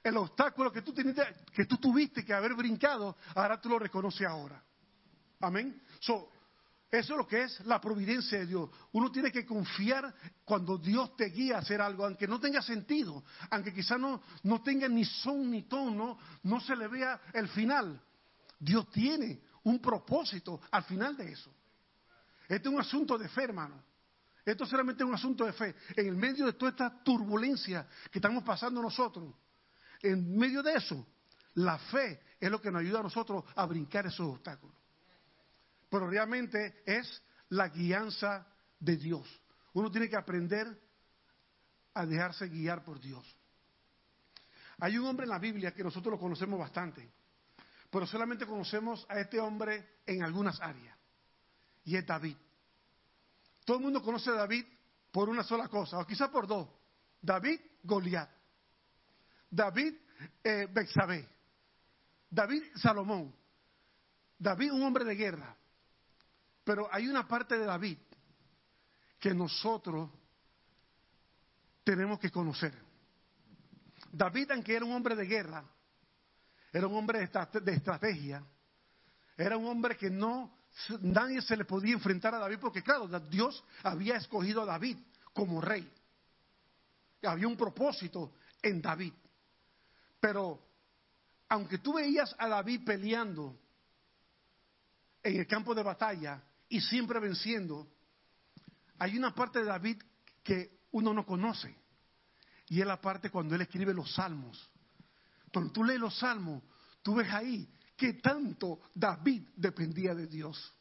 el 0.03 0.17
obstáculo 0.17 0.73
que 0.73 0.83
tú, 0.83 0.93
teniste, 0.93 1.23
que 1.53 1.65
tuviste 1.67 2.25
que 2.25 2.33
haber 2.33 2.55
brincado? 2.55 3.17
Ahora 3.35 3.61
tú 3.61 3.69
lo 3.69 3.79
reconoces 3.79 4.27
ahora. 4.27 4.63
Amén. 5.41 5.83
Eso 6.93 7.15
es 7.15 7.19
lo 7.19 7.27
que 7.27 7.45
es 7.45 7.59
la 7.65 7.81
providencia 7.81 8.39
de 8.39 8.47
Dios. 8.47 8.69
Uno 8.93 9.11
tiene 9.11 9.33
que 9.33 9.47
confiar 9.47 10.15
cuando 10.45 10.77
Dios 10.77 11.17
te 11.17 11.25
guía 11.31 11.57
a 11.57 11.61
hacer 11.61 11.81
algo, 11.81 12.05
aunque 12.05 12.29
no 12.29 12.39
tenga 12.39 12.61
sentido, 12.61 13.25
aunque 13.49 13.73
quizás 13.73 13.99
no, 13.99 14.21
no 14.43 14.63
tenga 14.63 14.87
ni 14.89 15.07
son 15.07 15.51
ni 15.51 15.63
tono, 15.63 16.19
no 16.43 16.61
se 16.61 16.77
le 16.77 16.89
vea 16.89 17.19
el 17.33 17.49
final. 17.49 17.99
Dios 18.59 18.91
tiene 18.91 19.41
un 19.63 19.81
propósito 19.81 20.61
al 20.71 20.85
final 20.85 21.17
de 21.17 21.33
eso. 21.33 21.51
Este 22.47 22.69
es 22.69 22.75
un 22.75 22.81
asunto 22.81 23.17
de 23.17 23.27
fe, 23.31 23.45
hermano. 23.45 23.83
Esto 24.45 24.67
solamente 24.67 25.03
es 25.03 25.09
un 25.09 25.15
asunto 25.15 25.47
de 25.47 25.55
fe. 25.55 25.75
En 25.97 26.09
el 26.09 26.17
medio 26.17 26.45
de 26.45 26.53
toda 26.53 26.73
esta 26.73 27.03
turbulencia 27.03 27.89
que 28.11 28.19
estamos 28.19 28.45
pasando 28.45 28.83
nosotros, 28.83 29.35
en 30.03 30.37
medio 30.37 30.63
de 30.63 30.75
eso, 30.75 31.07
la 31.55 31.79
fe 31.79 32.21
es 32.39 32.51
lo 32.51 32.61
que 32.61 32.71
nos 32.71 32.83
ayuda 32.83 33.01
a 33.01 33.05
nosotros 33.05 33.45
a 33.57 33.65
brincar 33.65 34.05
esos 34.05 34.29
obstáculos. 34.29 34.82
Pero 35.93 36.09
realmente 36.09 36.83
es 36.87 37.23
la 37.51 37.69
guianza 37.69 38.47
de 38.81 38.97
Dios. 38.97 39.29
Uno 39.75 39.91
tiene 39.91 40.09
que 40.09 40.17
aprender 40.17 40.67
a 41.93 42.07
dejarse 42.07 42.49
guiar 42.49 42.83
por 42.83 42.99
Dios. 42.99 43.37
Hay 44.79 44.97
un 44.97 45.05
hombre 45.05 45.25
en 45.25 45.31
la 45.31 45.39
Biblia 45.39 45.75
que 45.75 45.85
nosotros 45.85 46.13
lo 46.13 46.19
conocemos 46.19 46.59
bastante, 46.59 47.13
pero 47.91 48.07
solamente 48.07 48.47
conocemos 48.47 49.05
a 49.07 49.21
este 49.21 49.39
hombre 49.39 49.99
en 50.07 50.23
algunas 50.23 50.59
áreas, 50.63 50.97
y 51.85 51.95
es 51.95 52.07
David. 52.07 52.39
Todo 53.67 53.77
el 53.77 53.83
mundo 53.83 54.03
conoce 54.03 54.31
a 54.31 54.35
David 54.35 54.65
por 55.11 55.29
una 55.29 55.45
sola 55.45 55.69
cosa, 55.69 55.99
o 55.99 56.07
quizás 56.07 56.31
por 56.31 56.47
dos. 56.47 56.71
David, 57.21 57.61
Goliat. 57.83 58.31
David, 59.51 59.95
eh, 60.43 60.69
Bexabé. 60.73 61.29
David, 62.31 62.63
Salomón. 62.77 63.37
David, 64.39 64.73
un 64.73 64.85
hombre 64.85 65.05
de 65.05 65.17
guerra. 65.17 65.59
Pero 66.65 66.89
hay 66.93 67.09
una 67.09 67.27
parte 67.27 67.59
de 67.59 67.65
David 67.65 67.99
que 69.19 69.35
nosotros 69.35 70.11
tenemos 71.85 72.19
que 72.19 72.31
conocer. 72.31 72.73
David, 74.13 74.51
aunque 74.53 74.77
era 74.77 74.85
un 74.85 74.93
hombre 74.93 75.17
de 75.17 75.27
guerra, 75.27 75.65
era 76.73 76.87
un 76.87 76.97
hombre 76.97 77.19
de 77.19 77.25
estrate- 77.31 77.61
de 77.61 77.73
estrategia, 77.73 78.45
era 79.37 79.57
un 79.57 79.67
hombre 79.67 79.97
que 79.97 80.11
no, 80.11 80.59
nadie 81.01 81.41
se 81.43 81.57
le 81.57 81.65
podía 81.65 81.95
enfrentar 81.95 82.35
a 82.35 82.39
David, 82.39 82.59
porque 82.61 82.83
claro, 82.83 83.09
Dios 83.29 83.65
había 83.83 84.17
escogido 84.17 84.63
a 84.63 84.67
David 84.67 84.99
como 85.33 85.61
rey. 85.61 85.91
Había 87.23 87.47
un 87.47 87.57
propósito 87.57 88.35
en 88.61 88.83
David. 88.83 89.13
Pero, 90.21 90.61
aunque 91.49 91.79
tú 91.79 91.95
veías 91.95 92.35
a 92.39 92.49
David 92.49 92.85
peleando 92.85 93.57
en 95.23 95.41
el 95.41 95.47
campo 95.47 95.75
de 95.75 95.83
batalla 95.83 96.43
y 96.73 96.81
siempre 96.81 97.21
venciendo, 97.21 97.87
hay 98.99 99.19
una 99.19 99.35
parte 99.35 99.59
de 99.59 99.67
David 99.67 100.03
que 100.43 100.87
uno 100.93 101.13
no 101.13 101.27
conoce. 101.27 101.77
Y 102.69 102.81
es 102.81 102.87
la 102.87 102.99
parte 102.99 103.29
cuando 103.29 103.55
él 103.55 103.61
escribe 103.61 103.93
los 103.93 104.15
salmos. 104.15 104.71
Cuando 105.53 105.71
tú 105.71 105.85
lees 105.85 106.01
los 106.01 106.19
salmos, 106.19 106.63
tú 107.03 107.17
ves 107.17 107.31
ahí 107.31 107.71
que 107.95 108.15
tanto 108.15 108.81
David 108.95 109.51
dependía 109.55 110.15
de 110.15 110.27
Dios. 110.27 110.75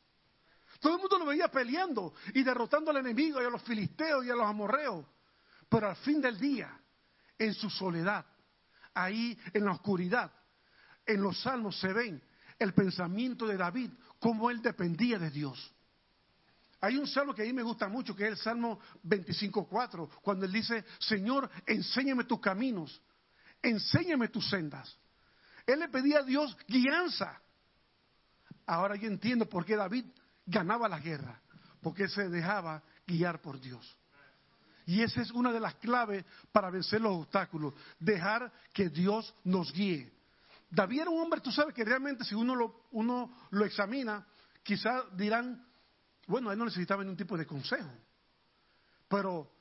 Todo 0.80 0.96
el 0.96 1.02
mundo 1.02 1.20
lo 1.20 1.26
veía 1.26 1.50
peleando 1.50 2.14
y 2.34 2.42
derrotando 2.42 2.92
al 2.92 2.98
enemigo 2.98 3.42
y 3.42 3.46
a 3.46 3.50
los 3.50 3.62
filisteos 3.64 4.26
y 4.26 4.30
a 4.30 4.36
los 4.36 4.48
amorreos. 4.48 5.06
Pero 5.68 5.90
al 5.90 5.98
fin 5.98 6.22
del 6.22 6.40
día, 6.40 6.74
en 7.38 7.54
su 7.54 7.70
soledad, 7.70 8.26
ahí 8.94 9.38
en 9.54 9.66
la 9.66 9.74
oscuridad, 9.74 10.32
en 11.06 11.22
los 11.22 11.42
salmos 11.42 11.78
se 11.82 11.92
ven 11.92 12.24
el 12.60 12.74
pensamiento 12.74 13.46
de 13.46 13.58
David, 13.58 13.92
cómo 14.20 14.50
él 14.50 14.62
dependía 14.62 15.20
de 15.20 15.32
Dios. 15.32 15.74
Hay 16.82 16.98
un 16.98 17.06
salmo 17.06 17.36
que 17.36 17.44
a 17.44 17.46
mí 17.46 17.54
me 17.54 17.62
gusta 17.62 17.88
mucho, 17.88 18.16
que 18.16 18.24
es 18.24 18.30
el 18.32 18.38
Salmo 18.38 18.80
25.4, 19.04 20.10
cuando 20.22 20.48
él 20.48 20.52
dice, 20.52 20.84
Señor, 20.98 21.50
enséñame 21.68 22.24
tus 22.24 22.40
caminos, 22.40 23.00
enséñame 23.62 24.30
tus 24.30 24.50
sendas. 24.50 24.98
Él 25.68 25.80
le 25.80 25.90
pedía 25.90 26.20
a 26.20 26.24
Dios 26.24 26.58
guianza. 26.68 27.40
Ahora 28.66 28.96
yo 28.96 29.08
entiendo 29.08 29.48
por 29.48 29.64
qué 29.64 29.76
David 29.76 30.06
ganaba 30.44 30.90
la 30.90 31.00
guerra, 31.00 31.40
porque 31.82 32.08
se 32.08 32.30
dejaba 32.30 32.82
guiar 33.06 33.42
por 33.42 33.60
Dios. 33.60 33.98
Y 34.88 35.04
esa 35.04 35.22
es 35.22 35.30
una 35.30 35.54
de 35.54 35.60
las 35.60 35.76
claves 35.76 36.26
para 36.52 36.72
vencer 36.72 37.00
los 37.00 37.16
obstáculos, 37.16 37.76
dejar 38.00 38.52
que 38.74 38.90
Dios 38.90 39.36
nos 39.44 39.72
guíe. 39.72 40.12
David 40.72 41.02
era 41.02 41.10
un 41.12 41.22
hombre, 41.22 41.42
tú 41.42 41.52
sabes 41.52 41.76
que 41.76 41.86
realmente 41.86 42.24
si 42.24 42.34
uno 42.34 42.56
lo, 42.56 42.86
uno 42.92 43.32
lo 43.52 43.66
examina, 43.66 44.26
quizás 44.64 45.06
dirán, 45.16 45.64
bueno, 46.28 46.52
él 46.52 46.58
no 46.58 46.66
necesitaba 46.66 47.04
ningún 47.04 47.18
tipo 47.18 47.38
de 47.38 47.46
consejo. 47.46 47.90
Pero 49.08 49.52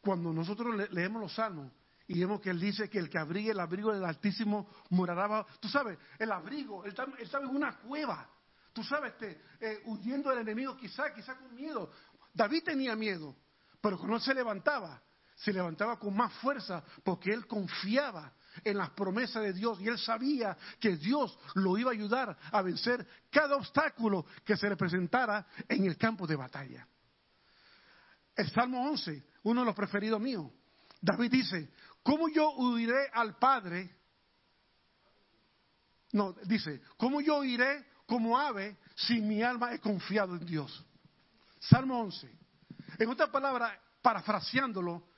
cuando 0.00 0.32
nosotros 0.32 0.74
le- 0.74 0.88
leemos 0.88 1.20
los 1.22 1.34
salmos 1.34 1.70
y 2.06 2.18
vemos 2.18 2.40
que 2.40 2.50
él 2.50 2.58
dice 2.60 2.88
que 2.88 2.98
el 2.98 3.08
que 3.08 3.18
abrigue 3.18 3.50
el 3.52 3.60
abrigo 3.60 3.92
del 3.92 4.04
Altísimo 4.04 4.68
morará 4.90 5.46
tú 5.60 5.68
sabes, 5.68 5.98
el 6.18 6.32
abrigo, 6.32 6.84
él, 6.84 6.94
él 6.98 7.14
estaba 7.24 7.44
en 7.44 7.54
una 7.54 7.76
cueva, 7.78 8.28
tú 8.72 8.82
sabes, 8.82 9.12
este, 9.12 9.40
eh, 9.60 9.82
huyendo 9.86 10.30
del 10.30 10.40
enemigo, 10.40 10.76
quizá, 10.76 11.12
quizá 11.14 11.36
con 11.36 11.54
miedo. 11.54 11.90
David 12.34 12.64
tenía 12.64 12.96
miedo, 12.96 13.36
pero 13.80 13.96
cuando 13.98 14.16
él 14.16 14.22
se 14.22 14.34
levantaba, 14.34 15.00
se 15.36 15.52
levantaba 15.52 15.98
con 15.98 16.16
más 16.16 16.32
fuerza 16.34 16.82
porque 17.04 17.30
él 17.30 17.46
confiaba 17.46 18.32
en 18.64 18.76
las 18.76 18.90
promesas 18.90 19.42
de 19.42 19.52
Dios 19.52 19.80
y 19.80 19.88
él 19.88 19.98
sabía 19.98 20.56
que 20.78 20.96
Dios 20.96 21.38
lo 21.54 21.78
iba 21.78 21.90
a 21.90 21.94
ayudar 21.94 22.36
a 22.50 22.62
vencer 22.62 23.06
cada 23.30 23.56
obstáculo 23.56 24.26
que 24.44 24.56
se 24.56 24.68
le 24.68 24.76
presentara 24.76 25.46
en 25.68 25.84
el 25.84 25.96
campo 25.96 26.26
de 26.26 26.36
batalla. 26.36 26.86
El 28.34 28.50
Salmo 28.50 28.88
11, 28.88 29.24
uno 29.44 29.60
de 29.60 29.66
los 29.66 29.74
preferidos 29.74 30.20
míos. 30.20 30.50
David 31.00 31.30
dice, 31.30 31.70
¿cómo 32.02 32.28
yo 32.28 32.50
huiré 32.52 33.08
al 33.12 33.36
Padre? 33.36 33.96
No, 36.12 36.32
dice, 36.44 36.80
¿cómo 36.96 37.20
yo 37.20 37.44
iré 37.44 37.86
como 38.06 38.38
ave 38.38 38.78
si 38.94 39.20
mi 39.20 39.42
alma 39.42 39.72
he 39.72 39.78
confiado 39.78 40.34
en 40.34 40.44
Dios? 40.44 40.84
Salmo 41.60 42.00
11. 42.00 42.30
En 42.98 43.08
otra 43.08 43.30
palabra, 43.30 43.78
parafraseándolo, 44.02 45.08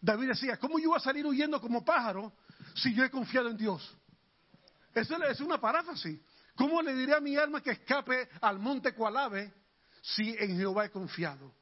David 0.00 0.28
decía, 0.28 0.58
¿cómo 0.58 0.78
yo 0.78 0.90
voy 0.90 0.98
a 0.98 1.00
salir 1.00 1.26
huyendo 1.26 1.60
como 1.60 1.84
pájaro 1.84 2.32
si 2.76 2.94
yo 2.94 3.04
he 3.04 3.10
confiado 3.10 3.48
en 3.48 3.56
Dios? 3.56 3.96
Eso 4.94 5.22
es 5.24 5.40
una 5.40 5.58
paráfrasis. 5.60 6.20
¿Cómo 6.54 6.80
le 6.80 6.94
diré 6.94 7.14
a 7.14 7.20
mi 7.20 7.36
alma 7.36 7.60
que 7.60 7.72
escape 7.72 8.28
al 8.40 8.58
monte 8.58 8.94
cual 8.94 9.16
ave 9.16 9.52
si 10.00 10.34
en 10.38 10.56
Jehová 10.56 10.86
he 10.86 10.90
confiado? 10.90 11.52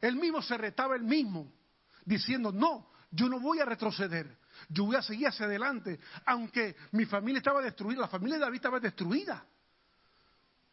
Él 0.00 0.16
mismo 0.16 0.42
se 0.42 0.56
retaba 0.56 0.94
él 0.96 1.02
mismo, 1.02 1.52
diciendo, 2.04 2.52
no, 2.52 2.90
yo 3.10 3.28
no 3.28 3.40
voy 3.40 3.60
a 3.60 3.64
retroceder, 3.64 4.38
yo 4.68 4.84
voy 4.84 4.96
a 4.96 5.02
seguir 5.02 5.28
hacia 5.28 5.46
adelante, 5.46 5.98
aunque 6.26 6.76
mi 6.92 7.04
familia 7.04 7.38
estaba 7.38 7.60
destruida, 7.62 8.00
la 8.02 8.08
familia 8.08 8.36
de 8.36 8.42
David 8.44 8.56
estaba 8.56 8.78
destruida. 8.80 9.44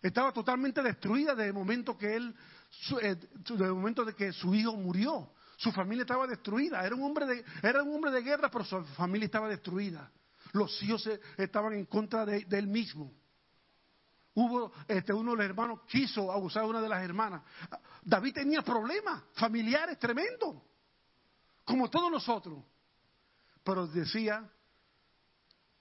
Estaba 0.01 0.31
totalmente 0.31 0.81
destruida 0.81 1.35
desde 1.35 1.47
el 1.49 1.53
momento 1.53 1.97
que 1.97 2.15
él, 2.15 2.33
su- 2.69 2.99
eh, 2.99 3.15
desde 3.33 3.65
el 3.65 3.73
momento 3.73 4.05
de 4.05 4.13
que 4.15 4.31
su 4.31 4.53
hijo 4.55 4.73
murió. 4.73 5.33
Su 5.59 5.73
familia 5.73 6.03
estaba 6.03 6.25
destruida. 6.25 6.85
Era 6.85 6.95
un 6.95 7.03
hombre 7.03 7.25
de, 7.25 7.45
era 7.61 7.83
un 7.83 7.93
hombre 7.93 8.11
de 8.11 8.21
guerra, 8.21 8.49
pero 8.49 8.63
su 8.63 8.81
familia 8.95 9.25
estaba 9.25 9.49
destruida. 9.49 10.09
Los 10.53 10.81
hijos 10.81 11.05
estaban 11.37 11.73
en 11.73 11.85
contra 11.85 12.25
de, 12.25 12.45
de 12.45 12.59
él 12.59 12.67
mismo. 12.67 13.11
Hubo, 14.35 14.71
este, 14.87 15.11
uno 15.11 15.31
de 15.31 15.37
los 15.37 15.45
hermanos 15.45 15.81
quiso 15.85 16.31
abusar 16.31 16.63
de 16.63 16.69
una 16.69 16.81
de 16.81 16.87
las 16.87 17.03
hermanas. 17.03 17.43
David 18.01 18.35
tenía 18.35 18.61
problemas 18.61 19.21
familiares 19.33 19.99
tremendos, 19.99 20.55
como 21.65 21.89
todos 21.89 22.09
nosotros. 22.09 22.63
Pero 23.61 23.85
decía, 23.85 24.49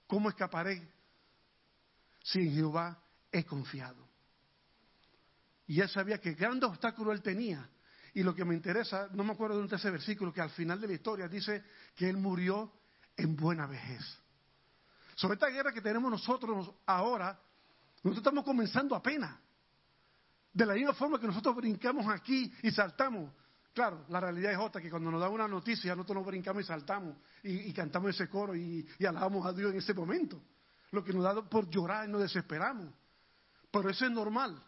¿cómo 0.07 0.27
escaparé 0.27 0.91
si 2.21 2.39
en 2.39 2.53
Jehová 2.53 3.01
he 3.31 3.45
confiado? 3.45 4.05
Y 5.67 5.79
él 5.79 5.87
sabía 5.87 6.19
que 6.19 6.33
grandes 6.33 6.69
obstáculos 6.69 7.15
él 7.15 7.21
tenía. 7.21 7.69
Y 8.19 8.23
lo 8.23 8.35
que 8.35 8.43
me 8.43 8.53
interesa, 8.53 9.07
no 9.13 9.23
me 9.23 9.31
acuerdo 9.31 9.55
de 9.55 9.61
un 9.61 9.69
tercer 9.69 9.93
versículo, 9.93 10.33
que 10.33 10.41
al 10.41 10.49
final 10.49 10.81
de 10.81 10.87
la 10.87 10.93
historia 10.93 11.29
dice 11.29 11.63
que 11.95 12.09
él 12.09 12.17
murió 12.17 12.69
en 13.15 13.33
buena 13.33 13.65
vejez. 13.65 14.01
Sobre 15.15 15.35
esta 15.35 15.47
guerra 15.47 15.71
que 15.71 15.79
tenemos 15.79 16.11
nosotros 16.11 16.69
ahora, 16.85 17.39
nosotros 18.03 18.17
estamos 18.17 18.43
comenzando 18.43 18.93
apenas. 18.93 19.39
De 20.51 20.65
la 20.65 20.73
misma 20.73 20.93
forma 20.95 21.17
que 21.17 21.27
nosotros 21.27 21.55
brincamos 21.55 22.07
aquí 22.09 22.53
y 22.61 22.71
saltamos. 22.71 23.31
Claro, 23.73 24.03
la 24.09 24.19
realidad 24.19 24.51
es 24.51 24.57
otra, 24.57 24.81
que 24.81 24.89
cuando 24.89 25.09
nos 25.09 25.21
dan 25.21 25.31
una 25.31 25.47
noticia, 25.47 25.95
nosotros 25.95 26.17
nos 26.17 26.25
brincamos 26.27 26.63
y 26.63 26.65
saltamos 26.65 27.15
y, 27.43 27.69
y 27.69 27.73
cantamos 27.73 28.09
ese 28.09 28.27
coro 28.27 28.53
y, 28.53 28.85
y 28.97 29.05
alabamos 29.05 29.45
a 29.45 29.53
Dios 29.53 29.71
en 29.71 29.77
ese 29.77 29.93
momento. 29.93 30.43
Lo 30.91 31.05
que 31.05 31.13
nos 31.13 31.23
da 31.23 31.41
por 31.41 31.69
llorar 31.69 32.09
y 32.09 32.11
nos 32.11 32.19
desesperamos. 32.19 32.93
Pero 33.71 33.89
eso 33.89 34.03
es 34.03 34.11
normal. 34.11 34.61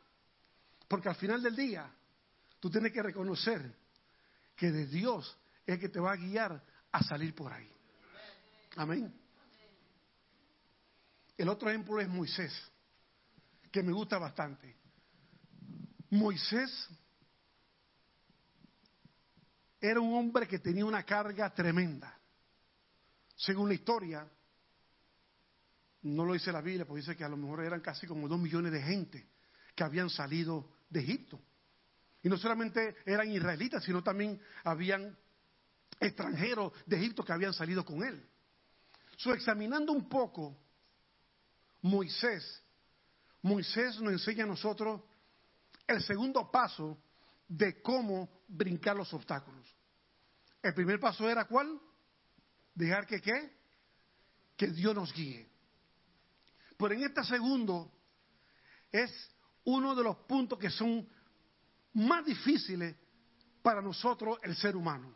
Porque 0.88 1.10
al 1.10 1.16
final 1.16 1.44
del 1.44 1.58
día, 1.58 1.92
tú 2.62 2.70
tienes 2.70 2.94
que 2.94 3.04
reconocer 3.04 3.76
que 4.56 4.72
de 4.72 4.86
Dios 4.86 5.38
es 5.66 5.74
el 5.74 5.80
que 5.82 5.90
te 5.90 6.00
va 6.00 6.14
a 6.14 6.16
guiar 6.16 6.64
a 6.92 7.04
salir 7.04 7.36
por 7.36 7.52
ahí. 7.52 7.70
Amén. 8.78 9.14
El 11.36 11.50
otro 11.50 11.70
ejemplo 11.70 12.00
es 12.00 12.08
Moisés, 12.08 12.54
que 13.72 13.82
me 13.82 13.92
gusta 13.92 14.20
bastante. 14.20 14.78
Moisés 16.12 16.88
era 19.80 20.00
un 20.00 20.14
hombre 20.14 20.48
que 20.48 20.60
tenía 20.60 20.86
una 20.86 21.04
carga 21.04 21.52
tremenda. 21.54 22.16
Según 23.36 23.70
la 23.70 23.74
historia, 23.74 24.30
no 26.04 26.26
lo 26.26 26.34
dice 26.34 26.52
la 26.52 26.62
Biblia, 26.62 26.86
porque 26.86 27.02
dice 27.02 27.18
que 27.18 27.24
a 27.24 27.30
lo 27.30 27.38
mejor 27.38 27.64
eran 27.64 27.82
casi 27.82 28.06
como 28.06 28.28
dos 28.28 28.40
millones 28.40 28.72
de 28.72 28.84
gente 28.84 29.28
que 29.74 29.84
habían 29.84 30.12
salido 30.12 30.70
de 30.90 31.00
Egipto. 31.00 31.42
Y 32.24 32.30
no 32.30 32.38
solamente 32.38 32.98
eran 33.06 33.32
israelitas, 33.32 33.84
sino 33.84 34.04
también 34.04 34.40
habían 34.64 35.18
extranjeros 36.00 36.74
de 36.86 36.98
Egipto 36.98 37.24
que 37.24 37.34
habían 37.34 37.54
salido 37.54 37.84
con 37.84 38.04
él. 38.04 38.28
So, 39.18 39.34
examinando 39.34 39.92
un 39.92 40.08
poco 40.08 40.58
Moisés, 41.82 42.64
Moisés 43.42 44.00
nos 44.02 44.14
enseña 44.14 44.44
a 44.44 44.48
nosotros 44.48 45.02
el 45.88 46.02
segundo 46.04 46.50
paso 46.50 47.02
de 47.48 47.82
cómo 47.82 48.30
brincar 48.48 48.96
los 48.96 49.14
obstáculos. 49.14 49.68
El 50.62 50.74
primer 50.74 51.00
paso 51.00 51.28
era 51.30 51.46
cuál? 51.46 51.80
Dejar 52.74 53.06
que 53.08 53.20
qué? 53.20 53.58
Que 54.56 54.68
Dios 54.68 54.94
nos 54.96 55.12
guíe. 55.14 55.50
Pero 56.78 56.94
en 56.94 57.04
este 57.04 57.24
segundo 57.24 57.92
es 58.92 59.12
uno 59.64 59.96
de 59.96 60.04
los 60.04 60.18
puntos 60.18 60.58
que 60.58 60.70
son 60.70 61.08
más 61.94 62.26
difíciles 62.26 62.96
para 63.62 63.82
nosotros, 63.82 64.40
el 64.44 64.56
ser 64.56 64.76
humano. 64.76 65.16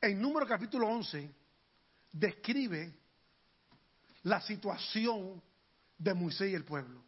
En 0.00 0.20
número 0.20 0.46
capítulo 0.46 0.88
11 0.88 1.30
describe 2.12 2.94
la 4.22 4.40
situación 4.40 5.42
de 5.98 6.14
Moisés 6.14 6.50
y 6.50 6.54
el 6.54 6.64
pueblo. 6.64 7.04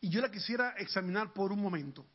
Y 0.00 0.08
yo 0.08 0.20
la 0.20 0.30
quisiera 0.30 0.70
examinar 0.78 1.32
por 1.32 1.52
un 1.52 1.60
momento. 1.60 2.06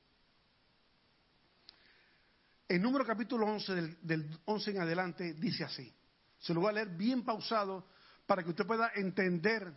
En 2.68 2.82
número 2.82 3.06
capítulo 3.06 3.48
11, 3.48 3.76
del, 3.76 3.98
del 4.02 4.40
11 4.46 4.72
en 4.72 4.82
adelante, 4.82 5.34
dice 5.34 5.64
así. 5.64 5.92
Se 6.40 6.54
lo 6.54 6.62
voy 6.62 6.70
a 6.70 6.74
leer 6.74 6.90
bien 6.90 7.24
pausado 7.24 7.88
para 8.26 8.44
que 8.44 8.50
usted 8.50 8.66
pueda 8.66 8.92
entender 8.96 9.74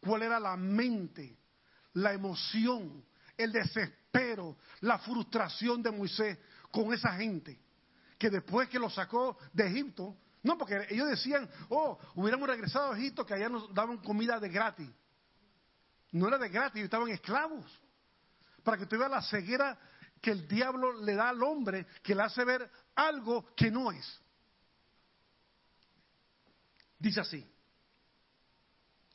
cuál 0.00 0.22
era 0.22 0.38
la 0.38 0.56
mente, 0.56 1.36
la 1.94 2.12
emoción, 2.12 3.04
el 3.36 3.52
desespero, 3.52 4.56
la 4.80 4.98
frustración 4.98 5.82
de 5.82 5.90
Moisés 5.90 6.38
con 6.70 6.92
esa 6.92 7.12
gente 7.14 7.58
que 8.18 8.30
después 8.30 8.68
que 8.68 8.78
lo 8.78 8.88
sacó 8.88 9.36
de 9.52 9.66
Egipto, 9.66 10.16
no, 10.42 10.58
porque 10.58 10.86
ellos 10.90 11.08
decían, 11.08 11.48
oh, 11.70 11.98
hubiéramos 12.14 12.48
regresado 12.48 12.92
a 12.92 12.98
Egipto 12.98 13.24
que 13.24 13.34
allá 13.34 13.48
nos 13.48 13.72
daban 13.74 13.98
comida 13.98 14.38
de 14.38 14.48
gratis. 14.48 14.90
No 16.12 16.28
era 16.28 16.38
de 16.38 16.48
gratis, 16.48 16.84
estaban 16.84 17.08
esclavos. 17.08 17.64
Para 18.62 18.76
que 18.76 18.84
usted 18.84 18.98
vea 18.98 19.08
la 19.08 19.22
ceguera 19.22 19.78
que 20.20 20.30
el 20.30 20.46
diablo 20.46 21.02
le 21.02 21.14
da 21.14 21.30
al 21.30 21.42
hombre, 21.42 21.86
que 22.02 22.14
le 22.14 22.22
hace 22.22 22.44
ver 22.44 22.70
algo 22.94 23.54
que 23.54 23.70
no 23.70 23.90
es. 23.90 24.20
Dice 26.98 27.20
así. 27.20 27.46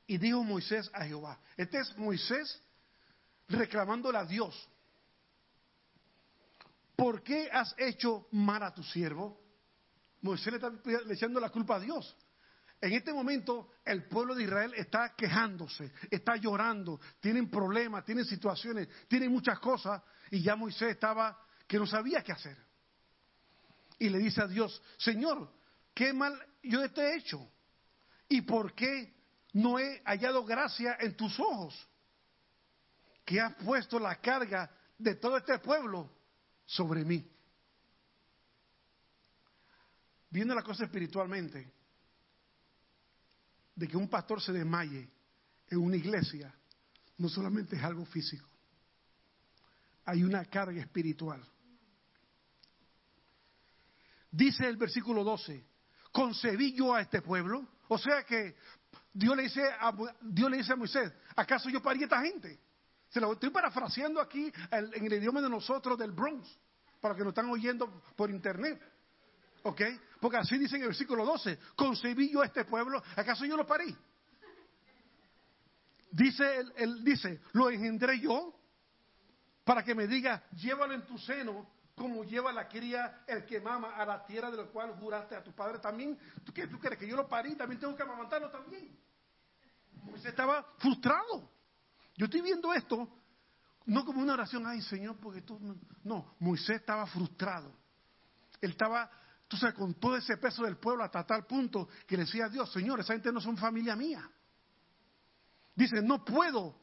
Y 0.06 0.18
dijo 0.18 0.44
Moisés 0.44 0.90
a 0.94 1.06
Jehová. 1.06 1.40
Este 1.58 1.80
es 1.80 1.98
Moisés 1.98 2.62
reclamándole 3.50 4.18
a 4.18 4.26
Dios. 4.26 4.70
¿Por 6.96 7.24
qué 7.24 7.50
has 7.52 7.74
hecho 7.78 8.28
mal 8.32 8.62
a 8.64 8.74
tu 8.74 8.84
siervo? 8.84 9.40
Moisés 10.22 10.54
le 10.54 10.58
está 10.58 10.72
echando 11.14 11.40
la 11.40 11.50
culpa 11.50 11.78
a 11.78 11.80
Dios. 11.80 12.16
En 12.82 12.94
este 12.94 13.12
momento 13.12 13.72
el 13.84 14.08
pueblo 14.08 14.36
de 14.36 14.44
Israel 14.44 14.74
está 14.76 15.14
quejándose, 15.16 15.92
está 16.10 16.36
llorando, 16.38 17.00
tienen 17.20 17.50
problemas, 17.50 18.06
tienen 18.06 18.26
situaciones, 18.26 18.88
tienen 19.08 19.32
muchas 19.32 19.60
cosas 19.60 20.02
y 20.32 20.42
ya 20.42 20.56
Moisés 20.56 20.92
estaba 20.92 21.38
que 21.68 21.78
no 21.78 21.86
sabía 21.86 22.24
qué 22.24 22.32
hacer. 22.32 22.58
Y 23.98 24.10
le 24.10 24.18
dice 24.20 24.42
a 24.42 24.48
Dios, 24.48 24.82
Señor, 24.98 25.52
¿qué 25.94 26.14
mal 26.14 26.38
yo 26.64 26.90
te 26.92 27.02
he 27.02 27.18
hecho? 27.18 27.50
¿Y 28.30 28.42
por 28.42 28.74
qué 28.74 29.14
no 29.54 29.78
he 29.78 30.02
hallado 30.06 30.46
gracia 30.46 30.98
en 31.02 31.18
tus 31.18 31.38
ojos? 31.40 31.89
Que 33.30 33.39
has 33.39 33.53
puesto 33.64 33.99
la 33.99 34.15
carga 34.15 34.68
de 34.97 35.14
todo 35.14 35.38
este 35.38 35.60
pueblo 35.60 36.10
sobre 36.65 37.06
mí. 37.06 37.23
Viendo 40.31 40.56
la 40.56 40.64
cosa 40.64 40.85
espiritualmente, 40.85 41.72
de 43.76 43.88
que 43.88 43.95
un 43.95 44.10
pastor 44.10 44.41
se 44.41 44.51
desmaye 44.51 45.07
en 45.68 45.77
una 45.77 45.95
iglesia, 45.95 46.51
no 47.19 47.30
solamente 47.30 47.76
es 47.76 47.84
algo 47.84 48.03
físico, 48.03 48.49
hay 50.06 50.23
una 50.23 50.43
carga 50.45 50.81
espiritual. 50.81 51.47
Dice 54.31 54.68
el 54.68 54.77
versículo 54.77 55.23
12, 55.23 55.64
concebí 56.11 56.73
yo 56.73 56.95
a 56.95 57.01
este 57.01 57.22
pueblo, 57.22 57.64
o 57.89 57.97
sea 57.99 58.23
que 58.23 58.56
Dios 59.14 59.38
le 59.38 59.43
dice 59.43 59.61
a, 59.64 59.95
Dios 60.19 60.49
le 60.49 60.57
dice 60.57 60.73
a 60.73 60.77
Moisés, 60.77 61.14
¿acaso 61.35 61.69
yo 61.69 61.80
parí 61.80 62.01
a 62.01 62.06
esta 62.06 62.22
gente? 62.22 62.69
Se 63.10 63.19
lo 63.19 63.34
estoy 63.34 63.49
parafraseando 63.49 64.22
aquí 64.22 64.52
en 64.72 65.06
el 65.06 65.14
idioma 65.14 65.41
de 65.41 65.49
nosotros 65.49 65.98
del 65.98 66.11
Bronx, 66.11 66.48
para 67.02 67.15
que 67.15 67.22
nos 67.22 67.31
están 67.31 67.49
oyendo 67.49 68.02
por 68.15 68.30
internet. 68.30 68.81
¿Ok? 69.64 69.81
Porque 70.19 70.38
así 70.38 70.57
dice 70.57 70.76
en 70.76 70.84
el 70.84 70.90
versículo 70.90 71.26
12, 71.26 71.57
concebí 71.76 72.31
yo 72.31 72.44
este 72.44 72.65
pueblo, 72.65 73.02
¿acaso 73.15 73.45
yo 73.45 73.57
lo 73.57 73.65
parí? 73.65 73.95
Dice, 76.11 76.57
él, 76.57 76.73
él 76.76 77.03
dice, 77.03 77.41
lo 77.53 77.69
engendré 77.69 78.19
yo 78.19 78.56
para 79.64 79.84
que 79.84 79.94
me 79.94 80.07
diga, 80.07 80.44
llévalo 80.56 80.94
en 80.94 81.06
tu 81.06 81.18
seno 81.18 81.68
como 81.99 82.23
lleva 82.23 82.53
la 82.53 82.69
cría 82.69 83.23
el 83.27 83.45
que 83.45 83.60
mama 83.60 83.95
a 83.95 84.06
la 84.06 84.26
tierra 84.26 84.49
de 84.49 84.56
la 84.56 84.64
cual 84.64 84.95
juraste 84.99 85.36
a 85.36 85.44
tu 85.44 85.52
padre 85.52 85.80
también. 85.80 86.18
¿Tú, 86.45 86.53
qué, 86.53 86.65
¿Tú 86.65 86.80
crees 86.80 86.98
que 86.98 87.06
yo 87.06 87.18
lo 87.18 87.27
parí? 87.27 87.56
También 87.56 87.80
tengo 87.80 87.94
que 87.94 88.03
amamantarlo 88.03 88.49
también. 88.49 88.98
Moisés 90.03 90.27
estaba 90.27 90.64
frustrado. 90.77 91.52
Yo 92.20 92.26
estoy 92.26 92.41
viendo 92.41 92.74
esto 92.74 93.08
no 93.86 94.04
como 94.04 94.22
una 94.22 94.34
oración, 94.34 94.68
ay 94.68 94.82
Señor, 94.82 95.16
porque 95.22 95.41
tú... 95.41 95.58
No, 96.04 96.36
Moisés 96.40 96.82
estaba 96.82 97.08
frustrado. 97.08 97.74
Él 98.60 98.72
estaba, 98.72 99.10
tú 99.48 99.56
sabes, 99.56 99.74
con 99.74 99.94
todo 99.94 100.18
ese 100.18 100.36
peso 100.36 100.64
del 100.64 100.76
pueblo 100.76 101.06
hasta 101.06 101.26
tal 101.26 101.46
punto 101.46 101.88
que 102.06 102.18
le 102.18 102.26
decía 102.26 102.48
a 102.48 102.50
Dios, 102.50 102.70
Señor, 102.74 103.00
esa 103.00 103.14
gente 103.14 103.32
no 103.32 103.40
son 103.40 103.56
familia 103.56 103.96
mía. 103.96 104.30
Dice, 105.74 106.02
no 106.02 106.26
puedo 106.26 106.76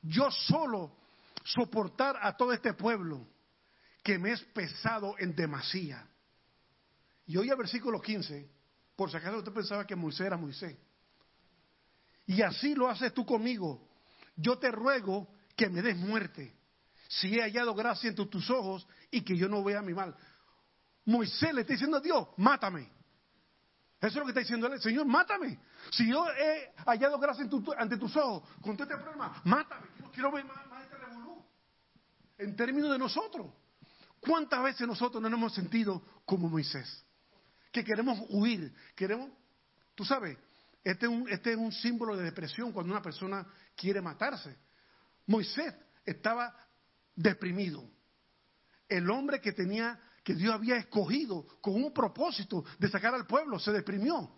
yo 0.00 0.30
solo 0.30 0.96
soportar 1.42 2.16
a 2.22 2.36
todo 2.36 2.52
este 2.52 2.72
pueblo 2.72 3.26
que 4.00 4.16
me 4.16 4.30
es 4.30 4.44
pesado 4.44 5.16
en 5.18 5.34
demasía. 5.34 6.08
Y 7.26 7.36
hoy 7.36 7.48
versículo 7.48 8.00
15, 8.00 8.48
por 8.94 9.10
si 9.10 9.16
acaso 9.16 9.38
usted 9.38 9.52
pensaba 9.52 9.84
que 9.84 9.96
Moisés 9.96 10.28
era 10.28 10.36
Moisés. 10.36 10.78
Y 12.26 12.42
así 12.42 12.76
lo 12.76 12.88
haces 12.88 13.12
tú 13.12 13.26
conmigo. 13.26 13.90
Yo 14.36 14.58
te 14.58 14.70
ruego 14.70 15.28
que 15.56 15.68
me 15.68 15.82
des 15.82 15.96
muerte, 15.96 16.54
si 17.08 17.38
he 17.38 17.42
hallado 17.42 17.74
gracia 17.74 18.08
entre 18.08 18.26
tus 18.26 18.50
ojos 18.50 18.86
y 19.10 19.22
que 19.22 19.36
yo 19.36 19.48
no 19.48 19.62
vea 19.62 19.82
mi 19.82 19.94
mal. 19.94 20.14
Moisés 21.04 21.52
le 21.54 21.60
está 21.60 21.74
diciendo 21.74 21.98
a 21.98 22.00
Dios, 22.00 22.28
mátame. 22.36 22.90
Eso 24.00 24.08
es 24.08 24.16
lo 24.16 24.24
que 24.24 24.30
está 24.30 24.40
diciendo 24.40 24.66
él, 24.66 24.80
Señor, 24.80 25.06
mátame. 25.06 25.58
Si 25.90 26.08
yo 26.10 26.26
he 26.28 26.72
hallado 26.86 27.18
gracia 27.18 27.46
ante 27.78 27.96
tus 27.96 28.16
ojos, 28.16 28.42
con 28.60 28.76
todo 28.76 28.88
este 28.88 29.02
problema, 29.02 29.40
mátame. 29.44 29.86
Yo 30.00 30.10
quiero 30.10 30.32
ver 30.32 30.44
más, 30.44 30.66
más 30.66 30.82
este 30.82 30.96
revolú. 30.96 31.42
En 32.38 32.56
términos 32.56 32.90
de 32.90 32.98
nosotros. 32.98 33.46
¿Cuántas 34.20 34.62
veces 34.62 34.86
nosotros 34.86 35.22
no 35.22 35.28
nos 35.28 35.38
hemos 35.38 35.54
sentido 35.54 36.02
como 36.24 36.48
Moisés? 36.48 37.04
Que 37.70 37.84
queremos 37.84 38.18
huir, 38.30 38.74
queremos, 38.94 39.30
tú 39.94 40.04
sabes, 40.04 40.38
este 40.84 41.06
es, 41.06 41.10
un, 41.10 41.26
este 41.30 41.52
es 41.52 41.56
un 41.56 41.72
símbolo 41.72 42.14
de 42.14 42.24
depresión 42.24 42.70
cuando 42.70 42.92
una 42.92 43.00
persona 43.00 43.46
quiere 43.74 44.02
matarse. 44.02 44.54
Moisés 45.26 45.74
estaba 46.04 46.54
deprimido. 47.16 47.82
El 48.86 49.08
hombre 49.08 49.40
que 49.40 49.52
tenía, 49.52 49.98
que 50.22 50.34
Dios 50.34 50.52
había 50.52 50.76
escogido 50.76 51.46
con 51.62 51.82
un 51.82 51.92
propósito 51.94 52.62
de 52.78 52.90
sacar 52.90 53.14
al 53.14 53.26
pueblo, 53.26 53.58
se 53.58 53.72
deprimió. 53.72 54.36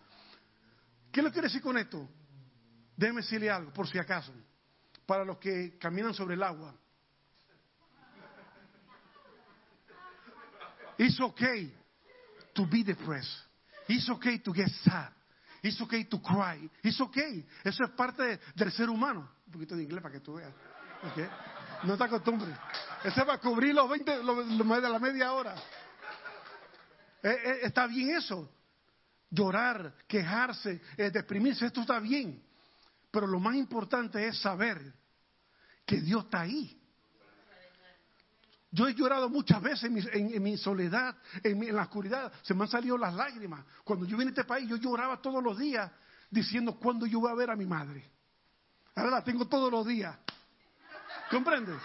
¿Qué 1.11 1.21
le 1.21 1.33
quiero 1.33 1.49
decir 1.49 1.63
con 1.63 1.77
esto? 1.79 2.09
Déjeme 2.97 3.23
decirle 3.23 3.51
algo, 3.51 3.73
por 3.73 3.89
si 3.89 3.99
acaso, 3.99 4.33
para 5.05 5.25
los 5.25 5.39
que 5.39 5.77
caminan 5.79 6.15
sobre 6.15 6.35
el 6.35 6.43
agua. 6.45 6.79
It's 10.97 11.21
okay 11.21 11.75
to 12.55 12.67
be 12.67 12.85
depressed. 12.85 13.35
It's 13.89 14.09
okay 14.09 14.39
to 14.39 14.53
get 14.53 14.69
sad. 14.85 15.16
It's 15.67 15.81
okay 15.81 16.05
to 16.05 16.21
cry. 16.21 16.71
It's 16.83 17.01
okay. 17.01 17.45
Eso 17.65 17.85
es 17.85 17.91
parte 17.91 18.23
de- 18.23 18.41
del 18.55 18.71
ser 18.73 18.89
humano. 18.89 19.29
Un 19.47 19.53
poquito 19.53 19.75
de 19.77 19.83
inglés 19.83 20.03
para 20.03 20.13
que 20.15 20.21
tú 20.21 20.35
veas. 20.35 20.53
No 21.85 21.97
te 21.97 22.05
acostumbres. 22.05 22.57
Eso 23.05 23.21
es 23.21 23.27
para 23.27 23.39
cubrir 23.39 23.75
los 23.75 23.89
20, 23.89 24.23
los, 24.23 24.47
los 24.47 24.83
de 24.83 24.89
la 24.89 24.99
media 24.99 25.33
hora. 25.33 25.55
Eh, 27.23 27.29
eh, 27.45 27.59
está 27.65 27.87
bien 27.87 28.17
eso. 28.17 28.51
Llorar, 29.31 29.93
quejarse, 30.07 30.81
eh, 30.97 31.11
deprimirse, 31.11 31.67
esto 31.67 31.81
está 31.81 31.99
bien. 31.99 32.43
Pero 33.11 33.27
lo 33.27 33.41
más 33.41 33.57
importante 33.57 34.25
es 34.27 34.39
saber 34.41 34.81
que 35.85 36.01
Dios 36.01 36.25
está 36.25 36.43
ahí. 36.43 36.81
Yo 38.77 38.87
he 38.87 38.95
llorado 38.95 39.31
muchas 39.31 39.63
veces 39.63 39.85
en 39.85 39.95
mi, 39.95 40.01
en- 40.13 40.43
mi 40.43 40.59
soledad, 40.59 41.17
en, 41.43 41.59
mi- 41.59 41.69
en 41.69 41.77
la 41.77 41.83
oscuridad. 41.85 42.31
Se 42.43 42.53
me 42.53 42.65
han 42.65 42.69
salido 42.69 42.99
las 42.99 43.15
lágrimas. 43.15 43.65
Cuando 43.85 44.05
yo 44.05 44.19
vine 44.19 44.29
a 44.29 44.33
este 44.33 44.45
país, 44.45 44.69
yo 44.69 44.77
lloraba 44.77 45.17
todos 45.23 45.43
los 45.43 45.57
días 45.59 45.91
diciendo 46.31 46.75
cuándo 46.79 47.07
yo 47.07 47.21
voy 47.21 47.33
a 47.33 47.35
ver 47.35 47.49
a 47.51 47.57
mi 47.57 47.65
madre. 47.65 48.05
Ahora 48.95 49.11
la 49.13 49.25
tengo 49.25 49.47
todos 49.49 49.71
los 49.73 49.87
días. 49.87 50.15
¿Comprendes? 51.31 51.79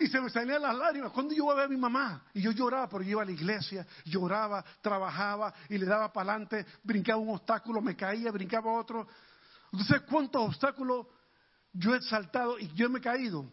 Y 0.00 0.08
se 0.08 0.20
me 0.20 0.30
salían 0.30 0.62
las 0.62 0.74
lágrimas. 0.76 1.12
¿Cuándo 1.12 1.32
yo 1.32 1.44
voy 1.44 1.52
a 1.52 1.56
ver 1.58 1.66
a 1.66 1.68
mi 1.68 1.76
mamá? 1.76 2.24
Y 2.34 2.40
yo 2.42 2.50
lloraba, 2.50 2.88
pero 2.88 3.02
yo 3.04 3.10
iba 3.10 3.22
a 3.22 3.24
la 3.24 3.30
iglesia, 3.32 3.86
lloraba, 4.04 4.64
trabajaba 4.80 5.54
y 5.68 5.78
le 5.78 5.86
daba 5.86 6.12
para 6.12 6.32
adelante, 6.32 6.66
brincaba 6.82 7.18
un 7.20 7.30
obstáculo, 7.36 7.80
me 7.80 7.94
caía, 7.94 8.32
brincaba 8.32 8.72
otro. 8.72 9.06
Entonces, 9.72 10.00
¿cuántos 10.10 10.42
obstáculos 10.42 11.06
yo 11.72 11.94
he 11.94 12.02
saltado 12.02 12.58
y 12.58 12.66
yo 12.74 12.90
me 12.90 12.98
he 12.98 13.02
caído? 13.02 13.48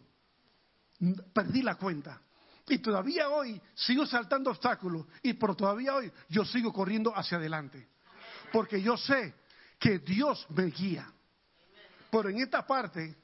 Perdí 1.32 1.62
la 1.62 1.76
cuenta. 1.76 2.20
Y 2.68 2.78
todavía 2.78 3.28
hoy 3.28 3.60
sigo 3.74 4.06
saltando 4.06 4.50
obstáculos, 4.50 5.06
y 5.22 5.34
pero 5.34 5.54
todavía 5.54 5.94
hoy 5.94 6.10
yo 6.28 6.44
sigo 6.44 6.72
corriendo 6.72 7.16
hacia 7.16 7.38
adelante. 7.38 7.88
Porque 8.52 8.82
yo 8.82 8.96
sé 8.96 9.34
que 9.78 9.98
Dios 10.00 10.46
me 10.50 10.64
guía. 10.64 11.12
Pero 12.10 12.28
en 12.28 12.38
esta 12.38 12.66
parte 12.66 13.16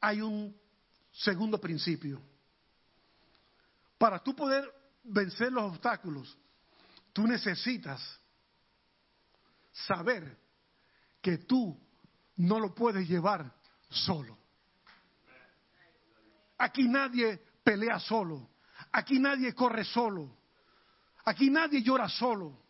hay 0.00 0.20
un 0.20 0.56
segundo 1.12 1.60
principio. 1.60 2.20
Para 3.98 4.18
tú 4.20 4.34
poder 4.34 4.72
vencer 5.04 5.52
los 5.52 5.64
obstáculos, 5.72 6.36
tú 7.12 7.26
necesitas 7.26 8.00
saber 9.72 10.38
que 11.20 11.38
tú 11.38 11.78
no 12.36 12.58
lo 12.58 12.74
puedes 12.74 13.08
llevar 13.08 13.52
solo. 13.90 14.38
Aquí 16.58 16.88
nadie 16.88 17.40
pelea 17.62 17.98
solo. 18.00 18.48
Aquí 18.92 19.18
nadie 19.18 19.54
corre 19.54 19.84
solo. 19.84 20.36
Aquí 21.24 21.50
nadie 21.50 21.82
llora 21.82 22.08
solo. 22.08 22.68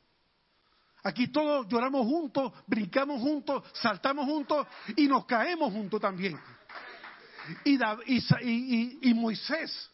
Aquí 1.05 1.28
todos 1.28 1.69
lloramos 1.69 2.06
juntos, 2.06 2.52
brincamos 2.66 3.20
juntos, 3.20 3.62
saltamos 3.74 4.27
juntos 4.27 4.66
y 4.97 5.06
nos 5.06 5.24
caemos 5.27 5.73
juntos 5.73 6.01
también. 6.01 6.39
Y, 7.65 9.15
Moisés 9.15 9.90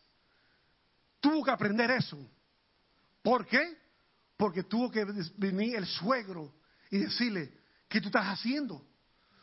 tuvo 1.21 1.45
que 1.45 1.51
aprender 1.51 1.91
eso. 1.91 2.19
¿Por 3.23 3.47
qué? 3.47 3.79
Porque 4.37 4.65
tuvo 4.65 4.91
que 4.91 5.05
venir 5.37 5.77
el 5.77 5.87
suegro 5.87 6.53
y 6.91 6.99
decirle, 6.99 7.53
¿qué 7.89 8.01
tú 8.01 8.09
estás 8.09 8.27
haciendo? 8.27 8.85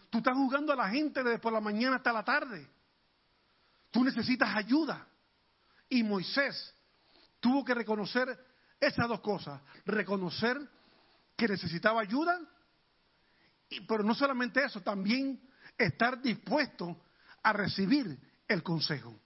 Tú 0.10 0.18
estás 0.18 0.36
jugando 0.36 0.74
a 0.74 0.76
la 0.76 0.90
gente 0.90 1.24
desde 1.24 1.40
por 1.40 1.54
la 1.54 1.62
mañana 1.62 1.98
hasta 1.98 2.12
la 2.12 2.24
tarde. 2.24 2.68
Tú 3.92 4.04
necesitas 4.04 4.56
ayuda. 4.56 5.08
Y 5.90 6.04
Moisés 6.04 6.74
tuvo 7.40 7.64
que 7.66 7.74
reconocer 7.74 8.28
esas 8.80 9.08
dos 9.08 9.20
cosas. 9.22 9.62
Reconocer 9.86 10.58
que 11.36 11.48
necesitaba 11.48 12.02
ayuda, 12.02 12.40
y- 13.70 13.82
pero 13.82 14.04
no 14.04 14.14
solamente 14.16 14.64
eso, 14.64 14.82
también 14.82 15.42
estar 15.78 16.22
dispuesto 16.22 17.02
a 17.44 17.54
recibir 17.54 18.18
el 18.48 18.64
consejo. 18.64 19.20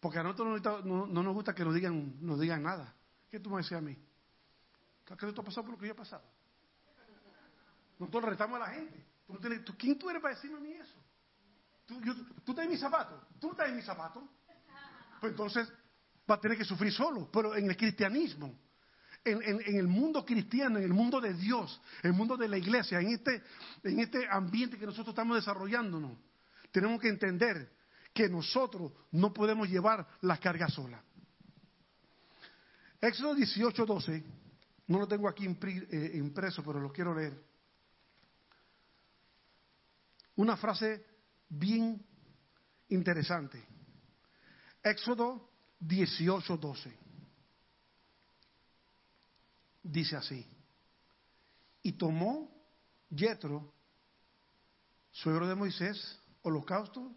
Porque 0.00 0.18
a 0.18 0.22
nosotros 0.22 0.60
no, 0.62 0.80
no- 0.82 1.06
no 1.06 1.22
nos 1.22 1.34
gusta 1.34 1.54
que 1.54 1.64
nos 1.64 1.74
digan, 1.74 2.16
nos 2.20 2.38
digan 2.38 2.62
nada. 2.62 2.94
¿Qué 3.30 3.40
tú 3.40 3.50
me 3.50 3.58
decías 3.58 3.78
a 3.78 3.82
mí? 3.82 3.96
¿Qué 5.06 5.16
tú 5.16 5.26
has 5.26 5.46
pasado 5.46 5.62
por 5.62 5.70
lo 5.72 5.78
que 5.78 5.86
yo 5.86 5.92
he 5.92 5.96
pasado? 5.96 6.24
Nosotros 7.98 8.24
retamos 8.24 8.56
a 8.56 8.66
la 8.66 8.70
gente. 8.74 9.06
Tú- 9.64 9.76
¿Quién 9.78 9.98
tú 9.98 10.10
eres 10.10 10.20
para 10.20 10.34
decirme 10.34 10.58
a 10.58 10.60
mí 10.60 10.72
eso? 10.72 10.98
¿Tú, 11.86 12.00
yo- 12.02 12.14
¿tú 12.44 12.58
en 12.60 12.70
mis 12.70 12.80
zapatos? 12.80 13.20
¿Tú 13.40 13.54
en 13.66 13.76
mis 13.76 13.84
zapatos? 13.84 14.22
Pues 15.20 15.30
entonces 15.32 15.68
va 16.30 16.36
a 16.36 16.40
tener 16.40 16.56
que 16.56 16.64
sufrir 16.64 16.92
solo. 16.92 17.28
Pero 17.32 17.54
en 17.54 17.68
el 17.68 17.76
cristianismo, 17.76 18.58
en, 19.24 19.42
en- 19.42 19.60
en 19.66 19.76
el 19.76 19.86
mundo 19.88 20.24
cristiano, 20.24 20.78
en 20.78 20.84
el 20.84 20.92
mundo 20.94 21.20
de 21.20 21.34
Dios, 21.34 21.80
en 22.02 22.10
el 22.10 22.16
mundo 22.16 22.36
de 22.36 22.48
la 22.48 22.56
iglesia, 22.58 23.00
en 23.00 23.08
este, 23.08 23.42
en 23.82 24.00
este 24.00 24.26
ambiente 24.28 24.78
que 24.78 24.86
nosotros 24.86 25.08
estamos 25.12 25.36
desarrollándonos, 25.36 26.18
tenemos 26.70 27.00
que 27.00 27.08
entender 27.08 27.70
que 28.12 28.28
nosotros 28.28 28.92
no 29.12 29.32
podemos 29.32 29.68
llevar 29.68 30.06
las 30.22 30.38
cargas 30.40 30.72
solas. 30.72 31.02
Éxodo 33.00 33.34
18, 33.34 33.84
12, 33.84 34.24
no 34.86 34.98
lo 34.98 35.06
tengo 35.08 35.28
aquí 35.28 35.44
eh, 35.46 36.12
impreso, 36.14 36.62
pero 36.62 36.80
lo 36.80 36.90
quiero 36.92 37.14
leer. 37.14 37.42
Una 40.36 40.56
frase 40.56 41.04
bien 41.48 42.04
interesante. 42.88 43.62
Éxodo 44.82 45.50
18, 45.80 46.56
12. 46.56 46.92
Dice 49.82 50.16
así. 50.16 50.46
Y 51.82 51.92
tomó 51.92 52.50
Yetro, 53.10 53.72
suegro 55.10 55.46
de 55.46 55.54
Moisés, 55.54 56.18
holocausto 56.42 57.14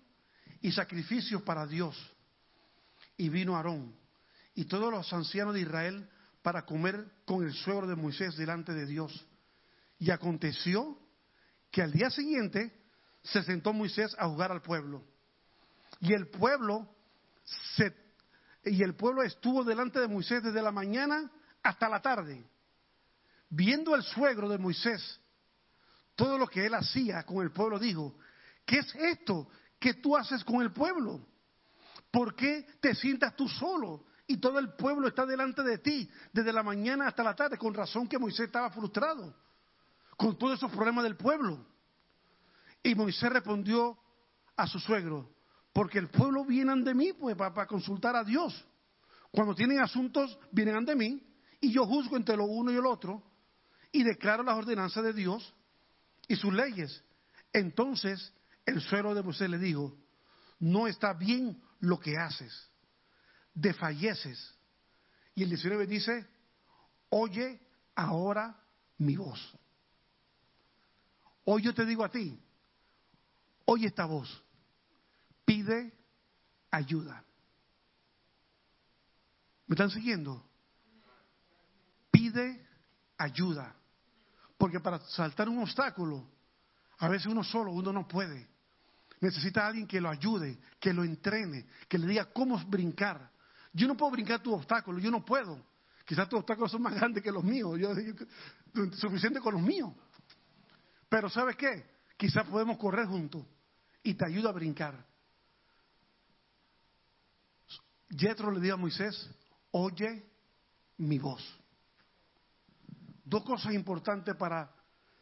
y 0.61 0.71
sacrificios 0.71 1.41
para 1.43 1.65
Dios. 1.65 1.95
Y 3.17 3.29
vino 3.29 3.55
Aarón 3.55 3.95
y 4.57 4.65
todos 4.65 4.91
los 4.91 5.13
ancianos 5.13 5.53
de 5.53 5.61
Israel 5.61 6.09
para 6.41 6.65
comer 6.65 7.05
con 7.25 7.43
el 7.43 7.53
suegro 7.53 7.85
de 7.85 7.95
Moisés 7.95 8.35
delante 8.35 8.73
de 8.73 8.87
Dios. 8.87 9.25
Y 9.99 10.09
aconteció 10.09 10.97
que 11.69 11.83
al 11.83 11.91
día 11.91 12.09
siguiente 12.09 12.73
se 13.23 13.43
sentó 13.43 13.73
Moisés 13.73 14.15
a 14.17 14.27
jugar 14.27 14.51
al 14.51 14.61
pueblo. 14.61 15.03
Y 15.99 16.13
el 16.13 16.27
pueblo 16.27 16.87
se, 17.75 17.95
y 18.65 18.83
el 18.83 18.95
pueblo 18.95 19.23
estuvo 19.23 19.63
delante 19.63 19.99
de 19.99 20.07
Moisés 20.07 20.43
desde 20.43 20.61
la 20.61 20.71
mañana 20.71 21.29
hasta 21.63 21.89
la 21.89 22.01
tarde. 22.01 22.45
Viendo 23.49 23.95
el 23.95 24.03
suegro 24.03 24.49
de 24.49 24.57
Moisés 24.57 25.19
todo 26.15 26.37
lo 26.37 26.47
que 26.47 26.65
él 26.65 26.73
hacía 26.73 27.23
con 27.23 27.43
el 27.43 27.51
pueblo, 27.51 27.79
dijo, 27.79 28.17
¿qué 28.65 28.79
es 28.79 28.95
esto 28.95 29.47
que 29.79 29.95
tú 29.95 30.17
haces 30.17 30.43
con 30.43 30.61
el 30.61 30.71
pueblo? 30.71 31.25
¿Por 32.11 32.35
qué 32.35 32.65
te 32.79 32.95
sientas 32.95 33.35
tú 33.35 33.47
solo 33.47 34.05
y 34.25 34.37
todo 34.37 34.59
el 34.59 34.73
pueblo 34.73 35.07
está 35.07 35.25
delante 35.25 35.61
de 35.63 35.77
ti 35.77 36.09
desde 36.33 36.51
la 36.51 36.63
mañana 36.63 37.07
hasta 37.07 37.23
la 37.23 37.35
tarde? 37.35 37.57
Con 37.57 37.73
razón 37.73 38.07
que 38.07 38.17
Moisés 38.17 38.47
estaba 38.47 38.71
frustrado 38.71 39.33
con 40.17 40.35
todos 40.37 40.57
esos 40.57 40.71
problemas 40.71 41.03
del 41.03 41.15
pueblo. 41.15 41.63
Y 42.83 42.95
Moisés 42.95 43.31
respondió 43.31 43.97
a 44.55 44.67
su 44.67 44.79
suegro, 44.79 45.29
porque 45.73 45.99
el 45.99 46.09
pueblo 46.09 46.45
viene 46.45 46.71
ante 46.71 46.93
mí 46.93 47.13
pues 47.13 47.35
para, 47.35 47.67
consultar 47.67 48.15
a 48.15 48.23
Dios. 48.23 48.65
Cuando 49.31 49.53
tienen 49.53 49.79
asuntos, 49.79 50.37
vienen 50.51 50.75
ante 50.75 50.95
mí 50.95 51.21
y 51.61 51.71
yo 51.71 51.85
juzgo 51.85 52.17
entre 52.17 52.37
lo 52.37 52.45
uno 52.45 52.71
y 52.71 52.75
el 52.75 52.85
otro 52.85 53.23
y 53.91 54.03
declaro 54.03 54.43
las 54.43 54.57
ordenanzas 54.57 55.03
de 55.03 55.13
Dios 55.13 55.53
y 56.27 56.35
sus 56.35 56.53
leyes. 56.53 57.03
Entonces 57.53 58.33
el 58.65 58.81
suegro 58.81 59.13
de 59.13 59.23
Moisés 59.23 59.49
le 59.49 59.57
dijo, 59.57 59.95
no 60.59 60.87
está 60.87 61.13
bien 61.13 61.61
lo 61.79 61.99
que 61.99 62.17
haces, 62.17 62.69
desfalleces. 63.53 64.55
Y 65.35 65.43
el 65.43 65.49
19 65.49 65.85
dice, 65.85 66.27
oye 67.09 67.61
ahora 67.95 68.59
mi 68.97 69.15
voz. 69.15 69.39
Hoy 71.45 71.61
yo 71.61 71.73
te 71.73 71.85
digo 71.85 72.03
a 72.03 72.09
ti, 72.09 72.39
oye 73.67 73.87
esta 73.87 74.05
voz, 74.05 74.43
pide 75.45 75.93
ayuda. 76.71 77.23
¿Me 79.67 79.73
están 79.73 79.91
siguiendo? 79.91 80.43
Pide 82.09 82.65
ayuda. 83.17 83.75
Porque 84.57 84.79
para 84.79 84.99
saltar 84.99 85.49
un 85.49 85.59
obstáculo, 85.59 86.25
a 86.99 87.09
veces 87.09 87.27
uno 87.27 87.43
solo, 87.43 87.71
uno 87.73 87.91
no 87.91 88.07
puede. 88.07 88.47
Necesita 89.19 89.63
a 89.65 89.67
alguien 89.67 89.85
que 89.85 89.99
lo 89.99 90.09
ayude, 90.09 90.57
que 90.79 90.93
lo 90.93 91.03
entrene, 91.03 91.67
que 91.89 91.97
le 91.97 92.07
diga 92.07 92.25
cómo 92.31 92.57
brincar. 92.65 93.29
Yo 93.73 93.87
no 93.87 93.97
puedo 93.97 94.11
brincar 94.11 94.41
tu 94.41 94.53
obstáculo, 94.53 94.99
yo 94.99 95.11
no 95.11 95.25
puedo. 95.25 95.61
Quizás 96.05 96.29
tus 96.29 96.39
obstáculos 96.39 96.71
son 96.71 96.81
más 96.83 96.95
grandes 96.95 97.21
que 97.21 97.31
los 97.31 97.43
míos, 97.43 97.77
yo, 97.77 97.93
yo- 97.99 98.93
suficiente 98.93 99.41
con 99.41 99.55
los 99.55 99.61
míos. 99.61 99.91
Pero 101.09 101.29
¿sabes 101.29 101.57
qué? 101.57 101.85
Quizás 102.15 102.47
podemos 102.47 102.77
correr 102.77 103.07
juntos 103.07 103.45
y 104.07 104.13
te 104.13 104.25
ayuda 104.25 104.51
a 104.51 104.53
brincar. 104.53 105.05
Jethro 108.09 108.51
le 108.51 108.61
dijo 108.61 108.75
a 108.75 108.77
Moisés, 108.77 109.29
oye 109.71 110.25
mi 110.95 111.19
voz. 111.19 111.43
Dos 113.25 113.43
cosas 113.43 113.73
importantes 113.73 114.33
para 114.37 114.73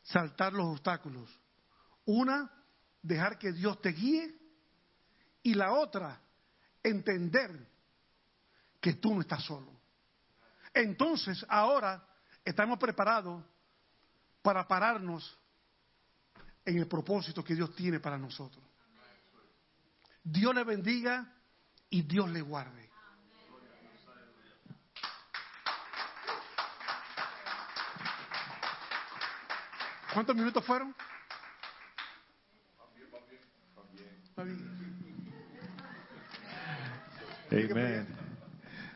saltar 0.03 0.53
los 0.53 0.67
obstáculos. 0.67 1.27
Una, 2.05 2.47
dejar 3.01 3.39
que 3.39 3.51
Dios 3.53 3.81
te 3.81 3.89
guíe. 3.89 4.37
Y 5.41 5.55
la 5.55 5.73
otra, 5.73 6.21
entender 6.83 7.67
que 8.79 8.93
tú 8.93 9.15
no 9.15 9.21
estás 9.21 9.43
solo. 9.45 9.71
Entonces, 10.75 11.43
ahora 11.49 12.07
estamos 12.43 12.77
preparados 12.77 13.43
para 14.43 14.67
pararnos 14.67 15.39
en 16.63 16.77
el 16.77 16.87
propósito 16.87 17.43
que 17.43 17.55
Dios 17.55 17.75
tiene 17.75 17.99
para 17.99 18.19
nosotros. 18.19 18.63
Dios 20.25 20.55
le 20.55 20.63
bendiga 20.63 21.31
y 21.87 22.01
Dios 22.01 22.27
le 22.31 22.41
guarde. 22.41 22.89
¿Cuántos 30.13 30.35
minutos 30.35 30.65
fueron? 30.65 30.95
Amén. 37.51 38.07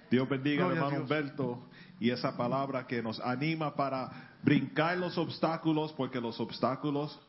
Dios 0.10 0.28
bendiga 0.28 0.66
al 0.66 0.72
Gloria 0.72 0.86
hermano. 0.86 1.04
Humberto 1.04 1.70
y 2.00 2.10
esa 2.10 2.36
palabra 2.36 2.88
que 2.88 3.04
nos 3.04 3.20
anima 3.20 3.76
para 3.76 4.32
brincar 4.42 4.98
los 4.98 5.18
obstáculos, 5.18 5.94
porque 5.94 6.20
los 6.20 6.40
obstáculos 6.40 7.20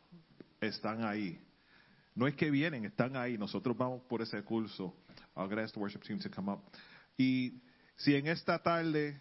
están 0.60 1.05
ahí. 1.05 1.39
No 2.15 2.27
es 2.27 2.35
que 2.35 2.51
vienen, 2.51 2.85
están 2.85 3.16
ahí. 3.16 3.39
Nosotros 3.39 3.77
vamos 3.77 4.03
por 4.03 4.23
ese 4.23 4.43
curso. 4.43 4.95
I'll 5.37 5.49
get 5.49 5.77
worship 5.77 6.01
team 6.01 6.19
to 6.20 6.31
come 6.31 6.53
up. 6.53 6.61
Y 7.16 7.61
si 7.97 8.15
en 8.15 8.27
esta 8.27 8.59
tarde 8.62 9.20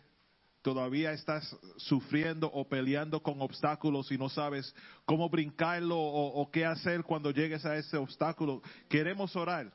todavía 0.62 1.12
estás 1.14 1.56
sufriendo 1.78 2.48
o 2.52 2.68
peleando 2.68 3.22
con 3.22 3.42
obstáculos 3.42 4.12
y 4.12 4.18
no 4.18 4.30
sabes 4.30 4.74
cómo 5.06 5.30
brincarlo 5.30 5.98
o 5.98 6.52
qué 6.52 6.66
hacer 6.66 7.04
cuando 7.04 7.32
llegues 7.32 7.66
a 7.66 7.78
ese 7.78 7.98
obstáculo, 7.98 8.62
queremos 8.90 9.36
orar. 9.36 9.72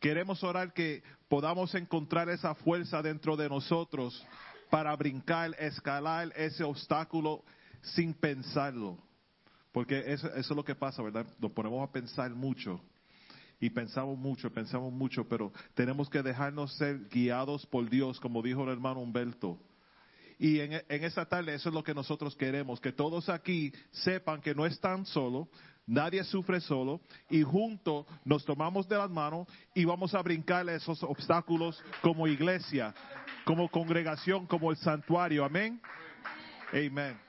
Queremos 0.00 0.44
orar 0.44 0.72
que 0.72 1.02
podamos 1.28 1.74
encontrar 1.74 2.28
esa 2.28 2.54
fuerza 2.54 3.02
dentro 3.02 3.36
de 3.36 3.48
nosotros 3.48 4.24
para 4.70 4.94
brincar, 4.94 5.54
escalar 5.58 6.32
ese 6.36 6.62
obstáculo 6.62 7.42
sin 7.82 8.14
pensarlo. 8.14 8.98
Porque 9.72 9.98
eso, 10.12 10.28
eso 10.28 10.38
es 10.38 10.56
lo 10.56 10.64
que 10.64 10.74
pasa, 10.74 11.02
¿verdad? 11.02 11.26
Nos 11.38 11.52
ponemos 11.52 11.86
a 11.86 11.92
pensar 11.92 12.30
mucho. 12.30 12.80
Y 13.60 13.70
pensamos 13.70 14.16
mucho, 14.16 14.52
pensamos 14.52 14.92
mucho, 14.92 15.28
pero 15.28 15.52
tenemos 15.74 16.08
que 16.08 16.22
dejarnos 16.22 16.74
ser 16.74 17.08
guiados 17.08 17.66
por 17.66 17.88
Dios, 17.90 18.20
como 18.20 18.40
dijo 18.40 18.62
el 18.64 18.70
hermano 18.70 19.00
Humberto. 19.00 19.58
Y 20.38 20.60
en, 20.60 20.72
en 20.72 21.04
esta 21.04 21.26
tarde 21.26 21.54
eso 21.54 21.68
es 21.68 21.74
lo 21.74 21.82
que 21.82 21.94
nosotros 21.94 22.36
queremos, 22.36 22.80
que 22.80 22.92
todos 22.92 23.28
aquí 23.28 23.72
sepan 23.90 24.40
que 24.40 24.54
no 24.54 24.64
están 24.64 25.04
solos, 25.04 25.48
nadie 25.88 26.22
sufre 26.22 26.60
solo, 26.60 27.00
y 27.28 27.42
juntos 27.42 28.06
nos 28.24 28.44
tomamos 28.44 28.88
de 28.88 28.96
las 28.96 29.10
manos 29.10 29.48
y 29.74 29.84
vamos 29.84 30.14
a 30.14 30.22
brincar 30.22 30.68
esos 30.68 31.02
obstáculos 31.02 31.82
como 32.00 32.28
iglesia, 32.28 32.94
como 33.44 33.68
congregación, 33.68 34.46
como 34.46 34.70
el 34.70 34.76
santuario. 34.76 35.44
Amén. 35.44 35.80
Amén. 36.72 37.27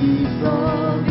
Jesus. 0.00 1.09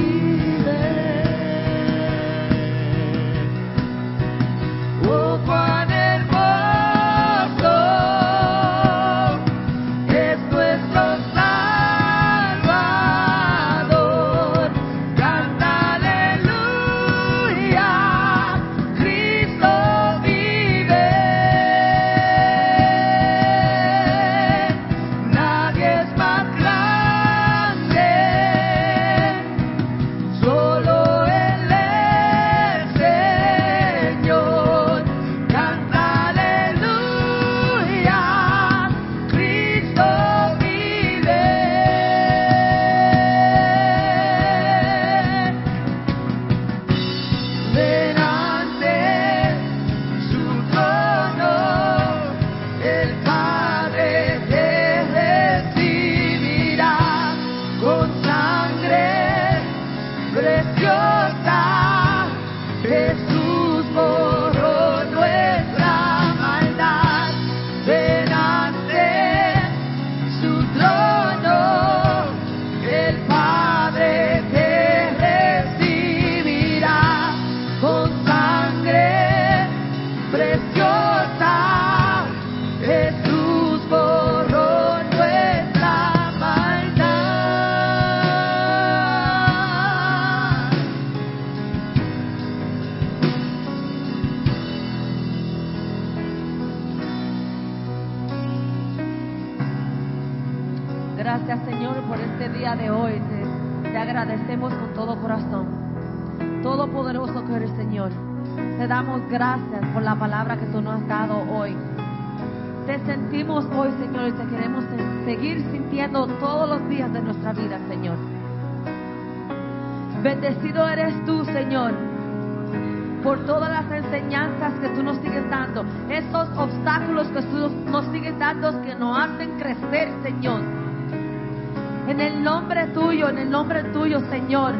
Señor. 134.29 134.73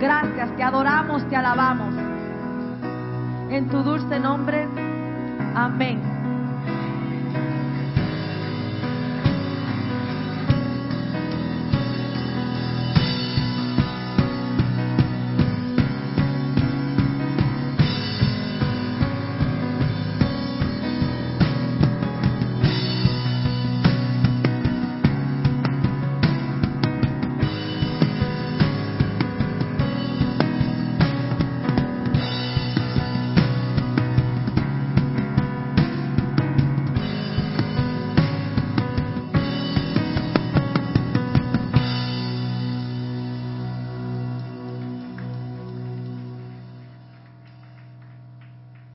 Gracias, 0.00 0.54
te 0.56 0.62
adoramos, 0.62 1.26
te 1.28 1.36
alabamos. 1.36 1.94
En 3.50 3.68
tu 3.68 3.82
dulce 3.82 4.18
nombre, 4.18 4.68
amén. 5.54 6.05